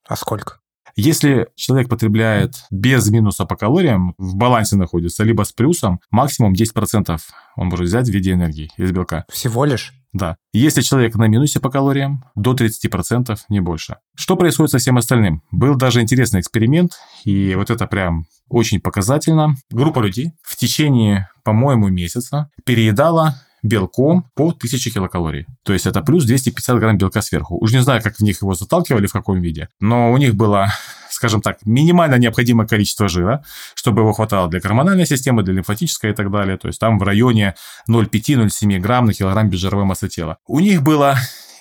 А 0.08 0.16
сколько? 0.16 0.60
Если 0.96 1.48
человек 1.56 1.90
потребляет 1.90 2.54
без 2.70 3.10
минуса 3.10 3.46
по 3.46 3.56
калориям, 3.56 4.14
в 4.20 4.36
балансе 4.36 4.76
находится, 4.76 5.24
либо 5.24 5.42
с 5.42 5.52
плюсом, 5.52 6.00
максимум 6.12 6.54
10% 6.54 7.20
он 7.56 7.68
может 7.68 7.88
взять 7.88 8.08
в 8.08 8.12
виде 8.12 8.32
энергии 8.32 8.70
из 8.78 8.92
белка. 8.92 9.26
Всего 9.32 9.66
лишь? 9.66 9.94
Да. 10.12 10.36
Если 10.54 10.82
человек 10.82 11.16
на 11.16 11.28
минусе 11.28 11.60
по 11.60 11.72
калориям, 11.72 12.26
до 12.36 12.54
30%, 12.54 13.36
не 13.50 13.60
больше. 13.60 13.98
Что 14.16 14.36
происходит 14.36 14.70
со 14.70 14.78
всем 14.78 15.00
остальным? 15.00 15.42
Был 15.50 15.74
даже 15.74 16.00
интересный 16.00 16.42
эксперимент, 16.42 16.92
и 17.26 17.56
вот 17.56 17.72
это 17.72 17.88
прям 17.88 18.28
очень 18.50 18.80
показательно. 18.80 19.56
Группа 19.72 20.00
людей 20.00 20.34
в 20.44 20.56
течение, 20.58 21.28
по-моему, 21.44 21.88
месяца 21.88 22.52
переедала 22.66 23.42
белком 23.64 24.26
по 24.36 24.50
1000 24.50 24.92
килокалорий. 24.92 25.48
То 25.64 25.74
есть 25.74 25.86
это 25.86 26.02
плюс 26.02 26.26
250 26.26 26.80
грамм 26.80 26.98
белка 26.98 27.22
сверху. 27.22 27.58
Уж 27.58 27.72
не 27.72 27.82
знаю, 27.82 28.02
как 28.04 28.18
в 28.18 28.22
них 28.22 28.42
его 28.42 28.54
заталкивали, 28.54 29.08
в 29.08 29.14
каком 29.14 29.42
виде, 29.42 29.70
но 29.80 30.12
у 30.12 30.18
них 30.18 30.36
было 30.36 30.72
скажем 31.10 31.42
так, 31.42 31.60
минимально 31.64 32.16
необходимое 32.16 32.68
количество 32.68 33.08
жира, 33.08 33.44
чтобы 33.76 34.02
его 34.02 34.14
хватало 34.14 34.50
для 34.50 34.60
гормональной 34.60 35.06
системы, 35.06 35.44
для 35.44 35.54
лимфатической 35.54 36.12
и 36.12 36.14
так 36.14 36.32
далее. 36.32 36.58
То 36.58 36.68
есть 36.68 36.80
там 36.80 37.00
в 37.00 37.04
районе 37.04 37.56
0,5-0,7 37.90 38.80
грамм 38.80 39.06
на 39.06 39.14
килограмм 39.14 39.50
безжировой 39.50 39.86
массы 39.86 40.10
тела. 40.10 40.38
У 40.48 40.60
них 40.60 40.82
было 40.82 41.16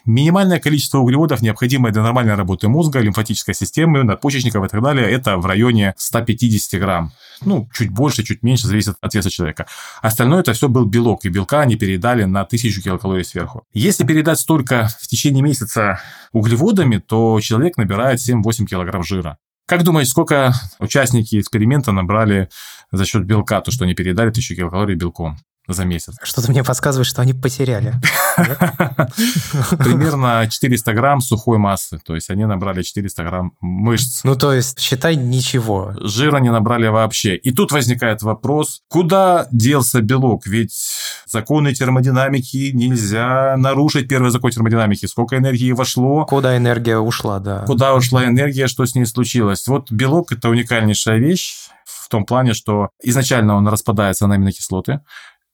Минимальное 0.04 0.58
количество 0.58 0.98
углеводов, 0.98 1.42
необходимое 1.42 1.92
для 1.92 2.02
нормальной 2.02 2.34
работы 2.34 2.68
мозга, 2.68 2.98
лимфатической 2.98 3.54
системы, 3.54 4.02
надпочечников 4.02 4.64
и 4.64 4.68
так 4.68 4.82
далее, 4.82 5.08
это 5.08 5.36
в 5.36 5.46
районе 5.46 5.94
150 5.96 6.80
грамм. 6.80 7.12
Ну, 7.44 7.68
чуть 7.72 7.90
больше, 7.90 8.24
чуть 8.24 8.42
меньше, 8.42 8.66
зависит 8.66 8.96
от 9.00 9.14
веса 9.14 9.30
человека. 9.30 9.66
Остальное 10.00 10.40
это 10.40 10.54
все 10.54 10.68
был 10.68 10.86
белок, 10.86 11.24
и 11.24 11.28
белка 11.28 11.60
они 11.60 11.76
передали 11.76 12.24
на 12.24 12.40
1000 12.40 12.82
килокалорий 12.82 13.24
сверху. 13.24 13.64
Если 13.72 14.04
передать 14.04 14.40
столько 14.40 14.88
в 15.00 15.06
течение 15.06 15.42
месяца 15.42 16.00
углеводами, 16.32 16.98
то 16.98 17.38
человек 17.40 17.76
набирает 17.76 18.18
7-8 18.18 18.66
килограмм 18.66 19.04
жира. 19.04 19.38
Как 19.66 19.84
думаешь, 19.84 20.08
сколько 20.08 20.52
участники 20.80 21.38
эксперимента 21.38 21.92
набрали 21.92 22.48
за 22.90 23.04
счет 23.04 23.24
белка, 23.24 23.60
то, 23.60 23.70
что 23.70 23.84
они 23.84 23.94
передали 23.94 24.30
1000 24.30 24.56
килокалорий 24.56 24.96
белком? 24.96 25.38
За 25.68 25.84
месяц. 25.84 26.16
Что-то 26.22 26.50
мне 26.50 26.64
подсказывает, 26.64 27.06
что 27.06 27.22
они 27.22 27.34
потеряли. 27.34 27.94
Примерно 29.78 30.46
400 30.50 30.92
грамм 30.92 31.20
сухой 31.20 31.58
массы. 31.58 32.00
То 32.04 32.14
есть 32.14 32.30
они 32.30 32.44
набрали 32.44 32.82
400 32.82 33.22
грамм 33.22 33.52
мышц. 33.60 34.24
Ну, 34.24 34.34
то 34.34 34.52
есть, 34.52 34.80
считай, 34.80 35.16
ничего. 35.16 35.94
Жира 36.00 36.38
не 36.38 36.50
набрали 36.50 36.88
вообще. 36.88 37.36
И 37.36 37.52
тут 37.52 37.70
возникает 37.72 38.22
вопрос, 38.22 38.82
куда 38.88 39.46
делся 39.52 40.00
белок? 40.00 40.46
Ведь 40.46 40.74
законы 41.26 41.72
термодинамики 41.74 42.72
нельзя 42.72 43.56
нарушить 43.56 44.08
первый 44.08 44.30
закон 44.30 44.50
термодинамики. 44.50 45.06
Сколько 45.06 45.36
энергии 45.38 45.72
вошло? 45.72 46.24
Куда 46.26 46.56
энергия 46.56 46.98
ушла, 46.98 47.38
да. 47.38 47.64
Куда 47.66 47.94
ушла 47.94 48.24
энергия, 48.24 48.66
что 48.66 48.84
с 48.84 48.94
ней 48.94 49.06
случилось? 49.06 49.66
Вот 49.68 49.92
белок– 49.92 50.32
это 50.32 50.48
уникальнейшая 50.48 51.18
вещь 51.18 51.54
в 51.84 52.08
том 52.08 52.24
плане, 52.26 52.52
что 52.52 52.90
изначально 53.02 53.54
он 53.54 53.66
распадается 53.68 54.26
на 54.26 54.34
аминокислоты, 54.34 55.00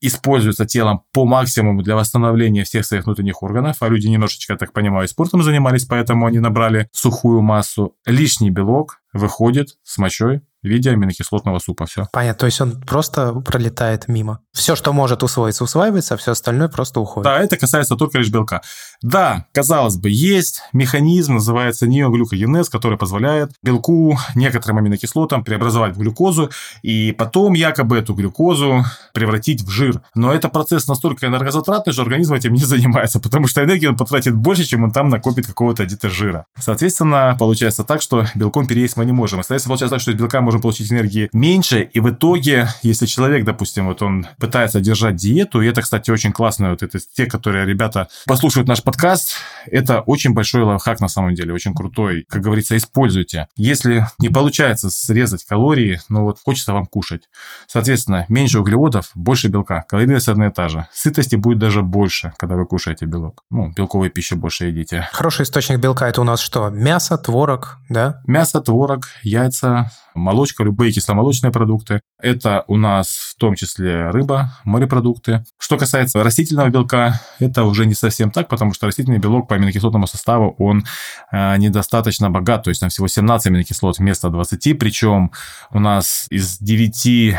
используется 0.00 0.66
телом 0.66 1.02
по 1.12 1.24
максимуму 1.24 1.82
для 1.82 1.96
восстановления 1.96 2.64
всех 2.64 2.84
своих 2.84 3.04
внутренних 3.04 3.42
органов, 3.42 3.76
а 3.80 3.88
люди 3.88 4.06
немножечко, 4.06 4.56
так 4.56 4.72
понимаю, 4.72 5.08
спортом 5.08 5.42
занимались, 5.42 5.84
поэтому 5.84 6.26
они 6.26 6.38
набрали 6.38 6.88
сухую 6.92 7.42
массу. 7.42 7.94
Лишний 8.06 8.50
белок 8.50 9.00
выходит 9.18 9.76
с 9.82 9.98
мочой 9.98 10.42
в 10.62 10.66
виде 10.66 10.90
аминокислотного 10.90 11.58
супа. 11.58 11.86
Все. 11.86 12.06
Понятно, 12.12 12.40
то 12.40 12.46
есть 12.46 12.60
он 12.60 12.80
просто 12.80 13.32
пролетает 13.32 14.08
мимо. 14.08 14.40
Все, 14.52 14.74
что 14.74 14.92
может 14.92 15.22
усвоиться, 15.22 15.64
усваивается, 15.64 16.14
а 16.14 16.16
все 16.16 16.32
остальное 16.32 16.68
просто 16.68 17.00
уходит. 17.00 17.24
Да, 17.24 17.38
это 17.38 17.56
касается 17.56 17.96
только 17.96 18.18
лишь 18.18 18.30
белка. 18.30 18.62
Да, 19.00 19.46
казалось 19.52 19.96
бы, 19.96 20.10
есть 20.10 20.62
механизм, 20.72 21.34
называется 21.34 21.86
неоглюкогенез, 21.86 22.68
который 22.68 22.98
позволяет 22.98 23.52
белку, 23.62 24.18
некоторым 24.34 24.78
аминокислотам 24.78 25.44
преобразовать 25.44 25.94
в 25.94 25.98
глюкозу, 25.98 26.50
и 26.82 27.12
потом 27.12 27.54
якобы 27.54 27.96
эту 27.98 28.14
глюкозу 28.14 28.84
превратить 29.14 29.62
в 29.62 29.70
жир. 29.70 30.02
Но 30.14 30.32
это 30.32 30.48
процесс 30.48 30.88
настолько 30.88 31.26
энергозатратный, 31.26 31.92
что 31.92 32.02
организм 32.02 32.34
этим 32.34 32.52
не 32.52 32.60
занимается, 32.64 33.20
потому 33.20 33.46
что 33.46 33.62
энергии 33.62 33.86
он 33.86 33.96
потратит 33.96 34.34
больше, 34.34 34.64
чем 34.64 34.82
он 34.82 34.90
там 34.90 35.08
накопит 35.08 35.46
какого-то 35.46 35.84
где-то 35.84 36.10
жира. 36.10 36.46
Соответственно, 36.58 37.36
получается 37.38 37.84
так, 37.84 38.02
что 38.02 38.26
белком 38.34 38.66
переесть 38.66 38.96
мы 38.96 39.04
не 39.08 39.12
можем. 39.12 39.40
Соответственно, 39.40 39.72
получается 39.72 39.94
так, 39.94 40.02
что 40.02 40.12
из 40.12 40.16
белка 40.16 40.40
можем 40.40 40.60
получить 40.60 40.92
энергии 40.92 41.28
меньше, 41.32 41.80
и 41.80 42.00
в 42.00 42.10
итоге, 42.10 42.68
если 42.82 43.06
человек, 43.06 43.44
допустим, 43.44 43.86
вот 43.86 44.02
он 44.02 44.26
пытается 44.38 44.80
держать 44.80 45.16
диету, 45.16 45.60
и 45.60 45.66
это, 45.66 45.82
кстати, 45.82 46.10
очень 46.10 46.32
классно, 46.32 46.70
вот 46.70 46.82
это 46.82 46.98
те, 46.98 47.26
которые 47.26 47.66
ребята 47.66 48.08
послушают 48.26 48.68
наш 48.68 48.82
подкаст, 48.82 49.32
это 49.66 50.00
очень 50.02 50.34
большой 50.34 50.62
лайфхак 50.62 51.00
на 51.00 51.08
самом 51.08 51.34
деле, 51.34 51.52
очень 51.52 51.74
крутой. 51.74 52.24
Как 52.28 52.42
говорится, 52.42 52.76
используйте. 52.76 53.48
Если 53.56 54.06
не 54.18 54.28
получается 54.28 54.90
срезать 54.90 55.44
калории, 55.44 56.00
ну 56.08 56.24
вот 56.24 56.38
хочется 56.44 56.72
вам 56.72 56.86
кушать. 56.86 57.28
Соответственно, 57.66 58.26
меньше 58.28 58.60
углеводов, 58.60 59.10
больше 59.14 59.48
белка. 59.48 59.84
Калорийность 59.88 60.28
одна 60.28 60.48
и 60.48 60.52
та 60.52 60.68
же. 60.68 60.86
Сытости 60.92 61.36
будет 61.36 61.58
даже 61.58 61.82
больше, 61.82 62.32
когда 62.36 62.56
вы 62.56 62.66
кушаете 62.66 63.06
белок. 63.06 63.42
Ну, 63.50 63.72
белковой 63.74 64.10
пищи 64.10 64.34
больше 64.34 64.66
едите. 64.66 65.08
Хороший 65.12 65.44
источник 65.44 65.78
белка 65.78 66.08
это 66.08 66.20
у 66.20 66.24
нас 66.24 66.40
что? 66.40 66.68
Мясо, 66.68 67.16
творог, 67.16 67.78
да? 67.88 68.20
Мясо, 68.26 68.60
творог, 68.60 68.87
яйца, 69.22 69.90
молочка, 70.14 70.64
любые 70.64 70.92
кисломолочные 70.92 71.52
продукты. 71.52 72.00
Это 72.20 72.64
у 72.66 72.76
нас 72.76 73.08
в 73.08 73.36
том 73.36 73.54
числе 73.54 74.10
рыба, 74.10 74.52
морепродукты. 74.64 75.44
Что 75.56 75.76
касается 75.76 76.22
растительного 76.24 76.68
белка, 76.68 77.20
это 77.38 77.62
уже 77.62 77.86
не 77.86 77.94
совсем 77.94 78.32
так, 78.32 78.48
потому 78.48 78.74
что 78.74 78.86
растительный 78.86 79.18
белок 79.18 79.46
по 79.46 79.54
аминокислотному 79.54 80.08
составу, 80.08 80.56
он 80.58 80.84
э, 81.30 81.56
недостаточно 81.58 82.28
богат, 82.28 82.64
то 82.64 82.70
есть 82.70 82.80
там 82.80 82.90
всего 82.90 83.06
17 83.06 83.46
аминокислот 83.46 83.98
вместо 83.98 84.30
20, 84.30 84.78
причем 84.78 85.30
у 85.70 85.78
нас 85.78 86.26
из 86.30 86.58
9 86.58 87.36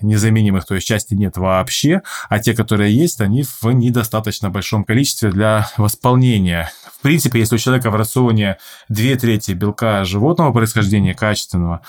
незаменимых, 0.00 0.64
то 0.64 0.74
есть 0.74 0.86
части 0.86 1.14
нет 1.14 1.36
вообще, 1.36 2.02
а 2.28 2.38
те, 2.38 2.54
которые 2.54 2.94
есть, 2.94 3.20
они 3.20 3.42
в 3.42 3.64
недостаточно 3.64 4.48
большом 4.48 4.84
количестве 4.84 5.30
для 5.30 5.68
восполнения. 5.76 6.70
В 6.98 7.02
принципе, 7.02 7.40
если 7.40 7.56
у 7.56 7.58
человека 7.58 7.90
в 7.90 7.96
рационе 7.96 8.58
две 8.88 9.16
трети 9.16 9.52
белка 9.52 10.04
животного 10.04 10.52
происхождения 10.52 11.14
качественного, 11.14 11.82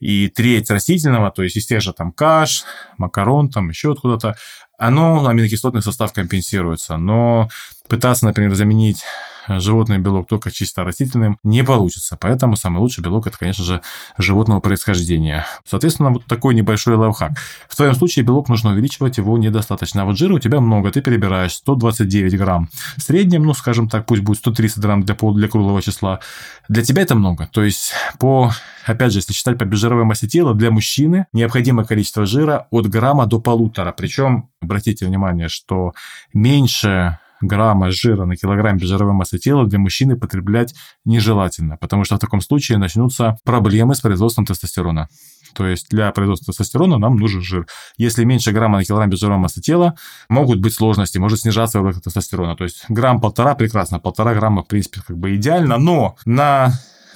и 0.00 0.28
треть 0.28 0.70
растительного, 0.70 1.30
то 1.30 1.42
есть 1.42 1.56
из 1.56 1.66
тех 1.66 1.80
же 1.80 1.92
там 1.92 2.12
каш, 2.12 2.64
макарон, 2.98 3.50
там 3.50 3.68
еще 3.68 3.92
откуда-то, 3.92 4.36
оно, 4.78 5.26
аминокислотный 5.26 5.82
состав 5.82 6.12
компенсируется. 6.12 6.96
Но 6.96 7.48
пытаться, 7.88 8.24
например, 8.24 8.54
заменить 8.54 9.02
животный 9.48 9.98
белок 9.98 10.28
только 10.28 10.50
чисто 10.50 10.84
растительным 10.84 11.38
не 11.42 11.64
получится. 11.64 12.16
Поэтому 12.20 12.56
самый 12.56 12.78
лучший 12.78 13.02
белок 13.02 13.26
это, 13.26 13.38
конечно 13.38 13.64
же, 13.64 13.82
животного 14.16 14.60
происхождения. 14.60 15.46
Соответственно, 15.64 16.10
вот 16.10 16.24
такой 16.26 16.54
небольшой 16.54 16.96
лайфхак. 16.96 17.32
В 17.68 17.76
твоем 17.76 17.94
случае 17.94 18.24
белок 18.24 18.48
нужно 18.48 18.70
увеличивать, 18.70 19.18
его 19.18 19.38
недостаточно. 19.38 20.02
А 20.02 20.04
вот 20.04 20.18
жира 20.18 20.34
у 20.34 20.38
тебя 20.38 20.60
много, 20.60 20.90
ты 20.90 21.00
перебираешь 21.00 21.54
129 21.54 22.36
грамм. 22.36 22.68
В 22.96 23.02
среднем, 23.02 23.44
ну, 23.44 23.54
скажем 23.54 23.88
так, 23.88 24.06
пусть 24.06 24.22
будет 24.22 24.38
130 24.38 24.78
грамм 24.78 25.02
для, 25.02 25.14
пол, 25.14 25.34
для 25.34 25.48
круглого 25.48 25.82
числа. 25.82 26.20
Для 26.68 26.82
тебя 26.82 27.02
это 27.02 27.14
много. 27.14 27.48
То 27.52 27.62
есть, 27.62 27.92
по, 28.18 28.52
опять 28.86 29.12
же, 29.12 29.18
если 29.18 29.32
считать 29.32 29.58
по 29.58 29.64
безжировой 29.64 30.04
массе 30.04 30.28
тела, 30.28 30.54
для 30.54 30.70
мужчины 30.70 31.26
необходимое 31.32 31.86
количество 31.86 32.26
жира 32.26 32.66
от 32.70 32.86
грамма 32.88 33.26
до 33.26 33.40
полутора. 33.40 33.92
Причем, 33.92 34.48
обратите 34.60 35.06
внимание, 35.06 35.48
что 35.48 35.92
меньше 36.32 37.18
грамма 37.40 37.90
жира 37.90 38.24
на 38.24 38.36
килограмм 38.36 38.76
безжировой 38.76 39.14
массы 39.14 39.38
тела 39.38 39.66
для 39.66 39.78
мужчины 39.78 40.16
потреблять 40.16 40.74
нежелательно, 41.04 41.76
потому 41.76 42.04
что 42.04 42.16
в 42.16 42.18
таком 42.18 42.40
случае 42.40 42.78
начнутся 42.78 43.36
проблемы 43.44 43.94
с 43.94 44.00
производством 44.00 44.46
тестостерона. 44.46 45.08
То 45.54 45.66
есть 45.66 45.88
для 45.90 46.10
производства 46.12 46.52
тестостерона 46.52 46.98
нам 46.98 47.16
нужен 47.16 47.40
жир. 47.42 47.66
Если 47.96 48.24
меньше 48.24 48.52
грамма 48.52 48.78
на 48.78 48.84
килограмм 48.84 49.10
безжировой 49.10 49.40
массы 49.40 49.60
тела, 49.60 49.96
могут 50.28 50.60
быть 50.60 50.74
сложности, 50.74 51.18
может 51.18 51.40
снижаться 51.40 51.80
уровень 51.80 52.00
тестостерона. 52.00 52.56
То 52.56 52.64
есть 52.64 52.84
грамм-полтора 52.88 53.54
прекрасно, 53.54 53.98
полтора 53.98 54.34
грамма, 54.34 54.62
в 54.62 54.68
принципе, 54.68 55.00
как 55.06 55.16
бы 55.16 55.34
идеально, 55.36 55.78
но 55.78 56.16
на 56.24 56.72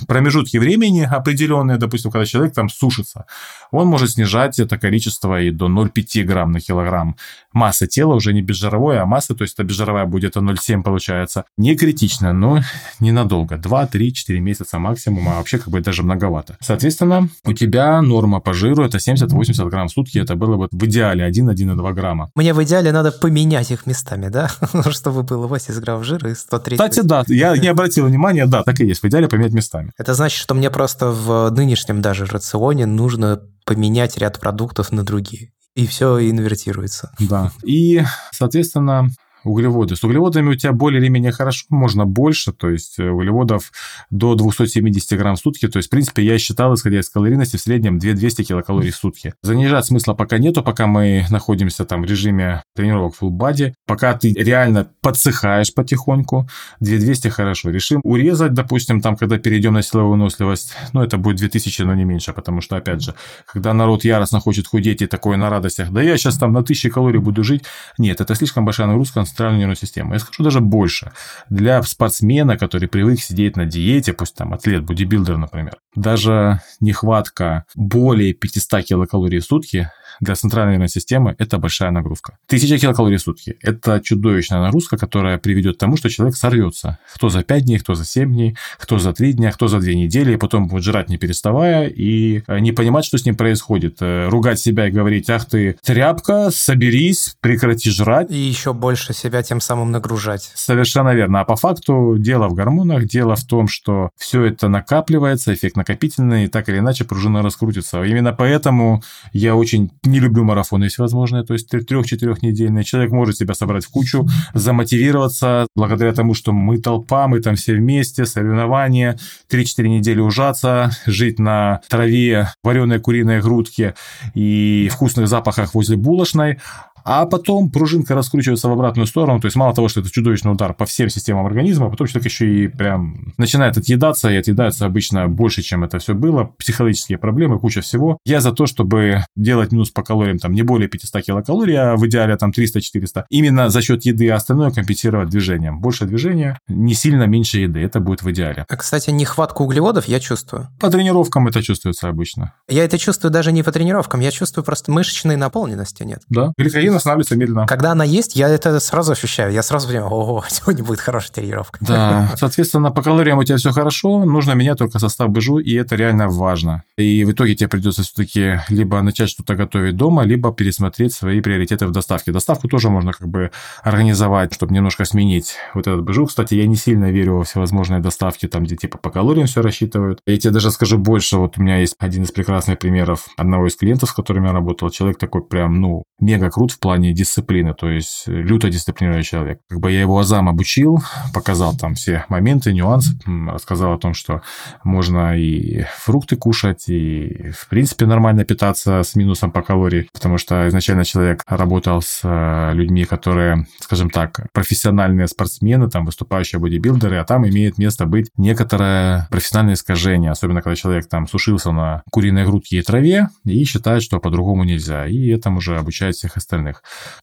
промежутки 0.07 0.57
времени 0.59 1.03
определенные, 1.03 1.79
допустим, 1.79 2.11
когда 2.11 2.27
человек 2.27 2.55
там 2.55 2.69
сушится, 2.69 3.27
он 3.71 3.87
может 3.87 4.11
снижать 4.11 4.59
это 4.59 4.79
количество 4.79 5.41
и 5.41 5.51
до 5.51 5.67
0,5 5.67 6.23
грамм 6.25 6.53
на 6.53 6.61
килограмм. 6.61 7.17
Масса 7.53 7.87
тела 7.87 8.15
уже 8.15 8.33
не 8.33 8.43
безжировое, 8.43 9.03
а 9.03 9.07
масса, 9.07 9.35
то 9.35 9.43
есть 9.43 9.55
это 9.55 9.65
безжировая 9.65 10.07
будет 10.07 10.37
0,7 10.37 10.83
получается. 10.83 11.45
Не 11.57 11.77
критично, 11.77 12.33
но 12.33 12.61
ненадолго. 13.01 13.57
2, 13.57 13.87
3, 13.87 14.13
4 14.13 14.41
месяца 14.41 14.79
максимум, 14.79 15.29
а 15.29 15.37
вообще 15.37 15.59
как 15.59 15.69
бы 15.69 15.81
даже 15.81 16.03
многовато. 16.03 16.57
Соответственно, 16.61 17.29
у 17.45 17.53
тебя 17.53 18.01
норма 18.03 18.41
по 18.41 18.53
жиру 18.53 18.85
это 18.85 18.99
70-80 18.99 19.69
грамм 19.69 19.89
в 19.89 19.93
сутки, 19.93 20.19
это 20.19 20.37
было 20.37 20.57
бы 20.57 20.69
в 20.71 20.85
идеале 20.87 21.29
1-1,2 21.29 21.93
грамма. 21.93 22.31
Мне 22.35 22.55
в 22.55 22.63
идеале 22.63 22.93
надо 22.93 23.13
поменять 23.13 23.71
их 23.71 23.87
местами, 23.87 24.29
да? 24.29 24.49
Чтобы 24.91 25.23
было 25.23 25.47
80 25.47 25.83
грамм 25.83 26.05
жира 26.05 26.31
и 26.31 26.35
130. 26.35 26.79
Кстати, 26.79 27.07
да, 27.07 27.25
я 27.29 27.57
не 27.57 27.69
обратил 27.69 28.07
внимания, 28.07 28.47
да, 28.47 28.63
так 28.63 28.81
и 28.81 28.87
есть. 28.87 29.03
В 29.03 29.07
идеале 29.07 29.29
поменять 29.29 29.53
местами. 29.53 29.82
Это 29.97 30.15
значит, 30.15 30.39
что 30.39 30.55
мне 30.55 30.71
просто 30.71 31.09
в 31.09 31.51
нынешнем 31.51 32.03
даже 32.03 32.27
рационе 32.27 32.87
нужно 32.87 33.43
поменять 33.65 34.17
ряд 34.19 34.41
продуктов 34.41 34.93
на 34.93 35.05
другие. 35.05 35.53
И 35.75 35.87
все 35.87 36.19
инвертируется. 36.19 37.13
Да. 37.19 37.51
И, 37.65 38.03
соответственно, 38.31 39.09
углеводы. 39.45 39.97
С 39.97 40.05
углеводами 40.05 40.51
у 40.51 40.55
тебя 40.55 40.73
более 40.73 41.01
или 41.01 41.09
менее 41.09 41.33
хорошо, 41.33 41.67
можно 41.71 42.07
больше, 42.07 42.53
то 42.53 42.69
есть 42.71 42.99
э, 42.99 43.09
углеводов 43.09 43.73
до 44.11 44.35
270 44.35 45.19
грамм 45.19 45.37
в 45.37 45.39
сутки. 45.39 45.69
То 45.69 45.79
есть, 45.79 45.89
в 45.89 45.91
принципе, 45.91 46.23
я 46.23 46.39
считал, 46.39 46.75
исходя 46.75 47.01
из 47.01 47.11
калорийности, 47.11 47.57
в 47.57 47.61
среднем 47.61 47.99
200 47.99 48.45
килокалорий 48.45 48.91
в 48.91 48.97
сутки. 48.97 49.35
Занижать 49.43 49.87
смысла 49.87 50.15
пока 50.15 50.39
нету, 50.39 50.63
пока 50.63 50.87
мы 50.87 51.27
находимся 51.31 51.85
там 51.85 52.03
в 52.03 52.05
режиме 52.05 52.63
тренировок 52.75 53.15
full 53.21 53.31
body, 53.31 53.73
пока 53.87 54.15
ты 54.15 54.33
реально 54.33 54.91
подсыхаешь 55.01 55.75
потихоньку, 55.75 56.49
2200 56.81 57.29
хорошо. 57.29 57.71
Решим 57.71 58.01
урезать, 58.05 58.55
допустим, 58.55 59.01
там, 59.01 59.17
когда 59.17 59.39
перейдем 59.39 59.75
на 59.75 59.83
силовую 59.83 60.13
выносливость, 60.13 60.75
ну, 60.93 61.03
это 61.03 61.19
будет 61.19 61.39
2000, 61.39 61.83
но 61.83 61.95
не 61.95 62.05
меньше, 62.05 62.33
потому 62.33 62.61
что, 62.61 62.77
опять 62.77 63.03
же, 63.03 63.15
когда 63.47 63.73
народ 63.73 64.05
яростно 64.05 64.41
хочет 64.41 64.67
худеть 64.67 65.03
и 65.03 65.07
такое 65.07 65.37
на 65.37 65.51
радостях, 65.51 65.91
да 65.91 66.03
я 66.03 66.17
сейчас 66.17 66.39
там 66.39 66.53
на 66.53 66.61
1000 66.61 66.91
калорий 66.91 67.21
буду 67.21 67.45
жить, 67.45 67.65
нет, 67.99 68.21
это 68.21 68.35
слишком 68.35 68.65
большая 68.65 68.87
нагрузка 68.87 69.21
центральную 69.33 69.61
нервную 69.61 69.77
систему. 69.77 70.13
Я 70.13 70.19
скажу 70.19 70.43
даже 70.43 70.61
больше. 70.61 71.13
Для 71.49 71.83
спортсмена, 71.83 72.57
который 72.57 72.89
привык 72.89 73.21
сидеть 73.21 73.57
на 73.57 73.67
диете, 73.67 74.13
пусть 74.13 74.35
там 74.37 74.53
атлет, 74.53 74.85
бодибилдер, 74.85 75.37
например, 75.37 75.77
даже 75.95 76.61
нехватка 76.81 77.65
более 77.75 78.33
500 78.33 78.85
килокалорий 78.85 79.41
в 79.41 79.45
сутки 79.45 79.91
для 80.21 80.35
центральной 80.35 80.73
нервной 80.73 80.89
системы 80.89 81.35
это 81.39 81.59
большая 81.59 81.91
нагрузка. 81.91 82.39
Тысяча 82.47 82.79
килокалорий 82.79 83.17
в 83.17 83.23
сутки– 83.23 83.57
это 83.61 84.01
чудовищная 84.01 84.61
нагрузка, 84.61 84.97
которая 84.97 85.39
приведет 85.39 85.77
к 85.77 85.79
тому, 85.79 85.97
что 85.97 86.09
человек 86.09 86.37
сорвется. 86.37 86.99
Кто 87.15 87.29
за 87.29 87.43
5 87.43 87.65
дней, 87.65 87.79
кто 87.79 87.95
за 87.95 88.05
7 88.05 88.33
дней, 88.33 88.57
кто 88.79 88.99
за 88.99 89.13
3 89.13 89.33
дня, 89.35 89.53
кто 89.53 89.69
за 89.69 89.79
2 89.79 89.93
недели, 89.93 90.35
и 90.35 90.37
потом 90.37 90.69
будет 90.69 90.85
жрать 90.85 91.09
не 91.09 91.19
переставая 91.19 91.87
и 91.87 92.43
э, 92.47 92.59
не 92.59 92.73
понимать, 92.73 93.05
что 93.05 93.19
с 93.19 93.25
ним 93.25 93.37
происходит. 93.37 93.99
Э, 94.01 94.29
ругать 94.29 94.59
себя 94.59 94.89
и 94.89 94.91
говорить, 94.91 95.31
ах 95.31 95.47
ты, 95.47 95.77
тряпка, 95.85 96.51
соберись, 96.51 97.37
прекрати 97.41 97.91
жрать. 97.91 98.31
И 98.31 98.37
еще 98.37 98.73
больше 98.73 99.13
себя 99.15 99.43
тем 99.43 99.61
самым 99.61 99.91
нагружать. 99.91 100.51
Совершенно 100.55 101.15
верно. 101.15 101.41
А 101.41 101.45
по 101.45 101.57
факту 101.57 102.17
дело 102.19 102.49
в 102.49 102.55
гормонах, 102.55 103.05
дело 103.07 103.37
в 103.37 103.45
том, 103.45 103.69
что 103.69 104.11
все 104.17 104.45
это 104.45 104.69
накапливается, 104.69 105.55
эффект 105.55 105.77
накопительный, 105.77 106.45
и 106.45 106.49
так 106.49 106.69
или 106.69 106.79
иначе 106.79 107.05
пружина 107.05 107.43
раскрутится. 107.43 108.03
Именно 108.03 108.33
поэтому 108.33 109.03
я 109.33 109.55
очень 109.57 109.91
не 110.05 110.19
люблю 110.19 110.45
марафоны 110.45 110.89
всевозможные, 110.89 111.45
то 111.45 111.53
есть 111.53 111.69
трех-четырехнедельные. 111.69 112.85
Человек 112.85 113.13
может 113.13 113.37
себя 113.37 113.55
собрать 113.55 113.85
в 113.85 113.91
кучу, 113.91 114.27
замотивироваться 114.53 115.67
благодаря 115.77 116.13
тому, 116.13 116.35
что 116.35 116.53
мы 116.53 116.79
толпа, 116.79 117.29
мы 117.29 117.41
там 117.41 117.55
все 117.55 117.75
вместе, 117.75 118.27
соревнования, 118.27 119.19
3-4 119.51 119.89
недели 119.89 120.21
ужаться, 120.21 120.91
жить 121.07 121.39
на 121.39 121.81
траве, 121.89 122.53
вареные 122.65 122.99
куриные 122.99 123.41
грудки 123.41 123.95
и 124.35 124.89
вкусных 124.93 125.29
запахах 125.29 125.75
возле 125.75 125.97
булочной, 125.97 126.59
А 127.05 127.27
потом 127.27 127.71
пружинка 127.71 128.15
раскручивается 128.15 128.69
в 128.69 128.73
обратную 128.73 129.07
сторону, 129.07 129.41
то 129.41 129.47
есть 129.47 129.57
мало 129.57 129.75
того, 129.75 129.89
что 129.89 130.01
это 130.01 130.11
чудовищный 130.11 130.53
удар 130.53 130.75
по 130.75 130.87
всем 130.87 131.09
системам 131.09 131.47
организма, 131.47 131.91
потом 131.91 132.07
человек 132.07 132.27
еще 132.27 132.65
и 132.65 132.69
прям 132.69 133.33
начинает 133.39 133.77
отъедаться, 133.77 134.31
и 134.31 134.37
отъедается 134.37 134.87
обычно 134.87 135.29
больше, 135.29 135.63
чем 135.63 135.85
это 135.85 135.99
все 135.99 136.15
было, 136.15 136.45
психологические 136.59 137.19
проблемы, 137.19 137.59
куча 137.59 137.81
всего. 137.81 138.19
Я 138.25 138.41
за 138.41 138.53
то, 138.53 138.67
чтобы 138.67 139.25
делать 139.37 139.73
минус 139.73 139.91
по 139.91 140.03
калориям 140.03 140.39
там 140.39 140.53
не 140.53 140.63
более 140.63 140.89
500 140.89 141.23
килокалорий, 141.23 141.77
а 141.77 141.97
в 141.97 142.07
идеале 142.07 142.37
там 142.37 142.51
300-400, 142.51 143.25
именно 143.31 143.69
за 143.69 143.83
счет 143.83 144.05
еды, 144.05 144.31
а 144.31 144.37
остальное 144.37 144.71
компенсировать 144.71 145.29
движением. 145.29 145.81
Больше 145.81 146.05
движения, 146.05 146.59
не 146.69 146.95
сильно 146.95 147.25
меньше 147.25 147.59
еды, 147.59 147.81
это 147.81 148.01
будет 148.01 148.23
в 148.23 148.31
идеале. 148.31 148.65
А, 148.69 148.77
кстати, 148.77 149.11
нехватку 149.11 149.65
углеводов 149.65 150.07
я 150.07 150.21
чувствую. 150.21 150.69
По 150.81 150.91
тренировкам 150.91 151.49
это 151.49 151.63
чувствуется 151.63 152.09
обычно. 152.09 152.55
Я 152.69 152.85
это 152.85 152.99
чувствую 152.99 153.31
даже 153.31 153.53
не 153.53 153.63
по 153.63 153.73
тренировкам, 153.73 154.21
я 154.21 154.31
чувствую 154.31 154.65
просто 154.65 154.91
мышечной 154.91 155.37
наполненности 155.37 156.03
нет. 156.03 156.23
Да, 156.29 156.53
гликоген 156.57 156.92
останавливается 156.97 157.37
медленно. 157.37 157.67
Когда 157.67 157.93
она 157.93 158.05
есть, 158.05 158.37
я 158.37 158.49
это 158.49 158.79
сразу 158.81 159.13
ощущаю. 159.13 159.53
Я 159.53 159.63
сразу 159.63 159.89
понимаю, 159.89 160.09
ого, 160.09 160.45
сегодня 160.49 160.85
будет 160.85 161.01
хорошая 161.01 161.33
тренировка. 161.33 161.79
Да, 161.81 162.31
соответственно, 162.37 162.91
по 162.91 163.03
калориям 163.03 163.39
у 163.39 163.45
тебя 163.45 163.57
все 163.57 163.73
хорошо, 163.73 164.25
нужно 164.25 164.53
менять 164.53 164.79
только 164.79 164.99
состав 164.99 165.31
БЖУ, 165.31 165.59
и 165.59 165.75
это 165.75 165.97
реально 165.97 166.29
важно. 166.29 166.83
И 166.97 167.25
в 167.25 167.33
итоге 167.33 167.55
тебе 167.55 167.69
придется 167.69 168.03
все-таки 168.03 168.61
либо 168.69 169.01
начать 169.03 169.29
что-то 169.29 169.55
готовить 169.55 169.97
дома, 169.97 170.25
либо 170.25 170.53
пересмотреть 170.53 171.15
свои 171.15 171.41
приоритеты 171.41 171.87
в 171.87 171.91
доставке. 171.91 172.33
Доставку 172.33 172.69
тоже 172.69 172.91
можно 172.91 173.13
как 173.13 173.29
бы 173.29 173.51
организовать, 173.83 174.55
чтобы 174.55 174.75
немножко 174.75 175.05
сменить 175.05 175.57
вот 175.75 175.87
этот 175.87 176.03
БЖУ. 176.03 176.27
Кстати, 176.27 176.55
я 176.55 176.67
не 176.67 176.77
сильно 176.77 177.11
верю 177.11 177.39
во 177.39 177.45
всевозможные 177.45 178.01
доставки, 178.01 178.47
там, 178.47 178.65
где 178.65 178.77
типа 178.77 178.99
по 178.99 179.11
калориям 179.11 179.47
все 179.47 179.63
рассчитывают. 179.63 180.21
Я 180.27 180.37
тебе 180.39 180.53
даже 180.53 180.71
скажу 180.71 180.99
больше, 180.99 181.37
вот 181.39 181.59
у 181.59 181.63
меня 181.63 181.79
есть 181.79 181.95
один 181.99 182.25
из 182.25 182.33
прекрасных 182.33 182.79
примеров 182.79 183.29
одного 183.37 183.67
из 183.67 183.77
клиентов, 183.77 184.11
с 184.11 184.13
которыми 184.13 184.47
я 184.47 184.53
работал. 184.53 184.91
Человек 184.91 185.19
такой 185.19 185.43
прям, 185.43 185.81
ну, 185.81 186.05
мега 186.21 186.51
крут 186.51 186.73
в 186.73 186.79
плане 186.83 187.13
дисциплины, 187.13 187.75
то 187.75 187.89
есть 187.89 188.25
люто 188.27 188.69
дисциплинированный 188.69 189.25
человек. 189.25 189.61
Как 189.69 189.81
бы 189.81 189.91
я 189.91 190.01
его 190.01 190.19
азам 190.19 190.49
обучил, 190.49 190.99
показал 191.33 191.75
там 191.77 191.95
все 191.95 192.27
моменты, 192.29 192.73
нюансы, 192.75 193.13
рассказал 193.49 193.95
о 193.95 193.99
том, 193.99 194.13
что 194.13 194.43
можно 194.85 195.39
и 195.39 195.85
фрукты 195.97 196.37
кушать, 196.37 196.89
и 196.89 197.53
в 197.57 197.69
принципе 197.69 198.05
нормально 198.05 198.45
питаться 198.45 199.03
с 199.03 199.15
минусом 199.15 199.53
по 199.53 199.63
калории, 199.63 200.09
потому 200.13 200.39
что 200.39 200.69
изначально 200.69 201.05
человек 201.05 201.43
работал 201.47 202.03
с 202.03 202.21
э, 202.25 202.75
людьми, 202.75 203.05
которые, 203.05 203.67
скажем 203.79 204.11
так, 204.11 204.49
профессиональные 204.53 205.29
спортсмены, 205.29 205.89
там 205.89 206.05
выступающие 206.05 206.61
бодибилдеры, 206.61 207.19
а 207.19 207.25
там 207.25 207.47
имеет 207.49 207.79
место 207.79 208.07
быть 208.07 208.29
некоторое 208.37 209.29
профессиональное 209.31 209.75
искажение, 209.75 210.33
особенно 210.33 210.63
когда 210.63 210.75
человек 210.75 211.09
там 211.09 211.29
сушился 211.29 211.71
на 211.71 212.03
куриной 212.11 212.45
грудке 212.45 212.79
и 212.79 212.83
траве 212.83 213.29
и 213.45 213.65
считает, 213.65 214.03
что 214.03 214.19
по-другому 214.19 214.65
нельзя, 214.65 215.07
и 215.07 215.29
этому 215.29 215.61
же 215.61 215.79
обучает 215.79 216.17
всех 216.17 216.37
остальных. 216.37 216.72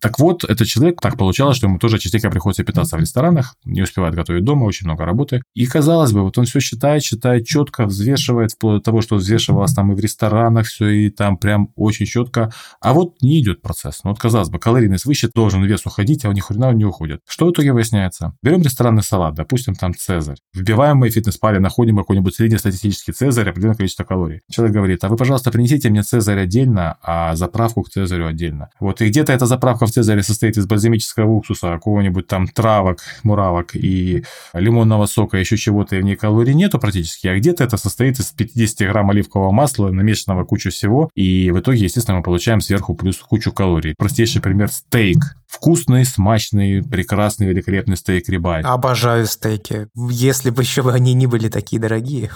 Так 0.01 0.19
вот, 0.19 0.43
этот 0.43 0.67
человек 0.67 1.01
так 1.01 1.17
получалось, 1.17 1.57
что 1.57 1.67
ему 1.67 1.79
тоже 1.79 1.99
частенько 1.99 2.29
приходится 2.29 2.63
питаться 2.63 2.97
в 2.97 2.99
ресторанах, 2.99 3.55
не 3.65 3.81
успевает 3.81 4.15
готовить 4.15 4.43
дома, 4.43 4.65
очень 4.65 4.85
много 4.85 5.05
работы. 5.05 5.41
И 5.53 5.65
казалось 5.65 6.11
бы, 6.11 6.23
вот 6.23 6.37
он 6.37 6.45
все 6.45 6.59
считает, 6.59 7.03
считает 7.03 7.45
четко, 7.45 7.85
взвешивает, 7.85 8.51
вплоть 8.51 8.77
до 8.77 8.81
того, 8.81 9.01
что 9.01 9.15
взвешивалось 9.15 9.73
там 9.73 9.91
и 9.91 9.95
в 9.95 9.99
ресторанах 9.99 10.67
все, 10.67 10.87
и 10.87 11.09
там 11.09 11.37
прям 11.37 11.71
очень 11.75 12.05
четко. 12.05 12.51
А 12.81 12.93
вот 12.93 13.21
не 13.21 13.41
идет 13.41 13.61
процесс. 13.61 14.01
Ну 14.03 14.11
вот 14.11 14.19
казалось 14.19 14.49
бы, 14.49 14.59
калорийность 14.59 15.05
выше, 15.05 15.29
должен 15.33 15.63
вес 15.63 15.85
уходить, 15.85 16.25
а 16.25 16.29
у 16.29 16.31
них 16.31 16.45
хрена 16.45 16.69
он 16.69 16.77
не 16.77 16.85
уходит. 16.85 17.21
Что 17.27 17.47
в 17.47 17.51
итоге 17.51 17.73
выясняется? 17.73 18.35
Берем 18.41 18.61
ресторанный 18.61 19.03
салат, 19.03 19.35
допустим, 19.35 19.75
там 19.75 19.93
Цезарь. 19.95 20.37
Вбиваем 20.53 20.97
мы 20.97 21.09
фитнес-паре, 21.09 21.59
находим 21.59 21.97
какой-нибудь 21.97 22.35
среднестатистический 22.35 23.11
Цезарь, 23.11 23.49
определенное 23.49 23.77
количество 23.77 24.03
калорий. 24.03 24.41
Человек 24.51 24.75
говорит, 24.75 25.03
а 25.03 25.09
вы, 25.09 25.15
пожалуйста, 25.15 25.51
принесите 25.51 25.89
мне 25.89 26.03
Цезарь 26.03 26.39
отдельно, 26.39 26.97
а 27.01 27.35
заправку 27.35 27.83
к 27.83 27.89
Цезарю 27.89 28.27
отдельно. 28.27 28.69
Вот 28.79 29.01
и 29.01 29.07
где-то 29.07 29.33
эта 29.39 29.45
заправка 29.45 29.85
в 29.85 29.91
Цезаре 29.91 30.21
состоит 30.21 30.57
из 30.57 30.65
бальзамического 30.65 31.31
уксуса, 31.31 31.69
какого-нибудь 31.69 32.27
там 32.27 32.45
травок, 32.45 32.99
муравок 33.23 33.73
и 33.73 34.25
лимонного 34.53 35.05
сока, 35.05 35.37
еще 35.37 35.55
чего-то, 35.55 35.95
и 35.95 36.01
в 36.01 36.03
ней 36.03 36.17
калорий 36.17 36.53
нету 36.53 36.77
практически, 36.77 37.27
а 37.27 37.37
где-то 37.37 37.63
это 37.63 37.77
состоит 37.77 38.19
из 38.19 38.31
50 38.31 38.89
грамм 38.89 39.11
оливкового 39.11 39.51
масла, 39.51 39.91
намешанного 39.91 40.43
кучу 40.43 40.71
всего, 40.71 41.09
и 41.15 41.51
в 41.51 41.59
итоге, 41.59 41.83
естественно, 41.83 42.17
мы 42.17 42.23
получаем 42.23 42.59
сверху 42.59 42.95
плюс 42.95 43.17
кучу 43.19 43.53
калорий. 43.53 43.95
Простейший 43.97 44.41
пример– 44.41 44.67
стейк. 44.71 45.19
Вкусный, 45.47 46.05
смачный, 46.05 46.83
прекрасный, 46.83 47.47
великолепный 47.47 47.97
стейк 47.97 48.29
рибай. 48.29 48.61
Обожаю 48.61 49.25
стейки. 49.25 49.87
Если 50.11 50.51
бы 50.51 50.61
еще 50.61 50.87
они 50.91 51.15
не 51.15 51.25
были 51.25 51.49
такие 51.49 51.81
дорогие. 51.81 52.29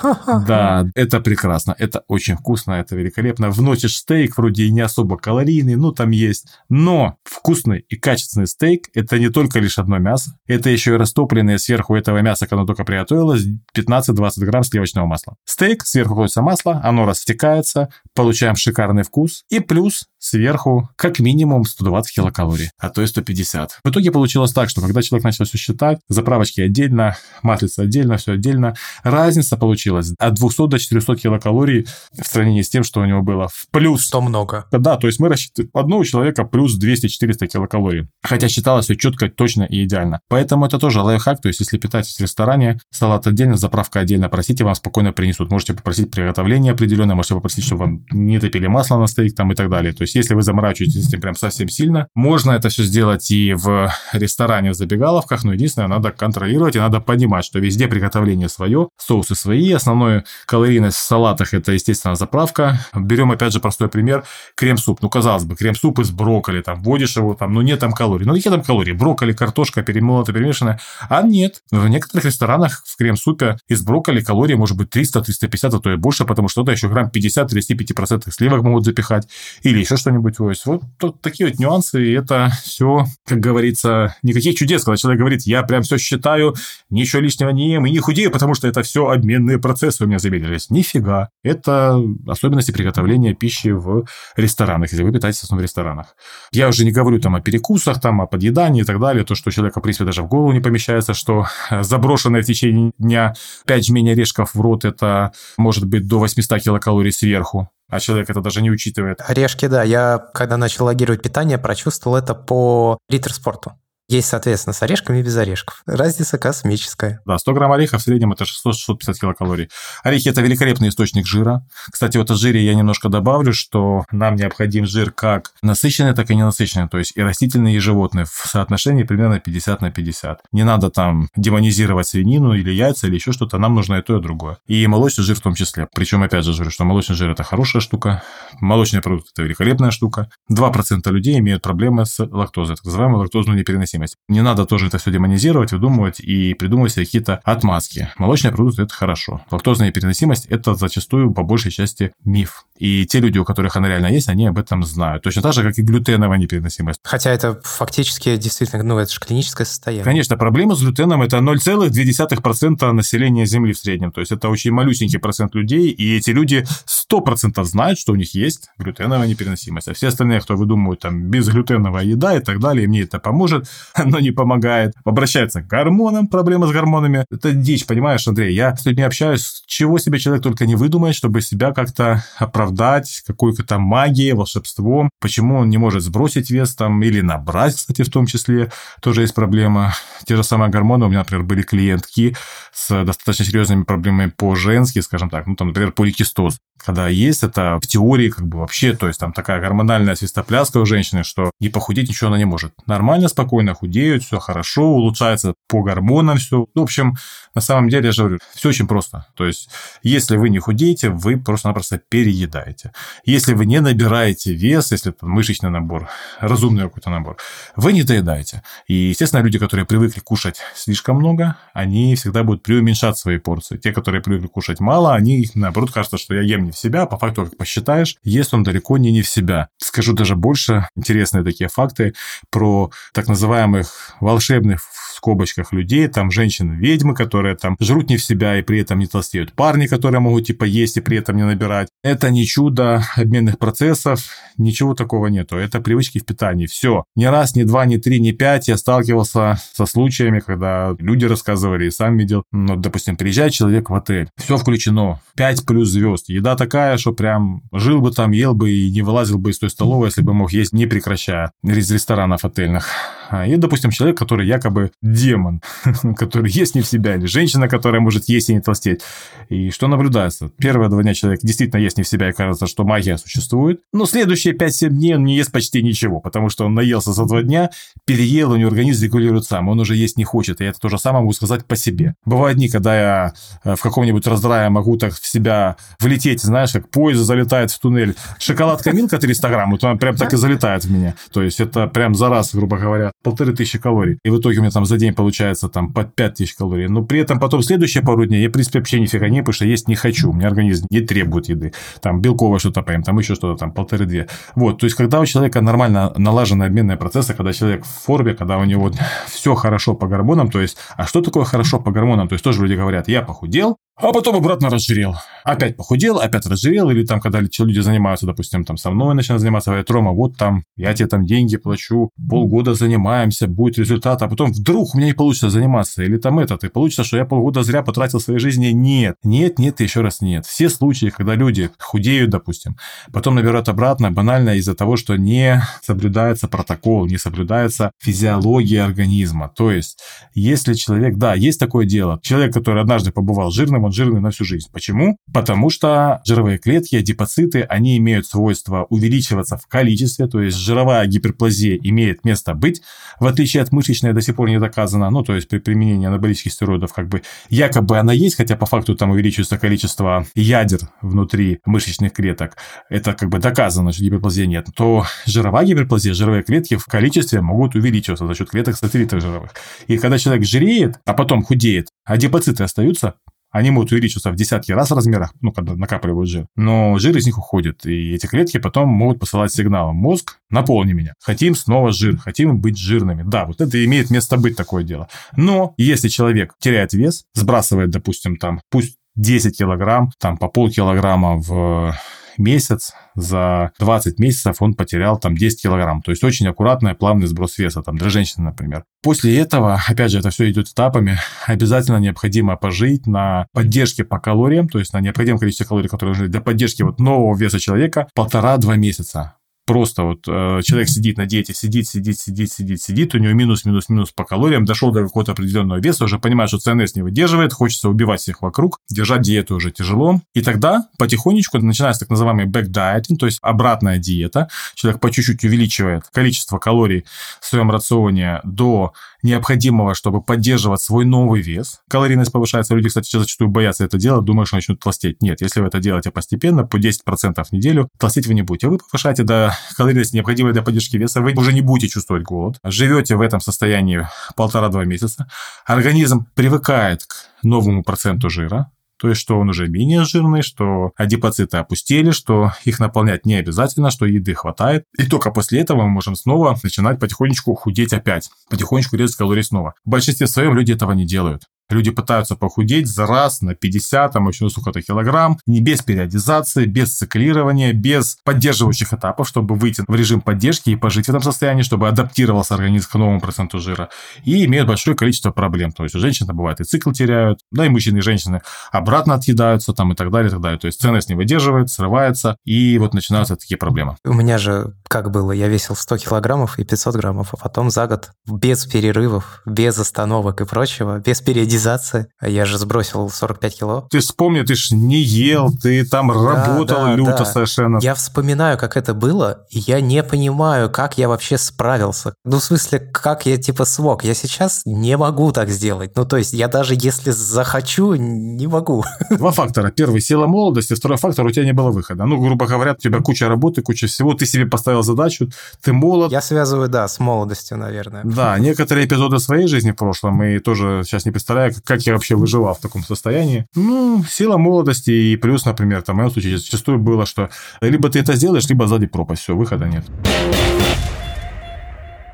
Да, 0.48 0.88
это 0.96 1.20
прекрасно, 1.20 1.76
это 1.78 2.04
очень 2.08 2.36
вкусно, 2.36 2.72
это 2.72 2.96
великолепно. 2.96 3.52
Вносишь 3.52 3.98
стейк, 3.98 4.36
вроде 4.38 4.64
и 4.64 4.72
не 4.72 4.82
особо 4.82 5.18
калорийный, 5.18 5.76
ну 5.76 5.92
там 5.92 6.10
есть. 6.10 6.48
Но 6.70 6.93
вкусный 7.24 7.86
и 7.90 7.96
качественный 7.96 8.48
стейк– 8.48 8.90
это 8.94 9.20
не 9.20 9.30
только 9.30 9.60
лишь 9.60 9.78
одно 9.78 9.98
мясо, 9.98 10.38
это 10.48 10.70
еще 10.70 10.94
и 10.94 10.98
растопленное 10.98 11.58
сверху 11.58 11.96
этого 11.96 12.20
мяса, 12.22 12.48
когда 12.48 12.66
только 12.66 12.84
приготовилось, 12.84 13.46
15-20 13.76 14.32
грамм 14.46 14.64
сливочного 14.64 15.06
масла. 15.06 15.36
Стейк, 15.46 15.86
сверху 15.86 16.16
кладется 16.16 16.42
масло, 16.42 16.82
оно 16.84 17.06
растекается, 17.06 17.90
получаем 18.16 18.56
шикарный 18.56 19.04
вкус, 19.04 19.44
и 19.50 19.60
плюс 19.60 20.06
сверху 20.24 20.90
как 20.96 21.20
минимум 21.20 21.66
120 21.66 22.16
килокалорий, 22.16 22.70
а 22.78 22.90
то 22.90 23.02
и 23.02 23.08
150. 23.08 23.80
В 23.84 23.90
итоге 23.90 24.12
получилось 24.12 24.54
так, 24.54 24.70
что 24.70 24.82
когда 24.82 25.02
человек 25.02 25.26
начал 25.26 25.46
все 25.46 25.58
считать, 25.58 26.00
заправочки 26.08 26.62
отдельно, 26.62 27.18
маслица 27.42 27.84
отдельно, 27.84 28.18
все 28.18 28.34
отдельно, 28.34 28.76
разница 29.04 29.58
получилась 29.58 30.14
от 30.18 30.36
200 30.36 30.68
до 30.68 30.80
400 30.80 31.16
килокалорий 31.18 31.88
в 32.12 32.26
сравнении 32.26 32.62
с 32.62 32.70
тем, 32.70 32.84
что 32.84 33.02
у 33.02 33.06
него 33.06 33.22
было 33.22 33.50
в 33.50 33.68
плюс. 33.72 34.06
Что 34.06 34.22
много. 34.22 34.66
Да, 34.72 34.98
то 34.98 35.08
есть 35.08 35.20
мы 35.20 35.30
рассчитываем 35.30 35.70
одного 35.74 36.04
человека 36.04 36.46
плюс 36.46 36.76
200-400 36.84 37.48
килокалорий. 37.48 38.08
Хотя 38.22 38.48
считалось 38.48 38.86
все 38.86 38.96
четко, 38.96 39.30
точно 39.30 39.64
и 39.64 39.84
идеально. 39.84 40.20
Поэтому 40.30 40.66
это 40.66 40.80
тоже 40.80 41.02
лайфхак, 41.02 41.42
то 41.42 41.48
есть 41.48 41.60
если 41.60 41.78
питаетесь 41.78 42.18
в 42.18 42.22
ресторане, 42.22 42.80
салат 42.92 43.28
отдельно, 43.28 43.58
заправка 43.58 44.00
отдельно, 44.00 44.30
просите, 44.30 44.64
вам 44.64 44.76
спокойно 44.76 45.14
принесут. 45.14 45.52
Можете 45.52 45.74
попросить 45.74 46.12
приготовление 46.12 46.74
определенное, 46.74 47.16
можете 47.16 47.36
попросить, 47.36 47.66
чтобы 47.66 47.82
вам 47.82 48.06
не 48.12 48.40
топили 48.40 48.68
масло 48.68 48.98
на 48.98 49.08
стейк 49.08 49.36
там 49.36 49.52
и 49.52 49.56
так 49.56 49.70
далее. 49.70 49.94
То 49.94 50.04
есть 50.04 50.16
если 50.16 50.34
вы 50.34 50.42
заморачиваетесь 50.42 51.08
этим 51.08 51.22
прям 51.22 51.36
совсем 51.36 51.70
сильно, 51.70 52.08
можно 52.16 52.52
это 52.52 52.70
все 52.70 52.84
сделать 52.84 53.30
и 53.32 53.54
в 53.54 53.92
ресторане, 54.14 54.72
в 54.72 54.76
забегаловках, 54.76 55.44
но 55.44 55.54
единственное, 55.54 55.88
надо 55.88 56.12
контролировать 56.12 56.76
и 56.76 56.80
надо 56.80 57.00
понимать, 57.00 57.46
что 57.46 57.60
везде 57.60 57.88
приготовление 57.88 58.50
свое, 58.50 58.90
соусы 58.98 59.36
свои, 59.36 59.72
основная 59.72 60.26
калорийность 60.46 60.98
в 60.98 61.02
салатах– 61.02 61.54
это, 61.56 61.72
естественно, 61.72 62.16
заправка. 62.16 62.80
Берем, 62.96 63.32
опять 63.32 63.54
же, 63.54 63.60
простой 63.60 63.90
пример, 63.90 64.24
крем-суп. 64.56 65.02
Ну, 65.02 65.10
казалось 65.10 65.44
бы, 65.44 65.56
крем-суп 65.56 66.00
из 66.00 66.12
брокколи, 66.12 66.62
там, 66.64 66.82
вводишь 66.82 67.16
его, 67.16 67.34
там, 67.34 67.54
ну, 67.54 67.62
нет 67.62 67.80
там 67.80 67.94
калорий. 67.94 68.26
Ну, 68.26 68.34
какие 68.34 68.52
там 68.52 68.64
калории? 68.64 68.94
Брокколи, 68.94 69.34
картошка, 69.34 69.84
перемолота, 69.84 70.34
перемешанная. 70.34 70.80
А 71.10 71.22
нет, 71.22 71.62
в 71.72 71.88
некоторых 71.88 72.26
ресторанах 72.26 72.84
в 72.86 72.98
крем-супе 72.98 73.58
из 73.68 73.82
брокколи 73.82 74.22
калорий 74.22 74.56
может 74.56 74.78
быть 74.78 74.96
300-350, 74.96 75.78
а 75.78 75.80
то 75.80 75.92
и 75.92 75.96
больше, 75.96 76.26
потому 76.26 76.48
что 76.48 76.64
это 76.64 76.72
еще 76.72 76.90
грамм 76.90 77.10
50-35% 77.14 78.32
сливок 78.32 78.64
могут 78.64 78.86
запихать 78.86 79.28
или 79.62 79.80
еще 79.80 79.98
что-нибудь. 79.98 80.38
То 80.38 80.50
есть 80.50 80.66
вот 80.66 80.84
тут 81.00 81.22
такие 81.22 81.50
вот 81.50 81.60
нюансы, 81.60 82.06
и 82.06 82.12
это 82.14 82.52
все, 82.64 83.06
как 83.26 83.40
говорится, 83.40 84.16
никаких 84.24 84.56
чудес, 84.56 84.84
когда 84.84 84.98
человек 84.98 85.20
говорит, 85.20 85.42
я 85.44 85.64
прям 85.64 85.84
все 85.84 85.98
считаю, 85.98 86.56
ничего 86.90 87.22
лишнего 87.22 87.50
не 87.50 87.74
ем 87.74 87.86
и 87.86 87.92
не 87.92 88.00
худею, 88.00 88.32
потому 88.32 88.54
что 88.54 88.68
это 88.68 88.84
все 88.84 89.08
обменные 89.10 89.60
процессы 89.60 90.04
у 90.04 90.08
меня 90.08 90.20
замедлились. 90.20 90.70
Нифига. 90.70 91.30
Это 91.44 92.00
особенности 92.28 92.72
приготовления 92.72 93.34
пищи 93.34 93.70
в 93.70 94.06
ресторанах, 94.36 94.92
если 94.92 95.04
вы 95.04 95.12
питаетесь 95.12 95.42
в 95.42 95.44
основном 95.44 95.62
в 95.62 95.64
ресторанах. 95.64 96.16
Я 96.56 96.68
уже 96.68 96.86
не 96.86 96.92
говорю 96.92 97.20
там 97.20 97.36
о 97.36 97.42
перекусах, 97.42 98.00
там 98.00 98.22
о 98.22 98.28
подъедании 98.28 98.82
и 98.82 98.86
так 98.86 99.00
далее, 99.00 99.24
то, 99.24 99.36
что 99.36 99.52
человека, 99.52 99.80
в 99.80 99.84
принципе, 99.84 100.06
даже 100.06 100.24
в 100.24 100.28
голову 100.28 100.52
не 100.52 100.60
помещается, 100.60 101.14
что 101.14 101.48
заброшенное 101.82 102.42
в 102.42 102.46
течение 102.46 102.92
дня 102.98 103.34
5 103.66 103.86
жмень 103.86 104.12
орешков 104.12 104.54
в 104.54 104.62
рот, 104.62 104.86
это 104.86 105.32
может 105.58 105.86
быть 105.86 106.08
до 106.08 106.20
800 106.20 106.62
килокалорий 106.62 107.12
сверху 107.12 107.70
а 107.90 108.00
человек 108.00 108.30
это 108.30 108.42
даже 108.42 108.62
не 108.64 108.72
учитывает. 108.72 109.22
Орешки, 109.28 109.68
да. 109.68 109.84
Я, 109.84 110.18
когда 110.34 110.58
начал 110.58 110.86
логировать 110.86 111.22
питание, 111.22 111.60
прочувствовал 111.60 112.18
это 112.18 112.34
по 112.34 112.98
литр 113.08 113.32
спорту. 113.32 113.74
Есть, 114.14 114.30
соответственно, 114.30 114.74
с 114.74 114.84
орешками 114.84 115.22
и 115.22 115.24
без 115.24 115.36
орешков. 115.38 115.82
Разница 115.88 116.38
космическая. 116.38 117.20
Да, 117.26 117.36
100 117.40 117.54
грамм 117.54 117.72
ореха 117.72 117.98
в 117.98 118.02
среднем 118.04 118.32
это 118.32 118.44
600-650 118.44 119.14
килокалорий. 119.20 119.70
Орехи– 120.04 120.28
это 120.30 120.42
великолепный 120.42 120.90
источник 120.90 121.26
жира. 121.26 121.66
Кстати, 121.92 122.18
вот 122.18 122.30
о 122.30 122.36
жире 122.36 122.64
я 122.64 122.76
немножко 122.76 123.10
добавлю, 123.10 123.54
что 123.54 124.06
нам 124.12 124.36
необходим 124.36 124.86
жир 124.86 125.10
как 125.10 125.54
насыщенный, 125.64 126.14
так 126.14 126.30
и 126.30 126.36
ненасыщенный, 126.36 126.88
то 126.90 127.00
есть 127.00 127.14
и 127.16 127.24
растительный, 127.24 127.74
и 127.74 127.80
животный 127.80 128.26
в 128.26 128.44
соотношении 128.46 129.02
примерно 129.02 129.40
50 129.40 129.82
на 129.82 129.90
50. 129.90 130.42
Не 130.52 130.64
надо 130.64 130.92
там 130.92 131.30
демонизировать 131.36 132.08
свинину 132.08 132.54
или 132.54 132.70
яйца 132.70 133.08
или 133.08 133.16
еще 133.16 133.32
что-то, 133.32 133.58
нам 133.58 133.74
нужно 133.74 133.96
и 133.96 134.04
то, 134.04 134.18
и 134.20 134.22
другое. 134.22 134.60
И 134.68 134.86
молочный 134.86 135.24
жир 135.24 135.38
в 135.38 135.42
том 135.42 135.56
числе. 135.56 135.88
Причем, 135.92 136.22
опять 136.22 136.46
же, 136.46 136.54
жир, 136.54 136.70
что 136.72 136.86
молочный 136.86 137.16
жир– 137.16 137.30
это 137.32 137.42
хорошая 137.42 137.82
штука, 137.82 138.22
молочный 138.62 139.02
продукт– 139.02 139.30
это 139.34 139.42
великолепная 139.42 139.90
штука. 139.90 140.30
2% 140.52 141.10
людей 141.10 141.40
имеют 141.40 141.64
проблемы 141.64 142.06
с 142.06 142.24
лактозой, 142.24 142.76
так 142.76 142.86
называемой 142.86 143.18
лактозной 143.18 143.58
непереносимостью 143.58 144.03
переносимость. 144.04 144.18
Не 144.28 144.42
надо 144.42 144.66
тоже 144.66 144.88
это 144.88 144.98
все 144.98 145.12
демонизировать, 145.12 145.72
выдумывать 145.72 146.20
и 146.20 146.54
придумывать 146.54 146.94
себе 146.94 147.06
какие-то 147.06 147.40
отмазки. 147.44 148.10
Молочные 148.18 148.52
продукты– 148.52 148.82
это 148.84 148.94
хорошо. 148.94 149.42
Лактозная 149.52 149.92
переносимость– 149.92 150.46
это 150.50 150.76
зачастую 150.76 151.32
по 151.32 151.44
большей 151.44 151.72
части 151.72 152.12
миф. 152.24 152.66
И 152.78 153.06
те 153.06 153.20
люди, 153.20 153.38
у 153.38 153.46
которых 153.46 153.76
она 153.76 153.88
реально 153.88 154.08
есть, 154.08 154.30
они 154.30 154.48
об 154.48 154.58
этом 154.58 154.84
знают. 154.84 155.24
Точно 155.24 155.42
так 155.42 155.54
же, 155.54 155.64
как 155.64 155.78
и 155.78 155.82
глютеновая 155.82 156.38
непереносимость. 156.38 157.00
Хотя 157.04 157.32
это 157.32 157.62
фактически 157.64 158.36
действительно, 158.38 158.84
ну, 158.84 158.98
это 158.98 159.12
же 159.12 159.20
клиническое 159.20 159.66
состояние. 159.66 160.04
Конечно, 160.04 160.38
проблема 160.38 160.76
с 160.76 160.82
глютеном– 160.82 161.22
это 161.24 161.38
0,2% 161.38 162.92
населения 162.92 163.46
Земли 163.46 163.74
в 163.74 163.78
среднем. 163.78 164.12
То 164.12 164.22
есть 164.22 164.32
это 164.32 164.50
очень 164.50 164.72
малюсенький 164.72 165.20
процент 165.20 165.56
людей, 165.56 165.90
и 165.90 166.18
эти 166.18 166.32
люди 166.32 166.66
100% 167.12 167.64
знают, 167.64 168.00
что 168.00 168.14
у 168.14 168.16
них 168.16 168.36
есть 168.36 168.70
глютеновая 168.78 169.28
непереносимость. 169.28 169.88
А 169.88 169.94
все 169.94 170.08
остальные, 170.08 170.42
кто 170.42 170.56
выдумывают 170.56 171.02
там 171.02 171.30
безглютеновая 171.30 172.04
еда 172.04 172.36
и 172.36 172.40
так 172.40 172.60
далее, 172.60 172.88
мне 172.88 173.02
это 173.02 173.20
поможет, 173.20 173.68
но 174.06 174.20
не 174.20 174.32
помогает. 174.32 174.94
Обращаются 175.04 175.62
к 175.62 175.68
гормонам, 175.68 176.28
проблема 176.28 176.68
с 176.68 176.72
гормонами. 176.72 177.26
Это 177.32 177.52
дичь, 177.52 177.86
понимаешь, 177.86 178.28
Андрей? 178.28 178.54
Я 178.54 178.76
с 178.76 178.86
людьми 178.86 179.04
общаюсь, 179.04 179.64
чего 179.66 179.98
себе 179.98 180.20
человек 180.20 180.44
только 180.44 180.66
не 180.66 180.76
выдумает, 180.76 181.16
чтобы 181.16 181.42
себя 181.42 181.72
как-то 181.72 182.24
оправдать, 182.38 183.24
какой-то 183.26 183.80
магией, 183.80 184.34
волшебством. 184.34 185.10
Почему 185.20 185.58
он 185.58 185.70
не 185.70 185.78
может 185.78 186.04
сбросить 186.04 186.50
вес 186.50 186.76
там 186.76 187.02
или 187.04 187.22
набрать, 187.22 187.76
кстати, 187.76 188.04
в 188.04 188.10
том 188.10 188.26
числе, 188.26 188.72
тоже 189.02 189.22
есть 189.22 189.34
проблема. 189.34 189.94
Те 190.26 190.36
же 190.36 190.44
самые 190.44 190.70
гормоны, 190.70 191.06
у 191.06 191.10
меня, 191.10 191.20
например, 191.20 191.44
были 191.44 191.62
клиентки 191.62 192.36
с 192.74 193.04
достаточно 193.04 193.46
серьезными 193.46 193.84
проблемами 193.84 194.32
по-женски, 194.36 195.00
скажем 195.00 195.30
так, 195.30 195.48
ну, 195.48 195.56
там, 195.56 195.70
например, 195.70 195.92
поликистоз 195.92 196.58
когда 196.84 197.08
есть, 197.08 197.44
это 197.44 197.80
в 197.82 197.88
теории 197.88 198.30
как 198.30 198.46
бы 198.46 198.60
вообще, 198.60 198.94
то 198.94 199.08
есть 199.08 199.20
там 199.20 199.32
такая 199.32 199.62
гормональная 199.62 200.16
свистопляска 200.16 200.80
у 200.80 200.86
женщины, 200.86 201.24
что 201.24 201.52
не 201.60 201.70
похудеть 201.70 202.10
ничего 202.10 202.28
она 202.28 202.38
не 202.38 202.46
может. 202.46 202.74
Нормально, 202.86 203.30
спокойно 203.30 203.73
худеют, 203.74 204.24
все 204.24 204.40
хорошо, 204.40 204.84
улучшается 204.84 205.54
по 205.68 205.82
гормонам 205.84 206.38
все. 206.38 206.66
В 206.74 206.80
общем, 206.80 207.16
на 207.56 207.62
самом 207.62 207.90
деле, 207.90 208.08
я 208.08 208.12
же 208.12 208.24
говорю, 208.24 208.40
все 208.56 208.70
очень 208.70 208.88
просто. 208.88 209.28
То 209.36 209.46
есть, 209.46 209.70
если 210.02 210.38
вы 210.38 210.50
не 210.50 210.60
худеете, 210.60 211.10
вы 211.10 211.38
просто-напросто 211.38 212.00
переедаете. 212.10 212.92
Если 213.26 213.54
вы 213.54 213.66
не 213.66 213.80
набираете 213.80 214.54
вес, 214.54 214.92
если 214.92 215.12
это 215.12 215.26
мышечный 215.26 215.70
набор, 215.70 216.10
разумный 216.40 216.84
какой-то 216.84 217.10
набор, 217.10 217.38
вы 217.76 217.94
не 217.94 218.04
доедаете. 218.04 218.64
И, 218.88 218.94
естественно, 218.94 219.42
люди, 219.42 219.60
которые 219.60 219.86
привыкли 219.86 220.20
кушать 220.20 220.60
слишком 220.76 221.18
много, 221.18 221.58
они 221.74 222.16
всегда 222.16 222.44
будут 222.44 222.64
преуменьшать 222.64 223.18
свои 223.18 223.38
порции. 223.38 223.78
Те, 223.78 223.92
которые 223.92 224.22
привыкли 224.22 224.48
кушать 224.48 224.80
мало, 224.80 225.14
они, 225.14 225.48
наоборот, 225.54 225.92
кажется, 225.92 226.18
что 226.18 226.34
я 226.34 226.42
ем 226.42 226.66
не 226.66 226.72
в 226.72 226.78
себя, 226.78 227.06
по 227.06 227.18
факту, 227.18 227.46
как 227.46 227.58
посчитаешь, 227.58 228.18
ест 228.24 228.54
он 228.54 228.64
далеко 228.64 228.98
не 228.98 229.12
не 229.12 229.22
в 229.22 229.30
себя. 229.30 229.70
Скажу 229.78 230.14
даже 230.14 230.36
больше, 230.36 230.88
интересные 230.96 231.44
такие 231.44 231.70
факты 231.70 232.14
про 232.50 232.92
так 233.14 233.28
называемых 233.68 234.16
волшебных 234.20 234.82
скобочках 235.14 235.72
людей, 235.72 236.08
там 236.08 236.32
женщины-ведьмы, 236.32 237.16
которые 237.16 237.56
там 237.56 237.78
жрут 237.80 238.10
не 238.10 238.18
в 238.18 238.24
себя 238.24 238.58
и 238.58 238.62
при 238.62 238.82
этом 238.82 239.00
не 239.00 239.08
толстеют, 239.08 239.54
парни, 239.54 239.88
которые 239.88 240.20
могут 240.20 240.48
типа 240.48 240.66
есть 240.66 240.98
и 240.98 241.02
при 241.02 241.18
этом 241.18 241.38
не 241.38 241.46
набирать. 241.46 241.88
Это 242.04 242.30
не 242.30 242.46
чудо 242.46 243.04
обменных 243.16 243.58
процессов, 243.58 244.26
ничего 244.58 244.96
такого 244.96 245.28
нету. 245.28 245.56
Это 245.56 245.80
привычки 245.80 246.20
в 246.20 246.26
питании. 246.26 246.66
Все. 246.66 247.06
Ни 247.16 247.26
раз, 247.26 247.56
ни 247.56 247.64
два, 247.64 247.86
ни 247.86 247.98
три, 247.98 248.20
ни 248.20 248.32
пять 248.32 248.68
я 248.68 248.76
сталкивался 248.76 249.60
со 249.74 249.86
случаями, 249.86 250.40
когда 250.40 250.94
люди 251.00 251.26
рассказывали 251.26 251.86
и 251.86 251.92
сам 251.92 252.18
видел. 252.18 252.44
Ну, 252.52 252.76
допустим, 252.76 253.16
приезжает 253.16 253.54
человек 253.54 253.90
в 253.90 253.96
отель, 253.96 254.30
все 254.38 254.58
включено, 254.58 255.22
5 255.36 255.66
плюс 255.66 255.90
звезд, 255.90 256.30
еда 256.30 256.56
такая, 256.56 256.98
что 256.98 257.14
прям 257.14 257.64
жил 257.72 258.02
бы 258.02 258.12
там, 258.12 258.32
ел 258.32 258.54
бы 258.54 258.72
и 258.72 258.92
не 258.92 259.02
вылазил 259.02 259.38
бы 259.38 259.52
из 259.52 259.60
той 259.60 259.70
столовой, 259.70 260.08
если 260.08 260.22
бы 260.22 260.34
мог 260.34 260.52
есть 260.52 260.74
не 260.74 260.86
прекращая 260.86 261.52
из 261.64 261.90
ресторанов 261.92 262.46
отельных. 262.46 262.88
А, 263.30 263.46
и, 263.46 263.56
допустим, 263.56 263.92
человек, 263.92 264.18
который 264.18 264.48
якобы 264.48 264.92
демон, 265.02 265.62
который 266.18 266.52
есть 266.52 266.76
не 266.76 266.82
в 266.82 266.88
себя, 266.88 267.16
или 267.16 267.26
женщина, 267.26 267.68
которая 267.68 268.02
может 268.02 268.30
есть 268.30 268.50
и 268.50 268.54
не 268.54 268.62
толстеть. 268.62 269.02
И 269.50 269.70
что 269.72 269.88
наблюдается? 269.88 270.50
Первые 270.58 270.90
два 270.90 271.04
дня 271.04 271.14
человек 271.14 271.42
действительно 271.42 271.80
есть 271.80 271.98
не 271.98 272.04
в 272.04 272.08
себя, 272.08 272.30
и 272.30 272.34
кажется, 272.34 272.68
что 272.68 272.84
магия 272.84 273.18
существует. 273.18 273.82
Но 273.92 274.06
следующие 274.06 274.54
5-7 274.54 274.90
дней 274.90 275.16
он 275.16 275.24
не 275.26 275.36
ест 275.36 275.52
почти 275.52 275.82
ничего, 275.82 276.20
потому 276.20 276.50
что 276.50 276.66
он 276.66 276.74
наелся 276.74 277.14
за 277.14 277.26
два 277.26 277.42
дня, 277.44 277.70
переел, 278.06 278.52
у 278.52 278.56
него 278.56 278.70
организм 278.70 279.04
регулирует 279.04 279.46
сам, 279.46 279.70
он 279.70 279.80
уже 279.80 279.96
есть 279.96 280.18
не 280.18 280.24
хочет. 280.24 280.62
И 280.62 280.66
это 280.66 280.80
то 280.80 280.90
же 280.90 280.98
самое 280.98 281.22
могу 281.22 281.34
сказать 281.34 281.66
по 281.66 281.76
себе. 281.76 282.16
Бывают 282.26 282.58
дни, 282.58 282.70
когда 282.70 282.96
я 282.96 283.34
э, 283.64 283.76
в 283.76 283.82
каком-нибудь 283.82 284.26
раздрае 284.28 284.70
могу 284.70 284.98
так 284.98 285.14
в 285.14 285.26
себя 285.26 285.78
влететь, 286.00 286.42
знаешь, 286.42 286.72
как 286.72 286.90
поезд 286.90 287.22
залетает 287.22 287.72
в 287.72 287.80
туннель. 287.80 288.16
Шоколадка 288.40 288.92
Милка 288.92 289.18
300 289.18 289.50
грамм, 289.50 289.72
вот 289.72 289.84
он 289.84 289.98
прям 289.98 290.16
так 290.16 290.34
и 290.34 290.38
залетает 290.38 290.86
в 290.86 290.92
меня. 290.92 291.16
То 291.32 291.42
есть 291.42 291.60
это 291.60 291.88
прям 291.88 292.16
за 292.16 292.30
раз, 292.30 292.54
грубо 292.54 292.78
говоря, 292.78 293.12
полторы 293.24 293.54
тысячи 293.54 293.80
калорий. 293.80 294.20
И 294.24 294.30
в 294.30 294.40
итоге 294.40 294.60
у 294.60 294.62
меня 294.62 294.72
там 294.72 294.86
за 294.86 294.98
день 294.98 295.14
получается 295.14 295.70
там 295.70 295.92
под 295.94 296.14
5 296.16 296.36
тысяч 296.36 296.56
калорий. 296.56 296.88
Но 296.88 297.04
при 297.04 297.20
этом 297.20 297.40
потом 297.40 297.64
следующие 297.64 298.04
пару 298.04 298.26
дней 298.26 298.44
я, 298.44 298.50
в 298.50 298.52
принципе, 298.52 298.80
вообще 298.80 299.00
нифига 299.00 299.30
не, 299.30 299.40
потому 299.40 299.54
что 299.54 299.66
есть 299.66 299.88
не 299.88 299.96
хочу. 299.96 300.30
У 300.30 300.34
меня 300.34 300.48
организм 300.48 300.86
не 300.90 301.02
требует 301.02 301.50
еды. 301.50 301.74
Там 302.02 302.22
белковое 302.22 302.60
что-то 302.60 302.84
поем, 302.84 303.04
там 303.04 303.18
еще 303.18 303.36
что-то, 303.36 303.58
там 303.58 303.72
полторы-две. 303.72 304.28
Вот, 304.56 304.80
то 304.80 304.86
есть, 304.86 304.96
когда 304.96 305.20
у 305.20 305.26
человека 305.26 305.62
нормально 305.62 306.14
налажены 306.18 306.66
обменные 306.66 306.98
процессы, 306.98 307.34
когда 307.34 307.54
человек 307.54 307.86
в 307.86 308.06
форме, 308.06 308.34
когда 308.34 308.58
у 308.58 308.66
него 308.66 308.92
все 309.28 309.56
хорошо 309.56 309.94
по 309.94 310.08
гормонам, 310.08 310.52
то 310.52 310.62
есть, 310.62 310.78
а 310.98 311.06
что 311.06 311.22
такое 311.22 311.46
хорошо 311.46 311.80
по 311.80 311.92
гормонам? 311.92 312.28
То 312.28 312.34
есть, 312.34 312.44
тоже 312.44 312.62
люди 312.62 312.74
говорят, 312.74 313.08
я 313.08 313.22
похудел, 313.22 313.78
а 313.96 314.12
потом 314.12 314.36
обратно 314.36 314.70
разжирел. 314.70 315.16
Опять 315.44 315.78
похудел, 315.78 316.20
опять 316.20 316.46
разжирел, 316.48 316.90
или 316.90 317.06
там, 317.06 317.22
когда 317.22 317.40
люди 317.42 317.80
занимаются, 317.80 318.26
допустим, 318.26 318.64
там 318.66 318.78
со 318.78 318.90
мной 318.90 319.14
начинают 319.14 319.42
заниматься, 319.42 319.70
говорят, 319.70 319.92
Рома, 319.92 320.12
вот 320.12 320.36
там, 320.38 320.64
я 320.76 320.94
тебе 320.94 321.08
там 321.08 321.26
деньги 321.26 321.58
плачу, 321.58 322.10
полгода 322.30 322.74
занимаемся, 322.74 323.48
будет 323.48 323.78
результат, 323.78 324.22
а 324.24 324.28
потом 324.28 324.52
вдруг 324.52 324.96
у 324.96 324.98
меня 324.98 325.08
не 325.08 325.14
получится 325.14 325.50
заниматься, 325.50 326.02
или 326.02 326.18
там 326.18 326.40
этот, 326.40 326.64
и 326.64 326.70
получится, 326.70 327.04
что 327.04 327.18
я 327.18 327.26
полгода 327.26 327.62
зря 327.62 327.84
потратил 327.84 328.20
своей 328.20 328.40
жизни. 328.40 328.68
Нет, 328.68 329.18
нет, 329.24 329.60
нет 329.60 329.80
еще 329.80 330.02
раз 330.02 330.22
нет. 330.22 330.46
Все 330.46 330.70
случаи, 330.70 331.08
когда 331.08 331.36
люди 331.36 331.70
худеют, 331.78 332.32
допустим, 332.32 332.78
потом 333.12 333.36
набирают 333.36 333.70
обратно, 333.70 334.12
банально 334.12 334.56
из-за 334.56 334.74
того, 334.74 334.96
что 334.98 335.18
не 335.18 335.62
соблюдается 335.84 336.48
протокол, 336.48 337.06
не 337.06 337.18
соблюдается 337.18 337.92
физиология 338.00 338.84
организма. 338.84 339.52
То 339.56 339.72
есть, 339.72 340.00
если 340.34 340.74
человек, 340.74 341.18
да, 341.18 341.36
есть 341.36 341.60
такое 341.60 341.86
дело, 341.86 342.20
человек, 342.24 342.54
который 342.54 342.82
однажды 342.82 343.12
побывал 343.12 343.52
жирным, 343.52 343.83
он 343.84 343.92
жирный 343.92 344.22
на 344.22 344.32
всю 344.32 344.46
жизнь. 344.46 344.68
Почему? 344.72 345.18
Потому 345.34 345.70
что 345.70 346.22
жировые 346.26 346.58
клетки, 346.58 346.96
адипоциты, 346.96 347.62
они 347.62 347.98
имеют 347.98 348.26
свойство 348.26 348.86
увеличиваться 348.90 349.58
в 349.58 349.68
количестве, 349.68 350.28
то 350.28 350.42
есть 350.42 350.58
жировая 350.58 351.06
гиперплазия 351.06 351.78
имеет 351.82 352.26
место 352.26 352.54
быть, 352.54 352.82
в 353.20 353.26
отличие 353.26 353.64
от 353.64 353.72
мышечной 353.72 354.14
до 354.14 354.22
сих 354.22 354.36
пор 354.36 354.50
не 354.50 354.60
доказано, 354.60 355.10
ну, 355.10 355.24
то 355.24 355.36
есть 355.36 355.48
при 355.48 355.60
применении 355.60 356.08
анаболических 356.08 356.52
стероидов 356.52 356.94
как 356.94 357.08
бы 357.08 357.22
якобы 357.50 357.98
она 357.98 358.14
есть, 358.14 358.36
хотя 358.36 358.56
по 358.56 358.66
факту 358.66 358.96
там 358.96 359.12
увеличивается 359.12 359.58
количество 359.58 360.26
ядер 360.36 360.80
внутри 361.02 361.60
мышечных 361.66 362.14
клеток, 362.14 362.58
это 362.90 363.14
как 363.14 363.30
бы 363.30 363.40
доказано, 363.40 363.92
что 363.92 364.04
гиперплазии 364.04 364.46
нет, 364.46 364.68
то 364.76 365.06
жировая 365.26 365.66
гиперплазия, 365.66 366.14
жировые 366.14 366.44
клетки 366.44 366.78
в 366.78 366.86
количестве 366.86 367.42
могут 367.42 367.76
увеличиваться 367.76 368.28
за 368.28 368.36
счет 368.36 368.50
клеток 368.50 368.76
сателлитов 368.76 369.22
жировых. 369.22 369.52
И 369.88 369.98
когда 369.98 370.18
человек 370.18 370.46
жиреет, 370.46 371.00
а 371.06 371.14
потом 371.14 371.44
худеет, 371.44 371.88
адипоциты 372.06 372.64
остаются, 372.64 373.16
они 373.54 373.70
могут 373.70 373.92
увеличиваться 373.92 374.32
в 374.32 374.36
десятки 374.36 374.72
раз 374.72 374.92
в 374.92 374.96
размерах, 374.96 375.34
ну, 375.40 375.52
когда 375.52 375.76
накапливают 375.76 376.30
жир, 376.30 376.48
но 376.56 376.98
жир 376.98 377.16
из 377.16 377.26
них 377.26 377.38
уходит, 377.38 377.86
и 377.86 378.14
эти 378.14 378.26
клетки 378.26 378.58
потом 378.58 378.90
могут 378.90 379.20
посылать 379.20 379.54
сигнал. 379.54 379.94
Мозг, 379.94 380.40
наполни 380.50 380.94
меня. 380.94 381.14
Хотим 381.22 381.56
снова 381.56 381.92
жир, 381.92 382.18
хотим 382.18 382.60
быть 382.60 382.78
жирными. 382.78 383.24
Да, 383.26 383.46
вот 383.46 383.62
это 383.62 383.84
имеет 383.86 384.10
место 384.10 384.38
быть 384.38 384.58
такое 384.58 384.84
дело. 384.84 385.08
Но 385.38 385.76
если 385.78 386.10
человек 386.10 386.54
теряет 386.60 386.94
вес, 386.94 387.26
сбрасывает, 387.34 387.92
допустим, 387.92 388.38
там, 388.38 388.60
пусть 388.70 388.98
10 389.16 389.58
килограмм, 389.58 390.12
там 390.20 390.38
по 390.38 390.48
полкилограмма 390.48 391.38
в 391.38 391.96
месяц, 392.38 392.94
за 393.16 393.72
20 393.80 394.20
месяцев 394.20 394.62
он 394.62 394.74
потерял 394.74 395.18
там 395.18 395.36
10 395.36 395.62
килограмм. 395.62 396.02
То 396.02 396.12
есть 396.12 396.24
очень 396.24 396.48
аккуратный, 396.48 396.96
плавный 396.96 397.28
сброс 397.28 397.58
веса, 397.58 397.82
там 397.82 397.98
для 397.98 398.10
женщины, 398.10 398.46
например. 398.46 398.84
После 399.02 399.38
этого, 399.38 399.82
опять 399.88 400.12
же, 400.12 400.20
это 400.20 400.30
все 400.30 400.50
идет 400.50 400.68
этапами, 400.68 401.18
обязательно 401.46 401.98
необходимо 401.98 402.56
пожить 402.56 403.08
на 403.08 403.48
поддержке 403.54 404.04
по 404.04 404.20
калориям, 404.20 404.70
то 404.70 404.80
есть 404.80 404.94
на 404.94 405.02
необходимом 405.02 405.40
количестве 405.40 405.66
калорий, 405.66 405.90
которые 405.90 406.14
нужны 406.14 406.28
для 406.30 406.42
поддержки 406.42 406.84
вот 406.84 407.00
нового 407.00 407.36
веса 407.38 407.60
человека, 407.60 408.08
полтора-два 408.14 408.76
месяца 408.76 409.36
просто 409.66 410.04
вот 410.04 410.28
э, 410.28 410.62
человек 410.64 410.90
сидит 410.90 411.18
на 411.18 411.26
диете, 411.26 411.54
сидит, 411.54 411.88
сидит, 411.88 412.20
сидит, 412.20 412.52
сидит, 412.52 412.82
сидит, 412.82 413.16
у 413.16 413.18
него 413.18 413.34
минус, 413.34 413.66
минус, 413.66 413.90
минус 413.90 414.12
по 414.12 414.24
калориям, 414.24 414.66
дошел 414.66 414.92
до 414.92 415.04
какого-то 415.04 415.32
определенного 415.32 415.80
веса, 415.80 416.04
уже 416.06 416.20
понимает, 416.20 416.50
что 416.50 416.60
ЦНС 416.60 416.96
не 416.96 417.02
выдерживает, 417.02 417.54
хочется 417.54 417.90
убивать 417.90 418.22
всех 418.22 418.42
вокруг, 418.42 418.80
держать 418.90 419.22
диету 419.22 419.56
уже 419.56 419.72
тяжело. 419.72 420.22
И 420.34 420.42
тогда 420.42 420.88
потихонечку 420.98 421.60
начинается 421.60 422.02
так 422.02 422.10
называемый 422.10 422.46
back 422.46 422.68
dieting, 422.68 423.16
то 423.18 423.26
есть 423.26 423.40
обратная 423.42 423.98
диета. 423.98 424.50
Человек 424.76 425.00
по 425.02 425.10
чуть-чуть 425.12 425.44
увеличивает 425.44 426.04
количество 426.12 426.58
калорий 426.58 427.06
в 427.40 427.46
своем 427.46 427.72
рационе 427.72 428.42
до 428.44 428.94
необходимого, 429.24 429.96
чтобы 429.96 430.22
поддерживать 430.22 430.82
свой 430.82 431.06
новый 431.06 431.42
вес. 431.42 431.82
Калорийность 431.90 432.32
повышается. 432.32 432.76
Люди, 432.76 432.90
кстати, 432.90 433.18
зачастую 433.18 433.50
боятся 433.50 433.86
это 433.86 433.98
делать, 433.98 434.26
думают, 434.26 434.48
что 434.48 434.58
начнут 434.58 434.80
толстеть. 434.80 435.22
Нет, 435.22 435.42
если 435.42 435.62
вы 435.62 435.68
это 435.68 435.80
делаете 435.80 436.12
постепенно, 436.12 436.66
по 436.66 436.78
10% 436.78 437.44
в 437.44 437.52
неделю, 437.52 437.90
толстеть 437.98 438.28
вы 438.28 438.34
не 438.34 438.42
будете. 438.42 438.68
Вы 438.68 438.78
повышаете 438.78 439.24
до 439.24 439.56
калорий, 439.76 440.04
необходимые 440.14 440.54
для 440.54 440.62
поддержки 440.62 440.98
веса, 440.98 441.22
вы 441.22 441.34
уже 441.34 441.54
не 441.54 441.62
будете 441.62 441.88
чувствовать 441.88 442.24
голод. 442.24 442.60
Живете 442.64 443.16
в 443.16 443.22
этом 443.22 443.40
состоянии 443.40 444.08
полтора-два 444.36 444.86
месяца. 444.86 445.28
Организм 445.66 446.28
привыкает 446.36 447.06
к 447.06 447.16
новому 447.44 447.84
проценту 447.84 448.30
жира, 448.30 448.72
то 449.04 449.10
есть, 449.10 449.20
что 449.20 449.38
он 449.38 449.50
уже 449.50 449.68
менее 449.68 450.06
жирный, 450.06 450.42
что 450.42 450.94
адипоциты 450.96 451.58
опустили, 451.58 452.12
что 452.12 452.54
их 452.64 452.80
наполнять 452.80 453.26
не 453.26 453.36
обязательно, 453.36 453.92
что 453.92 454.06
еды 454.06 454.34
хватает. 454.34 454.86
И 454.98 455.06
только 455.06 455.30
после 455.30 455.60
этого 455.60 455.82
мы 455.82 455.90
можем 455.90 456.16
снова 456.16 456.58
начинать 456.64 457.02
потихонечку 457.02 457.54
худеть 457.54 457.92
опять, 457.92 458.30
потихонечку 458.50 458.96
резать 458.96 459.18
калории 459.18 459.42
снова. 459.42 459.74
В 459.84 459.90
большинстве 459.90 460.26
своем 460.26 460.56
люди 460.56 460.72
этого 460.72 460.94
не 460.94 461.06
делают. 461.06 461.50
Люди 461.70 461.92
пытаются 461.92 462.36
похудеть 462.36 462.88
за 462.88 463.06
раз 463.06 463.42
на 463.42 463.56
50, 463.56 464.12
там 464.12 464.28
еще 464.28 464.50
сколько-то 464.50 464.82
килограмм, 464.82 465.40
не 465.46 465.62
без 465.62 465.82
периодизации, 465.82 466.66
без 466.66 466.94
циклирования, 466.94 467.74
без 467.74 468.18
поддерживающих 468.24 468.94
этапов, 468.94 469.28
чтобы 469.28 469.56
выйти 469.56 469.84
в 469.88 469.96
режим 469.96 470.22
поддержки 470.22 470.70
и 470.70 470.76
пожить 470.76 471.06
в 471.06 471.10
этом 471.10 471.22
состоянии, 471.22 471.64
чтобы 471.64 471.88
адаптировался 471.88 472.56
организм 472.56 472.90
к 472.90 472.96
новому 472.96 473.22
проценту 473.22 473.60
жира. 473.60 473.90
И 474.24 474.46
имеют 474.46 474.68
большое 474.68 474.96
количество 474.96 475.32
проблем. 475.32 475.72
То 475.72 475.84
есть 475.84 475.96
у 475.96 476.00
женщин 476.00 476.28
бывает 476.28 476.60
и 476.60 476.64
цикл 476.64 476.92
теряют, 476.92 477.40
да 477.52 477.66
и 477.66 477.70
мужчины 477.70 478.00
и 478.00 478.02
женщины 478.02 478.42
обратно 478.72 479.16
отъедаются 479.16 479.74
там 479.74 479.94
и 479.94 479.96
так 479.96 480.12
далее, 480.12 480.30
и 480.30 480.32
так 480.32 480.42
далее. 480.42 480.60
То 480.60 480.68
есть 480.68 480.80
ценность 480.82 481.10
не 481.10 481.16
выдерживает, 481.16 481.70
срывается, 481.70 482.38
и 482.46 482.78
вот 482.78 482.94
начинаются 482.94 483.36
такие 483.36 483.58
проблемы. 483.58 483.98
У 484.06 484.14
меня 484.14 484.38
же 484.38 484.74
как 484.94 485.12
было, 485.12 485.32
я 485.32 485.48
весил 485.48 485.76
100 485.76 485.98
килограммов 485.98 486.60
и 486.60 486.64
500 486.64 486.96
граммов, 486.96 487.34
а 487.34 487.38
потом 487.38 487.72
за 487.72 487.88
год 487.88 488.12
без 488.28 488.66
перерывов, 488.66 489.42
без 489.46 489.80
остановок 489.80 490.42
и 490.42 490.46
прочего, 490.46 491.00
без 491.00 491.20
периодизации 491.20 491.34
периодизация. 491.34 492.08
Я 492.22 492.46
же 492.46 492.58
сбросил 492.58 493.10
45 493.10 493.60
кило. 493.60 493.88
Ты 493.90 494.00
вспомни, 494.00 494.42
ты 494.42 494.56
ж 494.56 494.72
не 494.72 495.02
ел, 495.02 495.50
ты 495.52 495.86
там 495.86 496.08
да, 496.10 496.14
работал 496.14 496.84
да, 496.84 496.96
люто 496.96 497.18
да. 497.20 497.26
совершенно. 497.26 497.80
Я 497.82 497.96
вспоминаю, 497.96 498.58
как 498.58 498.78
это 498.78 498.94
было, 498.94 499.46
и 499.50 499.60
я 499.60 499.82
не 499.82 500.04
понимаю, 500.04 500.70
как 500.70 500.98
я 500.98 501.08
вообще 501.08 501.38
справился. 501.38 502.14
Ну, 502.24 502.38
в 502.38 502.44
смысле, 502.44 502.80
как 502.80 503.26
я 503.26 503.38
типа 503.38 503.66
смог. 503.66 504.04
Я 504.04 504.14
сейчас 504.14 504.62
не 504.66 504.98
могу 504.98 505.32
так 505.32 505.50
сделать. 505.50 505.92
Ну, 505.96 506.06
то 506.06 506.18
есть, 506.18 506.34
я 506.34 506.48
даже 506.48 506.76
если 506.78 507.12
захочу, 507.12 507.96
не 507.96 508.48
могу. 508.48 508.84
Два 509.10 509.32
фактора. 509.32 509.72
Первый– 509.72 510.02
сила 510.02 510.28
молодости. 510.28 510.74
Второй 510.76 510.98
фактор– 510.98 511.26
у 511.28 511.32
тебя 511.32 511.46
не 511.46 511.54
было 511.54 511.72
выхода. 511.72 512.06
Ну, 512.06 512.20
грубо 512.20 512.46
говоря, 512.48 512.74
у 512.74 512.76
тебя 512.76 513.00
куча 513.00 513.28
работы, 513.28 513.62
куча 513.62 513.88
всего. 513.88 514.14
Ты 514.14 514.26
себе 514.26 514.46
поставил 514.46 514.83
задачу, 514.84 515.30
ты 515.62 515.74
молод. 515.74 516.12
Я 516.12 516.22
связываю, 516.22 516.70
да, 516.70 516.88
с 516.88 517.00
молодостью, 517.00 517.58
наверное. 517.58 518.04
Да, 518.04 518.38
некоторые 518.40 518.86
эпизоды 518.86 519.20
своей 519.20 519.48
жизни 519.48 519.72
в 519.72 519.76
прошлом, 519.76 520.22
и 520.24 520.40
тоже 520.40 520.84
сейчас 520.86 521.06
не 521.06 521.12
представляю, 521.12 521.54
как 521.64 521.82
я 521.82 521.94
вообще 521.94 522.16
выживал 522.16 522.54
в 522.54 522.60
таком 522.60 522.84
состоянии. 522.84 523.48
Ну, 523.56 524.04
сила 524.10 524.38
молодости 524.38 524.92
и 524.92 525.16
плюс, 525.16 525.46
например, 525.46 525.82
там, 525.82 525.96
в 525.96 525.98
моем 525.98 526.12
случае 526.12 526.38
зачастую 526.38 526.80
было, 526.80 527.06
что 527.06 527.30
либо 527.62 527.90
ты 527.90 528.00
это 528.00 528.14
сделаешь, 528.14 528.48
либо 528.48 528.68
сзади 528.68 528.88
пропасть, 528.88 529.24
все, 529.24 529.36
выхода 529.36 529.66
нет. 529.66 529.86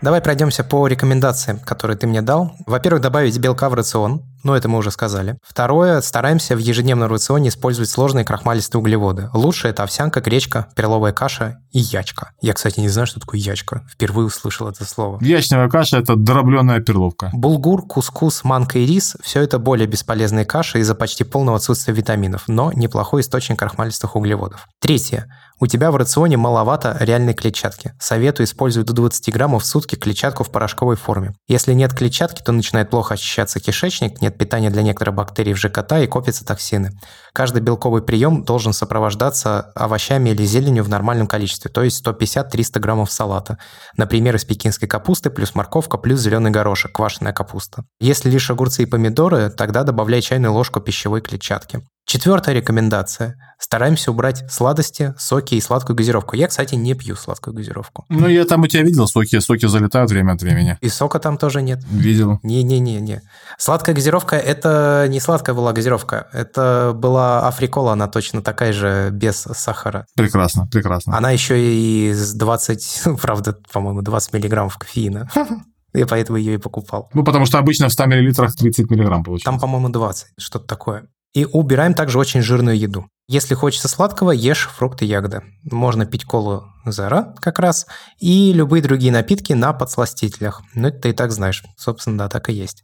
Давай 0.02 0.22
пройдемся 0.22 0.64
по 0.64 0.88
рекомендациям, 0.88 1.60
которые 1.60 1.98
ты 1.98 2.08
мне 2.08 2.22
дал. 2.22 2.54
Во-первых, 2.66 3.02
добавить 3.02 3.38
белка 3.38 3.70
в 3.70 3.74
рацион. 3.74 4.24
Ну, 4.44 4.54
это 4.54 4.70
мы 4.70 4.78
уже 4.78 4.92
сказали. 4.92 5.38
Второе, 5.44 6.02
стараемся 6.02 6.56
в 6.56 6.60
ежедневном 6.60 7.10
рационе 7.10 7.50
использовать 7.50 7.90
сложные 7.90 8.26
крахмалистые 8.26 8.80
углеводы. 8.80 9.30
Лучше 9.34 9.68
это 9.68 9.84
овсянка, 9.84 10.22
гречка, 10.22 10.68
перловая 10.76 11.12
каша 11.12 11.60
и 11.72 11.80
ячка. 11.80 12.32
Я, 12.42 12.54
кстати, 12.54 12.80
не 12.80 12.90
знаю, 12.90 13.08
что 13.08 13.20
такое 13.20 13.40
ячка. 13.40 13.84
Впервые 13.92 14.28
услышал 14.28 14.68
это 14.70 14.86
слово. 14.86 15.20
Ячневая 15.22 15.70
каша– 15.70 15.98
это 16.00 16.16
дробленая 16.16 16.80
перловка. 16.80 17.30
Булгур, 17.34 17.86
кускус, 17.86 18.44
манка 18.44 18.80
и 18.80 18.86
рис– 18.86 19.18
все 19.22 19.42
это 19.42 19.60
более 19.60 19.88
бесполезные 19.88 20.46
каши 20.46 20.80
из-за 20.80 20.96
почти 20.96 21.24
полного 21.24 21.58
отсутствия 21.58 21.94
витаминов, 21.94 22.44
но 22.48 22.72
неплохой 22.72 23.22
источник 23.22 23.60
крахмалистых 23.60 24.16
углеводов. 24.16 24.68
Третье. 24.80 25.28
У 25.62 25.68
тебя 25.68 25.92
в 25.92 25.98
рационе 25.98 26.38
маловато 26.38 26.96
реальной 27.02 27.34
клетчатки. 27.34 27.94
Советую 28.00 28.48
использовать 28.48 28.88
до 28.88 28.94
20 28.94 29.34
граммов 29.34 29.64
в 29.64 29.66
сутки 29.66 29.96
клетчатку 29.96 30.46
в 30.46 30.52
порошковой 30.52 30.96
форме. 30.96 31.34
Если 31.50 31.74
нет 31.74 31.94
клетчатки, 31.94 32.42
то 32.42 32.54
начинает 32.54 32.90
плохо 32.90 33.16
очищаться 33.16 33.60
кишечник, 33.60 34.22
нет 34.22 34.29
питания 34.38 34.70
для 34.70 34.82
некоторых 34.82 35.16
бактерий 35.16 35.54
в 35.54 35.58
ЖКТ 35.58 35.94
и 36.04 36.08
копятся 36.08 36.46
токсины. 36.46 36.92
Каждый 37.34 37.62
белковый 37.62 38.02
прием 38.02 38.44
должен 38.44 38.74
сопровождаться 38.74 39.72
овощами 39.76 40.30
или 40.30 40.44
зеленью 40.44 40.84
в 40.84 40.90
нормальном 40.90 41.28
количестве, 41.28 41.72
то 41.72 41.84
есть 41.84 42.06
150-300 42.06 42.80
граммов 42.80 43.12
салата. 43.12 43.58
Например, 43.98 44.36
из 44.36 44.46
пекинской 44.46 44.88
капусты 44.88 45.30
плюс 45.30 45.56
морковка 45.56 45.98
плюс 45.98 46.20
зеленый 46.20 46.52
горошек, 46.52 46.92
квашеная 46.92 47.34
капуста. 47.34 47.84
Если 48.00 48.30
лишь 48.30 48.50
огурцы 48.50 48.84
и 48.84 48.86
помидоры, 48.86 49.50
тогда 49.50 49.84
добавляй 49.84 50.22
чайную 50.22 50.54
ложку 50.54 50.80
пищевой 50.80 51.22
клетчатки. 51.22 51.82
Четвертая 52.10 52.56
рекомендация. 52.56 53.36
Стараемся 53.60 54.10
убрать 54.10 54.44
сладости, 54.52 55.14
соки 55.20 55.54
и 55.54 55.62
сладкую 55.62 55.96
газировку. 55.96 56.36
Я, 56.36 56.48
кстати, 56.48 56.74
не 56.74 56.96
пью 56.96 57.16
сладкую 57.16 57.54
газировку. 57.54 58.04
Ну, 58.10 58.28
я 58.28 58.46
там 58.46 58.62
у 58.64 58.68
тебя 58.68 58.82
видел 58.82 59.06
соки. 59.06 59.40
Соки 59.40 59.68
залетают 59.68 60.10
время 60.10 60.32
от 60.32 60.42
времени. 60.42 60.76
И 60.82 60.90
сока 60.90 61.20
там 61.20 61.38
тоже 61.38 61.62
нет. 61.62 61.84
Видел. 61.88 62.40
Не-не-не-не. 62.42 63.22
Сладкая 63.60 63.94
газировка– 63.94 64.36
это 64.38 65.06
не 65.08 65.20
сладкая 65.20 65.56
была 65.56 65.72
газировка. 65.72 66.30
Это 66.34 66.94
была 66.96 67.48
африкола, 67.48 67.94
она 67.94 68.08
точно 68.08 68.42
такая 68.42 68.74
же, 68.74 69.12
без 69.12 69.48
сахара. 69.54 70.08
Прекрасно, 70.16 70.66
прекрасно. 70.66 71.16
Она 71.16 71.30
еще 71.30 71.60
и 71.62 72.12
с 72.12 72.34
20, 72.34 73.04
правда, 73.22 73.56
по-моему, 73.72 74.02
20 74.02 74.34
миллиграммов 74.34 74.80
кофеина. 74.80 75.30
Я 75.94 76.08
поэтому 76.08 76.40
ее 76.40 76.56
и 76.56 76.58
покупал. 76.58 77.12
Ну, 77.14 77.24
потому 77.24 77.46
что 77.46 77.60
обычно 77.60 77.88
в 77.88 77.94
100 77.94 78.06
миллилитрах 78.08 78.56
30 78.56 78.90
миллиграмм 78.90 79.24
получается. 79.24 79.46
Там, 79.52 79.60
по-моему, 79.60 79.90
20, 79.90 80.30
что-то 80.40 80.66
такое. 80.66 81.08
И 81.34 81.46
убираем 81.46 81.94
также 81.94 82.18
очень 82.18 82.42
жирную 82.42 82.78
еду. 82.78 83.08
Если 83.28 83.54
хочется 83.54 83.88
сладкого, 83.88 84.32
ешь 84.32 84.68
фрукты 84.76 85.06
и 85.06 85.08
ягоды. 85.08 85.44
Можно 85.64 86.08
пить 86.08 86.26
колу 86.26 86.64
Зера 86.88 87.36
как 87.40 87.60
раз, 87.60 87.86
и 88.18 88.52
любые 88.54 88.82
другие 88.82 89.12
напитки 89.12 89.54
на 89.54 89.72
подсластителях. 89.72 90.64
Ну, 90.74 90.88
это 90.88 91.02
ты 91.02 91.10
и 91.10 91.14
так 91.14 91.32
знаешь. 91.32 91.64
Собственно, 91.78 92.18
да, 92.18 92.30
так 92.30 92.50
и 92.50 92.54
есть. 92.54 92.84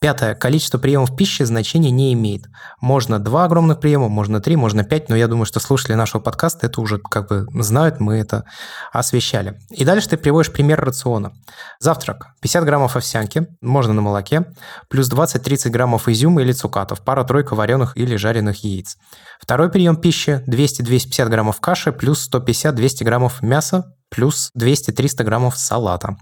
Пятое. 0.00 0.34
Количество 0.34 0.78
приемов 0.78 1.16
пищи 1.16 1.42
значения 1.44 1.90
не 1.90 2.12
имеет. 2.12 2.44
Можно 2.80 3.18
два 3.18 3.44
огромных 3.44 3.80
приема, 3.80 4.08
можно 4.08 4.40
три, 4.40 4.56
можно 4.56 4.84
пять, 4.84 5.08
но 5.08 5.16
я 5.16 5.28
думаю, 5.28 5.46
что 5.46 5.60
слушатели 5.60 5.94
нашего 5.94 6.20
подкаста 6.20 6.66
это 6.66 6.80
уже 6.80 6.98
как 6.98 7.28
бы 7.28 7.46
знают, 7.62 8.00
мы 8.00 8.16
это 8.16 8.44
освещали. 8.92 9.58
И 9.70 9.84
дальше 9.84 10.10
ты 10.10 10.16
приводишь 10.16 10.52
пример 10.52 10.80
рациона. 10.80 11.32
Завтрак. 11.78 12.28
50 12.42 12.64
граммов 12.64 12.96
овсянки, 12.96 13.46
можно 13.60 13.94
на 13.94 14.02
молоке, 14.02 14.44
плюс 14.88 15.10
20-30 15.10 15.70
граммов 15.70 16.08
изюма 16.08 16.42
или 16.42 16.52
цукатов, 16.52 17.02
пара-тройка 17.02 17.54
вареных 17.54 17.96
или 17.96 18.16
жареных 18.16 18.64
яиц. 18.64 18.96
Второй 19.40 19.70
прием 19.70 19.96
пищи 19.96 20.42
200-250 20.46 21.28
граммов 21.28 21.60
каши 21.60 21.92
плюс 21.92 22.28
150-200 22.30 23.04
граммов 23.04 23.42
мяса 23.42 23.94
плюс 24.10 24.50
200-300 24.58 25.24
граммов 25.24 25.56
салата. 25.56 26.16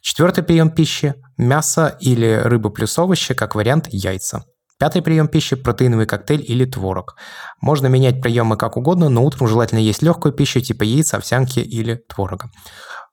Четвертый 0.00 0.44
прием 0.44 0.70
пищи– 0.70 1.14
мясо 1.36 1.96
или 2.00 2.40
рыба 2.44 2.70
плюс 2.70 2.98
овощи, 2.98 3.34
как 3.34 3.54
вариант 3.54 3.88
яйца. 3.90 4.44
Пятый 4.78 5.02
прием 5.02 5.28
пищи– 5.28 5.56
протеиновый 5.56 6.06
коктейль 6.06 6.44
или 6.46 6.64
творог. 6.64 7.16
Можно 7.60 7.88
менять 7.88 8.22
приемы 8.22 8.56
как 8.56 8.76
угодно, 8.76 9.08
но 9.08 9.24
утром 9.24 9.48
желательно 9.48 9.80
есть 9.80 10.02
легкую 10.02 10.32
пищу 10.32 10.60
типа 10.60 10.84
яиц, 10.84 11.14
овсянки 11.14 11.58
или 11.58 11.96
творога. 12.08 12.50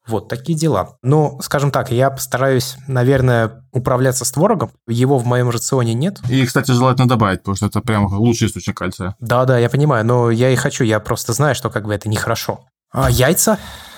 Вот 0.08 0.30
такие 0.30 0.58
дела. 0.58 0.98
Но, 1.02 1.40
скажем 1.42 1.72
так, 1.72 1.92
я 1.92 2.12
постараюсь, 2.12 2.78
наверное, 2.88 3.64
управляться 3.72 4.24
с 4.24 4.32
творогом. 4.32 4.72
Его 4.88 5.18
в 5.18 5.26
моем 5.26 5.50
рационе 5.50 5.96
нет. 5.96 6.20
И, 6.30 6.46
кстати, 6.46 6.72
желательно 6.72 7.08
добавить, 7.08 7.40
потому 7.40 7.56
что 7.56 7.66
это 7.66 7.82
прям 7.82 8.06
лучший 8.06 8.48
источник 8.48 8.78
кальция. 8.78 9.16
Да-да, 9.20 9.58
я 9.58 9.68
понимаю, 9.68 10.06
но 10.06 10.30
я 10.30 10.52
и 10.52 10.56
хочу. 10.56 10.84
Я 10.84 11.00
просто 11.00 11.34
знаю, 11.34 11.56
что 11.56 11.72
как 11.72 11.86
бы 11.86 11.94
это 11.96 12.08
нехорошо. 12.08 12.60
А 12.92 13.10
яйца 13.10 13.58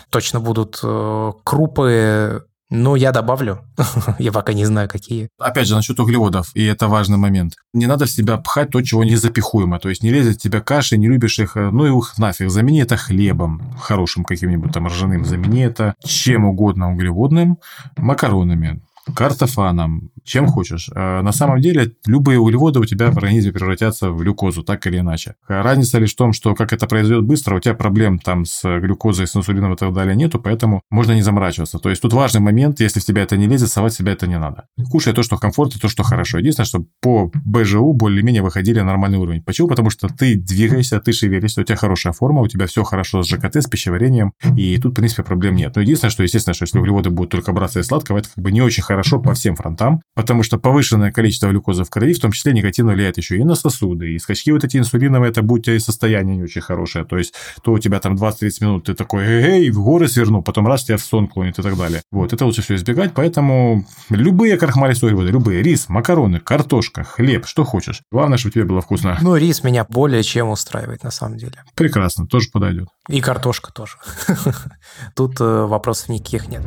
точно 0.10 0.40
будут 0.40 0.80
э, 0.82 1.32
крупы 1.44 2.46
ну, 2.70 2.96
я 2.96 3.12
добавлю. 3.12 3.60
я 4.20 4.32
пока 4.32 4.54
не 4.54 4.66
знаю, 4.66 4.90
какие. 4.90 5.30
Опять 5.40 5.68
же, 5.68 5.76
насчет 5.76 6.00
углеводов, 6.00 6.52
и 6.54 6.66
это 6.66 6.88
важный 6.88 7.18
момент. 7.18 7.54
Не 7.74 7.88
надо 7.88 8.06
в 8.06 8.10
себя 8.10 8.38
пхать 8.38 8.72
то, 8.72 8.82
чего 8.82 9.06
не 9.06 9.16
запихуемо. 9.16 9.80
То 9.80 9.90
есть 9.90 10.04
не 10.04 10.12
лезет 10.12 10.36
в 10.36 10.42
тебя 10.42 10.60
каши, 10.60 10.98
не 10.98 11.08
любишь 11.08 11.40
их, 11.40 11.56
э, 11.56 11.70
ну 11.72 11.86
и 11.86 11.98
их 11.98 12.18
нафиг. 12.18 12.50
Замени 12.50 12.82
это 12.82 12.98
хлебом, 12.98 13.74
хорошим 13.80 14.26
каким-нибудь 14.26 14.74
там 14.74 14.88
ржаным. 14.88 15.24
Замени 15.24 15.64
это 15.64 15.96
чем 16.04 16.46
угодно 16.46 16.92
углеводным, 16.92 17.60
макаронами, 17.96 18.82
картофаном, 19.16 20.12
чем 20.24 20.48
хочешь. 20.48 20.90
А 20.94 21.22
на 21.22 21.32
самом 21.32 21.62
деле, 21.62 21.94
любые 22.06 22.40
углеводы 22.40 22.80
у 22.80 22.86
тебя 22.86 23.12
в 23.12 23.18
организме 23.18 23.52
превратятся 23.52 24.12
в 24.12 24.18
глюкозу, 24.18 24.64
так 24.64 24.86
или 24.88 25.00
иначе. 25.00 25.36
Разница 25.48 26.00
лишь 26.00 26.14
в 26.14 26.18
том, 26.18 26.34
что 26.34 26.56
как 26.56 26.74
это 26.74 26.88
произойдет 26.88 27.26
быстро, 27.26 27.56
у 27.56 27.60
тебя 27.60 27.74
проблем 27.74 28.20
там 28.20 28.46
с 28.46 28.64
глюкозой, 28.80 29.28
с 29.28 29.36
инсулином 29.36 29.74
и 29.74 29.78
так 29.78 29.94
далее 29.94 30.16
нету, 30.16 30.40
поэтому 30.40 30.82
можно 30.90 31.14
не 31.14 31.22
заморачиваться. 31.22 31.80
То 31.80 31.90
есть 31.90 32.02
тут 32.02 32.14
важный 32.14 32.42
момент, 32.42 32.80
если 32.80 33.00
в 33.00 33.06
тебя 33.06 33.24
это 33.24 33.38
не 33.38 33.48
лезет, 33.48 33.70
совать 33.70 33.94
в 33.94 33.98
себя 33.98 34.14
это 34.14 34.28
не 34.28 34.38
надо. 34.38 34.68
Кушай 34.92 35.14
то, 35.14 35.24
что 35.24 35.38
комфортно, 35.38 35.80
то, 35.80 35.90
что 35.90 36.04
хорошо. 36.04 36.40
Единственное, 36.40 36.66
что 36.66 36.86
по 37.02 37.32
БЖУ 37.46 37.94
более-менее 37.94 38.42
выходили 38.42 38.80
на 38.80 38.86
нормальный 38.86 39.18
уровень. 39.18 39.44
Почему? 39.44 39.68
Потому 39.68 39.90
что 39.90 40.08
ты 40.08 40.36
двигаешься, 40.36 41.00
ты 41.00 41.14
шевелишься, 41.14 41.62
у 41.62 41.64
тебя 41.64 41.76
хорошая 41.76 42.14
форма, 42.14 42.42
у 42.42 42.48
тебя 42.48 42.68
все 42.68 42.84
хорошо 42.84 43.24
с 43.24 43.28
ЖКТ, 43.28 43.58
с 43.58 43.68
пищеварением, 43.68 44.34
и 44.56 44.78
тут, 44.78 44.94
в 44.94 44.96
принципе, 44.96 45.24
проблем 45.24 45.56
нет. 45.56 45.76
Но 45.76 45.82
единственное, 45.82 46.12
что, 46.12 46.24
естественно, 46.24 46.54
что 46.54 46.64
если 46.64 46.80
углеводы 46.80 47.10
будут 47.10 47.32
только 47.32 47.52
браться 47.54 47.80
из 47.80 47.88
сладкого, 47.88 48.18
это 48.18 48.30
как 48.34 48.44
бы 48.44 48.52
не 48.52 48.62
очень 48.62 48.84
хорошо 48.84 48.97
по 49.04 49.34
всем 49.34 49.56
фронтам, 49.56 50.02
потому 50.16 50.44
что 50.44 50.58
повышенное 50.58 51.12
количество 51.12 51.48
глюкозы 51.48 51.84
в 51.84 51.90
крови 51.90 52.14
в 52.14 52.20
том 52.20 52.32
числе 52.32 52.54
негативно 52.54 52.94
влияет 52.94 53.18
еще 53.18 53.38
и 53.38 53.44
на 53.44 53.56
сосуды, 53.56 54.14
и 54.14 54.20
скачки 54.20 54.52
вот 54.52 54.64
эти 54.64 54.78
инсулиновые, 54.78 55.30
это 55.32 55.42
будь 55.42 55.68
и 55.68 55.80
состояние 55.80 56.38
не 56.38 56.44
очень 56.44 56.62
хорошее, 56.62 57.06
то 57.06 57.18
есть 57.18 57.34
то 57.64 57.72
у 57.72 57.80
тебя 57.80 58.00
там 58.00 58.16
20-30 58.16 58.52
минут 58.62 58.86
ты 58.86 58.94
такой, 58.94 59.26
эй, 59.26 59.70
в 59.70 59.82
горы 59.82 60.08
сверну, 60.08 60.42
потом 60.42 60.68
раз 60.68 60.84
тебя 60.84 60.98
в 60.98 61.02
сон 61.02 61.28
клонит 61.28 61.60
и 61.60 61.62
так 61.62 61.78
далее. 61.78 62.02
Вот, 62.12 62.34
это 62.34 62.46
лучше 62.46 62.62
все 62.62 62.76
избегать, 62.76 63.14
поэтому 63.14 63.86
любые 64.10 64.58
крахмали 64.58 64.94
соевые, 64.94 65.32
любые, 65.32 65.62
рис, 65.62 65.90
макароны, 65.90 66.40
картошка, 66.40 67.04
хлеб, 67.04 67.46
что 67.46 67.64
хочешь. 67.64 68.02
Главное, 68.12 68.38
чтобы 68.38 68.54
тебе 68.54 68.66
было 68.66 68.82
вкусно. 68.82 69.18
Ну, 69.22 69.36
рис 69.36 69.64
меня 69.64 69.86
более 69.88 70.24
чем 70.24 70.50
устраивает, 70.50 71.04
на 71.04 71.12
самом 71.12 71.38
деле. 71.38 71.64
Прекрасно, 71.76 72.28
тоже 72.28 72.50
подойдет. 72.52 72.88
И 73.08 73.22
картошка 73.22 73.72
тоже. 73.72 73.98
Тут 75.16 75.40
э, 75.40 75.66
вопросов 75.66 76.10
никаких 76.10 76.48
нет. 76.48 76.64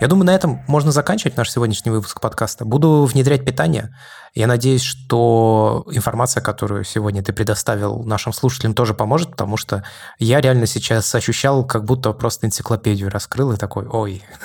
Я 0.00 0.06
думаю, 0.06 0.26
на 0.26 0.34
этом 0.34 0.60
можно 0.68 0.92
заканчивать 0.92 1.36
наш 1.36 1.50
сегодняшний 1.50 1.90
выпуск 1.90 2.20
подкаста. 2.20 2.64
Буду 2.64 3.04
внедрять 3.04 3.44
питание. 3.44 3.92
Я 4.34 4.46
надеюсь, 4.46 4.82
что 4.82 5.84
информация, 5.90 6.40
которую 6.40 6.84
сегодня 6.84 7.22
ты 7.24 7.32
предоставил 7.32 8.04
нашим 8.04 8.32
слушателям, 8.32 8.74
тоже 8.74 8.94
поможет, 8.94 9.30
потому 9.30 9.56
что 9.56 9.82
я 10.20 10.40
реально 10.40 10.66
сейчас 10.66 11.12
ощущал, 11.14 11.64
как 11.66 11.84
будто 11.84 12.12
просто 12.12 12.46
энциклопедию 12.46 13.10
раскрыл 13.10 13.52
и 13.52 13.56
такой, 13.56 13.86
ой, 13.86 14.22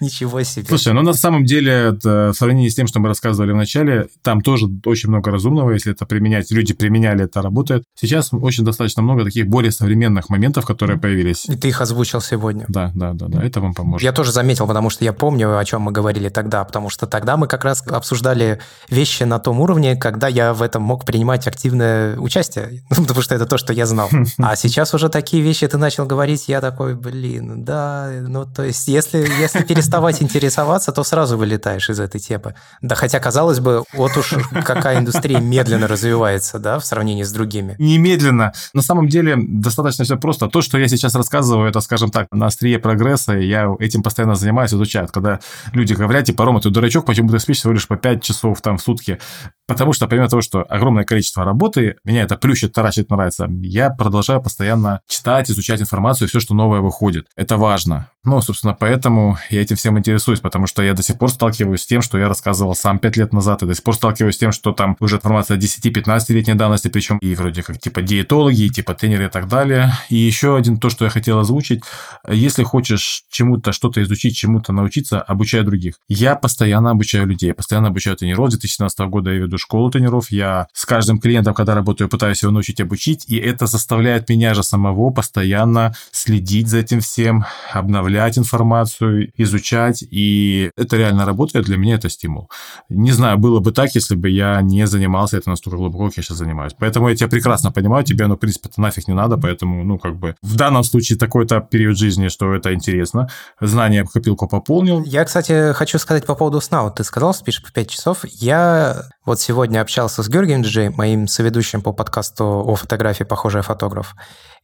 ничего 0.00 0.42
себе. 0.44 0.66
Слушай, 0.66 0.94
ну 0.94 1.02
на 1.02 1.12
самом 1.12 1.44
деле, 1.44 1.90
в 2.02 2.32
сравнении 2.32 2.68
с 2.68 2.74
тем, 2.74 2.86
что 2.86 3.00
мы 3.00 3.08
рассказывали 3.08 3.52
в 3.52 3.56
начале, 3.56 4.08
там 4.22 4.40
тоже 4.40 4.66
очень 4.86 5.10
много 5.10 5.30
разумного, 5.30 5.72
если 5.72 5.92
это 5.92 6.06
применять, 6.06 6.50
люди 6.50 6.72
применяли, 6.72 7.24
это 7.24 7.42
работает. 7.42 7.84
Сейчас 7.94 8.30
очень 8.32 8.64
достаточно 8.64 9.02
много 9.02 9.24
таких 9.24 9.46
более 9.48 9.72
современных 9.72 10.30
моментов, 10.30 10.64
которые 10.64 10.98
появились. 10.98 11.44
И 11.46 11.56
ты 11.56 11.68
их 11.68 11.80
озвучил 11.82 12.22
сегодня. 12.22 12.64
Да, 12.68 12.92
да, 12.94 13.12
да, 13.12 13.26
да, 13.26 13.42
это 13.44 13.60
вам 13.60 13.74
поможет. 13.74 13.97
Я 14.00 14.12
тоже 14.12 14.32
заметил, 14.32 14.66
потому 14.66 14.90
что 14.90 15.04
я 15.04 15.12
помню, 15.12 15.58
о 15.58 15.64
чем 15.64 15.82
мы 15.82 15.92
говорили 15.92 16.28
тогда, 16.28 16.64
потому 16.64 16.90
что 16.90 17.06
тогда 17.06 17.36
мы 17.36 17.46
как 17.46 17.64
раз 17.64 17.82
обсуждали 17.86 18.60
вещи 18.88 19.24
на 19.24 19.38
том 19.38 19.60
уровне, 19.60 19.96
когда 19.96 20.28
я 20.28 20.54
в 20.54 20.62
этом 20.62 20.82
мог 20.82 21.04
принимать 21.04 21.46
активное 21.46 22.16
участие, 22.18 22.82
ну, 22.90 23.02
потому 23.02 23.22
что 23.22 23.34
это 23.34 23.46
то, 23.46 23.58
что 23.58 23.72
я 23.72 23.86
знал. 23.86 24.08
А 24.38 24.56
сейчас 24.56 24.94
уже 24.94 25.08
такие 25.08 25.42
вещи 25.42 25.66
ты 25.66 25.78
начал 25.78 26.06
говорить, 26.06 26.48
я 26.48 26.60
такой, 26.60 26.94
блин, 26.94 27.64
да, 27.64 28.10
ну, 28.22 28.46
то 28.46 28.62
есть 28.62 28.88
если, 28.88 29.18
если 29.40 29.62
переставать 29.62 30.22
интересоваться, 30.22 30.92
то 30.92 31.02
сразу 31.04 31.36
вылетаешь 31.36 31.90
из 31.90 32.00
этой 32.00 32.20
темы. 32.20 32.54
Да, 32.80 32.94
хотя, 32.94 33.20
казалось 33.20 33.60
бы, 33.60 33.84
вот 33.92 34.16
уж 34.16 34.34
какая 34.64 34.98
индустрия 34.98 35.40
медленно 35.40 35.86
развивается, 35.86 36.58
да, 36.58 36.78
в 36.78 36.84
сравнении 36.84 37.24
с 37.24 37.32
другими. 37.32 37.74
Немедленно. 37.78 38.52
На 38.72 38.82
самом 38.82 39.08
деле 39.08 39.36
достаточно 39.36 40.04
все 40.04 40.16
просто. 40.16 40.48
То, 40.48 40.62
что 40.62 40.78
я 40.78 40.88
сейчас 40.88 41.14
рассказываю, 41.14 41.68
это, 41.68 41.80
скажем 41.80 42.10
так, 42.10 42.28
на 42.32 42.46
острие 42.46 42.78
прогресса, 42.78 43.36
и 43.36 43.46
я 43.46 43.68
этим 43.88 44.02
постоянно 44.02 44.34
занимаюсь, 44.34 44.72
изучаю. 44.72 45.08
Когда 45.08 45.40
люди 45.72 45.94
говорят, 45.94 46.24
типа, 46.24 46.44
Рома, 46.44 46.60
ты 46.60 46.70
дурачок, 46.70 47.06
почему 47.06 47.28
ты 47.28 47.38
спишь 47.38 47.58
всего 47.58 47.72
лишь 47.72 47.86
по 47.86 47.96
5 47.96 48.22
часов 48.22 48.60
там 48.60 48.78
в 48.78 48.82
сутки. 48.82 49.18
Потому 49.66 49.92
что, 49.92 50.06
помимо 50.06 50.28
того, 50.28 50.42
что 50.42 50.64
огромное 50.68 51.04
количество 51.04 51.44
работы, 51.44 51.96
меня 52.04 52.22
это 52.22 52.36
плющит, 52.36 52.72
таращит, 52.72 53.10
нравится, 53.10 53.48
я 53.62 53.90
продолжаю 53.90 54.40
постоянно 54.40 55.00
читать, 55.08 55.50
изучать 55.50 55.80
информацию, 55.80 56.28
все, 56.28 56.40
что 56.40 56.54
новое 56.54 56.80
выходит. 56.80 57.26
Это 57.36 57.56
важно. 57.56 58.08
Ну, 58.24 58.40
собственно, 58.40 58.74
поэтому 58.78 59.38
я 59.50 59.62
этим 59.62 59.76
всем 59.76 59.98
интересуюсь, 59.98 60.40
потому 60.40 60.66
что 60.66 60.82
я 60.82 60.94
до 60.94 61.02
сих 61.02 61.18
пор 61.18 61.30
сталкиваюсь 61.30 61.82
с 61.82 61.86
тем, 61.86 62.02
что 62.02 62.18
я 62.18 62.28
рассказывал 62.28 62.74
сам 62.74 62.98
5 62.98 63.16
лет 63.16 63.32
назад, 63.32 63.62
и 63.62 63.66
до 63.66 63.74
сих 63.74 63.82
пор 63.82 63.94
сталкиваюсь 63.94 64.34
с 64.34 64.38
тем, 64.38 64.52
что 64.52 64.72
там 64.72 64.96
уже 65.00 65.16
информация 65.16 65.56
10-15-летней 65.56 66.54
давности, 66.54 66.88
причем 66.88 67.18
и 67.18 67.34
вроде 67.34 67.62
как 67.62 67.78
типа 67.78 68.02
диетологи, 68.02 68.62
и 68.62 68.70
типа 68.70 68.94
тренеры 68.94 69.26
и 69.26 69.28
так 69.28 69.48
далее. 69.48 69.92
И 70.08 70.16
еще 70.16 70.56
один 70.56 70.78
то, 70.78 70.90
что 70.90 71.04
я 71.04 71.10
хотел 71.10 71.38
озвучить. 71.38 71.82
Если 72.28 72.62
хочешь 72.64 73.24
чему-то, 73.30 73.72
что-то 73.78 74.02
изучить, 74.02 74.36
чему-то 74.36 74.72
научиться, 74.72 75.20
обучай 75.20 75.62
других. 75.62 75.94
Я 76.08 76.34
постоянно 76.34 76.90
обучаю 76.90 77.26
людей, 77.26 77.54
постоянно 77.54 77.88
обучаю 77.88 78.16
тренеров. 78.16 78.48
С 78.48 78.58
2017 78.58 78.98
года 79.00 79.30
я 79.30 79.38
веду 79.38 79.56
школу 79.58 79.90
тренеров. 79.90 80.30
Я 80.30 80.66
с 80.72 80.84
каждым 80.84 81.20
клиентом, 81.20 81.54
когда 81.54 81.74
работаю, 81.74 82.08
пытаюсь 82.08 82.42
его 82.42 82.52
научить 82.52 82.80
обучить, 82.80 83.24
и 83.28 83.36
это 83.36 83.66
заставляет 83.66 84.28
меня 84.28 84.54
же 84.54 84.62
самого 84.62 85.10
постоянно 85.10 85.94
следить 86.10 86.68
за 86.68 86.78
этим 86.78 87.00
всем, 87.00 87.44
обновлять 87.72 88.36
информацию, 88.38 89.32
изучать, 89.36 90.02
и 90.10 90.70
это 90.76 90.96
реально 90.96 91.24
работает. 91.24 91.66
Для 91.66 91.76
меня 91.76 91.94
это 91.94 92.08
стимул. 92.08 92.50
Не 92.88 93.12
знаю, 93.12 93.38
было 93.38 93.60
бы 93.60 93.72
так, 93.72 93.94
если 93.94 94.16
бы 94.16 94.28
я 94.28 94.60
не 94.60 94.86
занимался 94.86 95.36
это 95.36 95.50
настолько 95.50 95.76
глубоко, 95.76 96.08
как 96.08 96.16
я 96.16 96.22
сейчас 96.22 96.38
занимаюсь. 96.38 96.72
Поэтому 96.78 97.08
я 97.08 97.16
тебя 97.16 97.28
прекрасно 97.28 97.70
понимаю, 97.70 98.04
тебе, 98.04 98.26
ну, 98.26 98.34
в 98.34 98.38
принципе, 98.38 98.68
нафиг 98.76 99.08
не 99.08 99.14
надо, 99.14 99.36
поэтому, 99.36 99.84
ну, 99.84 99.98
как 99.98 100.16
бы, 100.16 100.34
в 100.42 100.56
данном 100.56 100.84
случае 100.84 101.18
такой-то 101.18 101.60
период 101.60 101.96
жизни, 101.96 102.28
что 102.28 102.54
это 102.54 102.74
интересно. 102.74 103.28
Знания 103.68 104.04
в 104.04 104.10
копилку 104.10 104.48
пополнил. 104.48 105.02
Я, 105.04 105.24
кстати, 105.24 105.72
хочу 105.72 105.98
сказать 105.98 106.26
по 106.26 106.34
поводу 106.34 106.60
сна. 106.60 106.82
Вот 106.82 106.96
ты 106.96 107.04
сказал, 107.04 107.34
спишь 107.34 107.62
по 107.62 107.70
5 107.70 107.88
часов. 107.88 108.24
Я 108.24 109.04
вот 109.24 109.40
сегодня 109.40 109.80
общался 109.80 110.22
с 110.22 110.28
Георгием 110.28 110.62
Джей, 110.62 110.88
моим 110.88 111.28
соведущим 111.28 111.82
по 111.82 111.92
подкасту 111.92 112.44
о 112.44 112.74
фотографии 112.74 113.24
«Похожий 113.24 113.62
фотограф». 113.62 114.14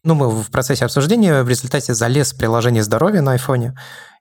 Ну, 0.02 0.14
мы 0.14 0.30
в 0.30 0.50
процессе 0.50 0.84
обсуждения 0.84 1.42
в 1.42 1.48
результате 1.48 1.94
залез 1.94 2.32
в 2.32 2.38
приложение 2.38 2.82
здоровья 2.82 3.22
на 3.22 3.32
айфоне 3.32 3.74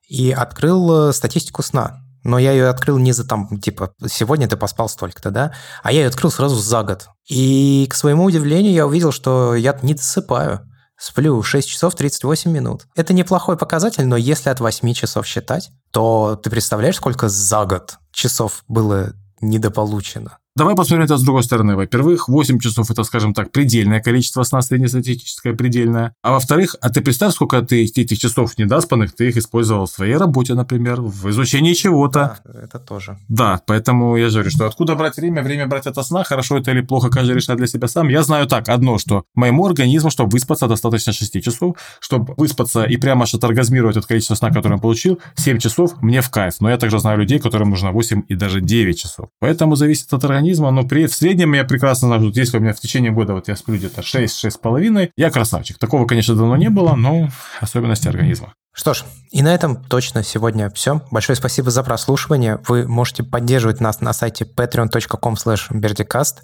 и 0.08 0.32
открыл 0.32 1.10
э, 1.10 1.14
статистику 1.14 1.64
сна. 1.64 2.00
Но 2.24 2.40
я 2.40 2.52
ее 2.52 2.70
открыл 2.70 2.98
не 2.98 3.12
за 3.12 3.28
там, 3.28 3.60
типа, 3.60 3.94
сегодня 4.08 4.48
ты 4.48 4.56
поспал 4.56 4.88
столько-то, 4.88 5.30
да? 5.30 5.54
А 5.82 5.92
я 5.92 6.02
ее 6.02 6.08
открыл 6.08 6.32
сразу 6.32 6.56
за 6.56 6.84
год. 6.84 7.08
И, 7.28 7.86
к 7.90 7.96
своему 7.96 8.24
удивлению, 8.24 8.74
я 8.74 8.88
увидел, 8.88 9.12
что 9.12 9.56
я 9.56 9.78
не 9.82 9.94
досыпаю. 9.94 10.62
Сплю 10.98 11.42
6 11.42 11.68
часов 11.68 11.96
38 11.96 12.52
минут. 12.52 12.88
Это 12.96 13.14
неплохой 13.14 13.58
показатель, 13.58 14.06
но 14.06 14.16
если 14.16 14.50
от 14.50 14.60
8 14.60 14.94
часов 14.94 15.26
считать, 15.26 15.72
то 15.92 16.40
ты 16.42 16.50
представляешь, 16.50 16.98
сколько 16.98 17.30
за 17.30 17.66
год 17.66 17.98
часов 18.12 18.64
было 18.68 19.14
недополучено? 19.42 20.38
Давай 20.56 20.76
посмотрим 20.76 21.06
это 21.06 21.18
с 21.18 21.24
другой 21.24 21.42
стороны. 21.42 21.76
Во-первых, 21.76 22.30
8 22.30 22.60
часов– 22.60 22.92
это, 22.92 23.04
скажем 23.04 23.34
так, 23.34 23.52
предельное 23.52 24.00
количество 24.02 24.44
сна, 24.44 24.62
среднестатистическое 24.62 25.56
предельное. 25.56 26.14
А 26.22 26.34
во-вторых, 26.34 26.76
а 26.80 26.92
ты 26.92 27.02
представь, 27.02 27.34
сколько 27.34 27.64
ты 27.64 27.84
этих 27.84 28.20
часов 28.20 28.56
недоспанных 28.60 29.16
ты 29.16 29.30
их 29.30 29.38
использовал 29.38 29.88
в 29.88 29.90
своей 29.90 30.16
работе, 30.16 30.54
например, 30.54 31.02
в 31.02 31.28
изучении 31.32 31.74
чего-то. 31.74 32.38
Да, 32.46 32.60
это 32.66 32.78
тоже. 32.78 33.18
Да, 33.28 33.62
поэтому 33.66 34.16
я 34.16 34.30
же 34.30 34.34
говорю, 34.34 34.52
что 34.52 34.68
откуда 34.68 34.94
брать 34.94 35.18
время? 35.18 35.42
Время 35.42 35.66
брать 35.66 35.88
от 35.88 36.06
сна, 36.06 36.24
хорошо 36.24 36.60
это 36.60 36.70
или 36.70 36.82
плохо, 36.82 37.10
каждый 37.10 37.34
решает 37.34 37.58
для 37.58 37.66
себя 37.66 37.88
сам. 37.88 38.10
Я 38.10 38.22
знаю 38.22 38.46
так, 38.46 38.70
одно, 38.70 39.00
что 39.00 39.24
моему 39.34 39.66
организму, 39.66 40.12
чтобы 40.12 40.30
выспаться, 40.30 40.68
достаточно 40.68 41.14
6 41.14 41.44
часов. 41.44 41.78
Чтобы 42.00 42.36
выспаться 42.38 42.84
и 42.84 42.98
прямо 42.98 43.24
аж 43.24 43.34
оторгазмировать 43.34 43.98
от 43.98 44.06
количества 44.06 44.36
сна, 44.36 44.52
которое 44.52 44.76
я 44.76 44.82
получил, 44.82 45.20
7 45.34 45.58
часов 45.58 46.00
мне 46.04 46.22
в 46.22 46.30
кайф. 46.30 46.58
Но 46.60 46.70
я 46.70 46.78
также 46.78 47.00
знаю 47.00 47.18
людей, 47.18 47.40
которым 47.40 47.72
нужно 47.72 47.92
8 47.92 48.22
и 48.28 48.36
даже 48.36 48.62
9 48.62 49.00
часов. 49.00 49.30
Поэтому 49.40 49.76
зависит 49.76 50.14
от 50.14 50.24
организма 50.24 50.43
организма, 50.44 50.72
но 50.72 50.84
при, 50.84 51.08
в 51.08 51.16
среднем 51.16 51.54
я 51.54 51.64
прекрасно 51.64 52.08
знаю, 52.08 52.30
что 52.30 52.40
если 52.40 52.58
у 52.58 52.60
меня 52.60 52.74
в 52.74 52.80
течение 52.80 53.12
года 53.12 53.34
вот 53.34 53.48
я 53.48 53.56
сплю 53.56 53.76
где-то 53.76 54.02
6-6,5, 54.02 55.12
я 55.16 55.32
красавчик. 55.32 55.78
Такого, 55.78 56.06
конечно, 56.06 56.36
давно 56.36 56.58
не 56.58 56.70
было, 56.70 56.96
но 56.96 57.30
особенности 57.62 58.08
организма. 58.08 58.54
Что 58.76 58.96
ж, 58.96 59.04
и 59.30 59.44
на 59.44 59.54
этом 59.54 59.84
точно 59.84 60.24
сегодня 60.24 60.72
все. 60.72 61.00
Большое 61.12 61.36
спасибо 61.36 61.70
за 61.70 61.84
прослушивание. 61.84 62.60
Вы 62.68 62.88
можете 62.88 63.22
поддерживать 63.22 63.80
нас 63.80 64.02
на 64.02 64.14
сайте 64.14 64.46
patreon.com 64.46 65.36
berdicast. 65.36 66.38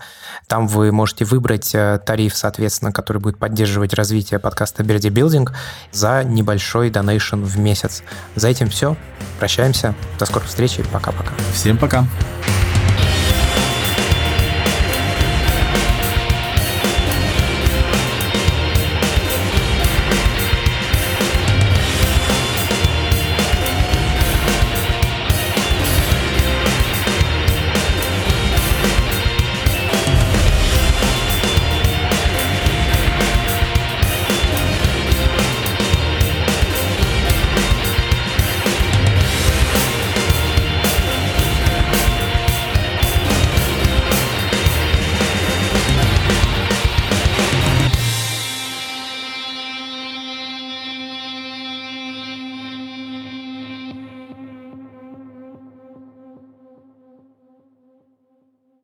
Там 0.48 0.68
вы 0.68 0.92
можете 0.92 1.26
выбрать 1.26 1.74
э, 1.74 2.00
тариф, 2.06 2.36
соответственно, 2.36 2.92
который 2.92 3.20
будет 3.20 3.40
поддерживать 3.40 3.96
развитие 3.96 4.40
подкаста 4.40 4.84
Берди 4.84 5.10
Билдинг 5.10 5.54
за 5.92 6.24
небольшой 6.24 6.92
донейшн 6.92 7.42
в 7.42 7.58
месяц. 7.58 8.04
За 8.36 8.48
этим 8.48 8.70
все. 8.70 8.96
Прощаемся. 9.40 9.96
До 10.20 10.26
скорой 10.28 10.46
встречи. 10.46 10.84
Пока-пока. 10.92 11.34
Всем 11.56 11.80
пока. 11.80 12.02
-пока. 12.02 12.79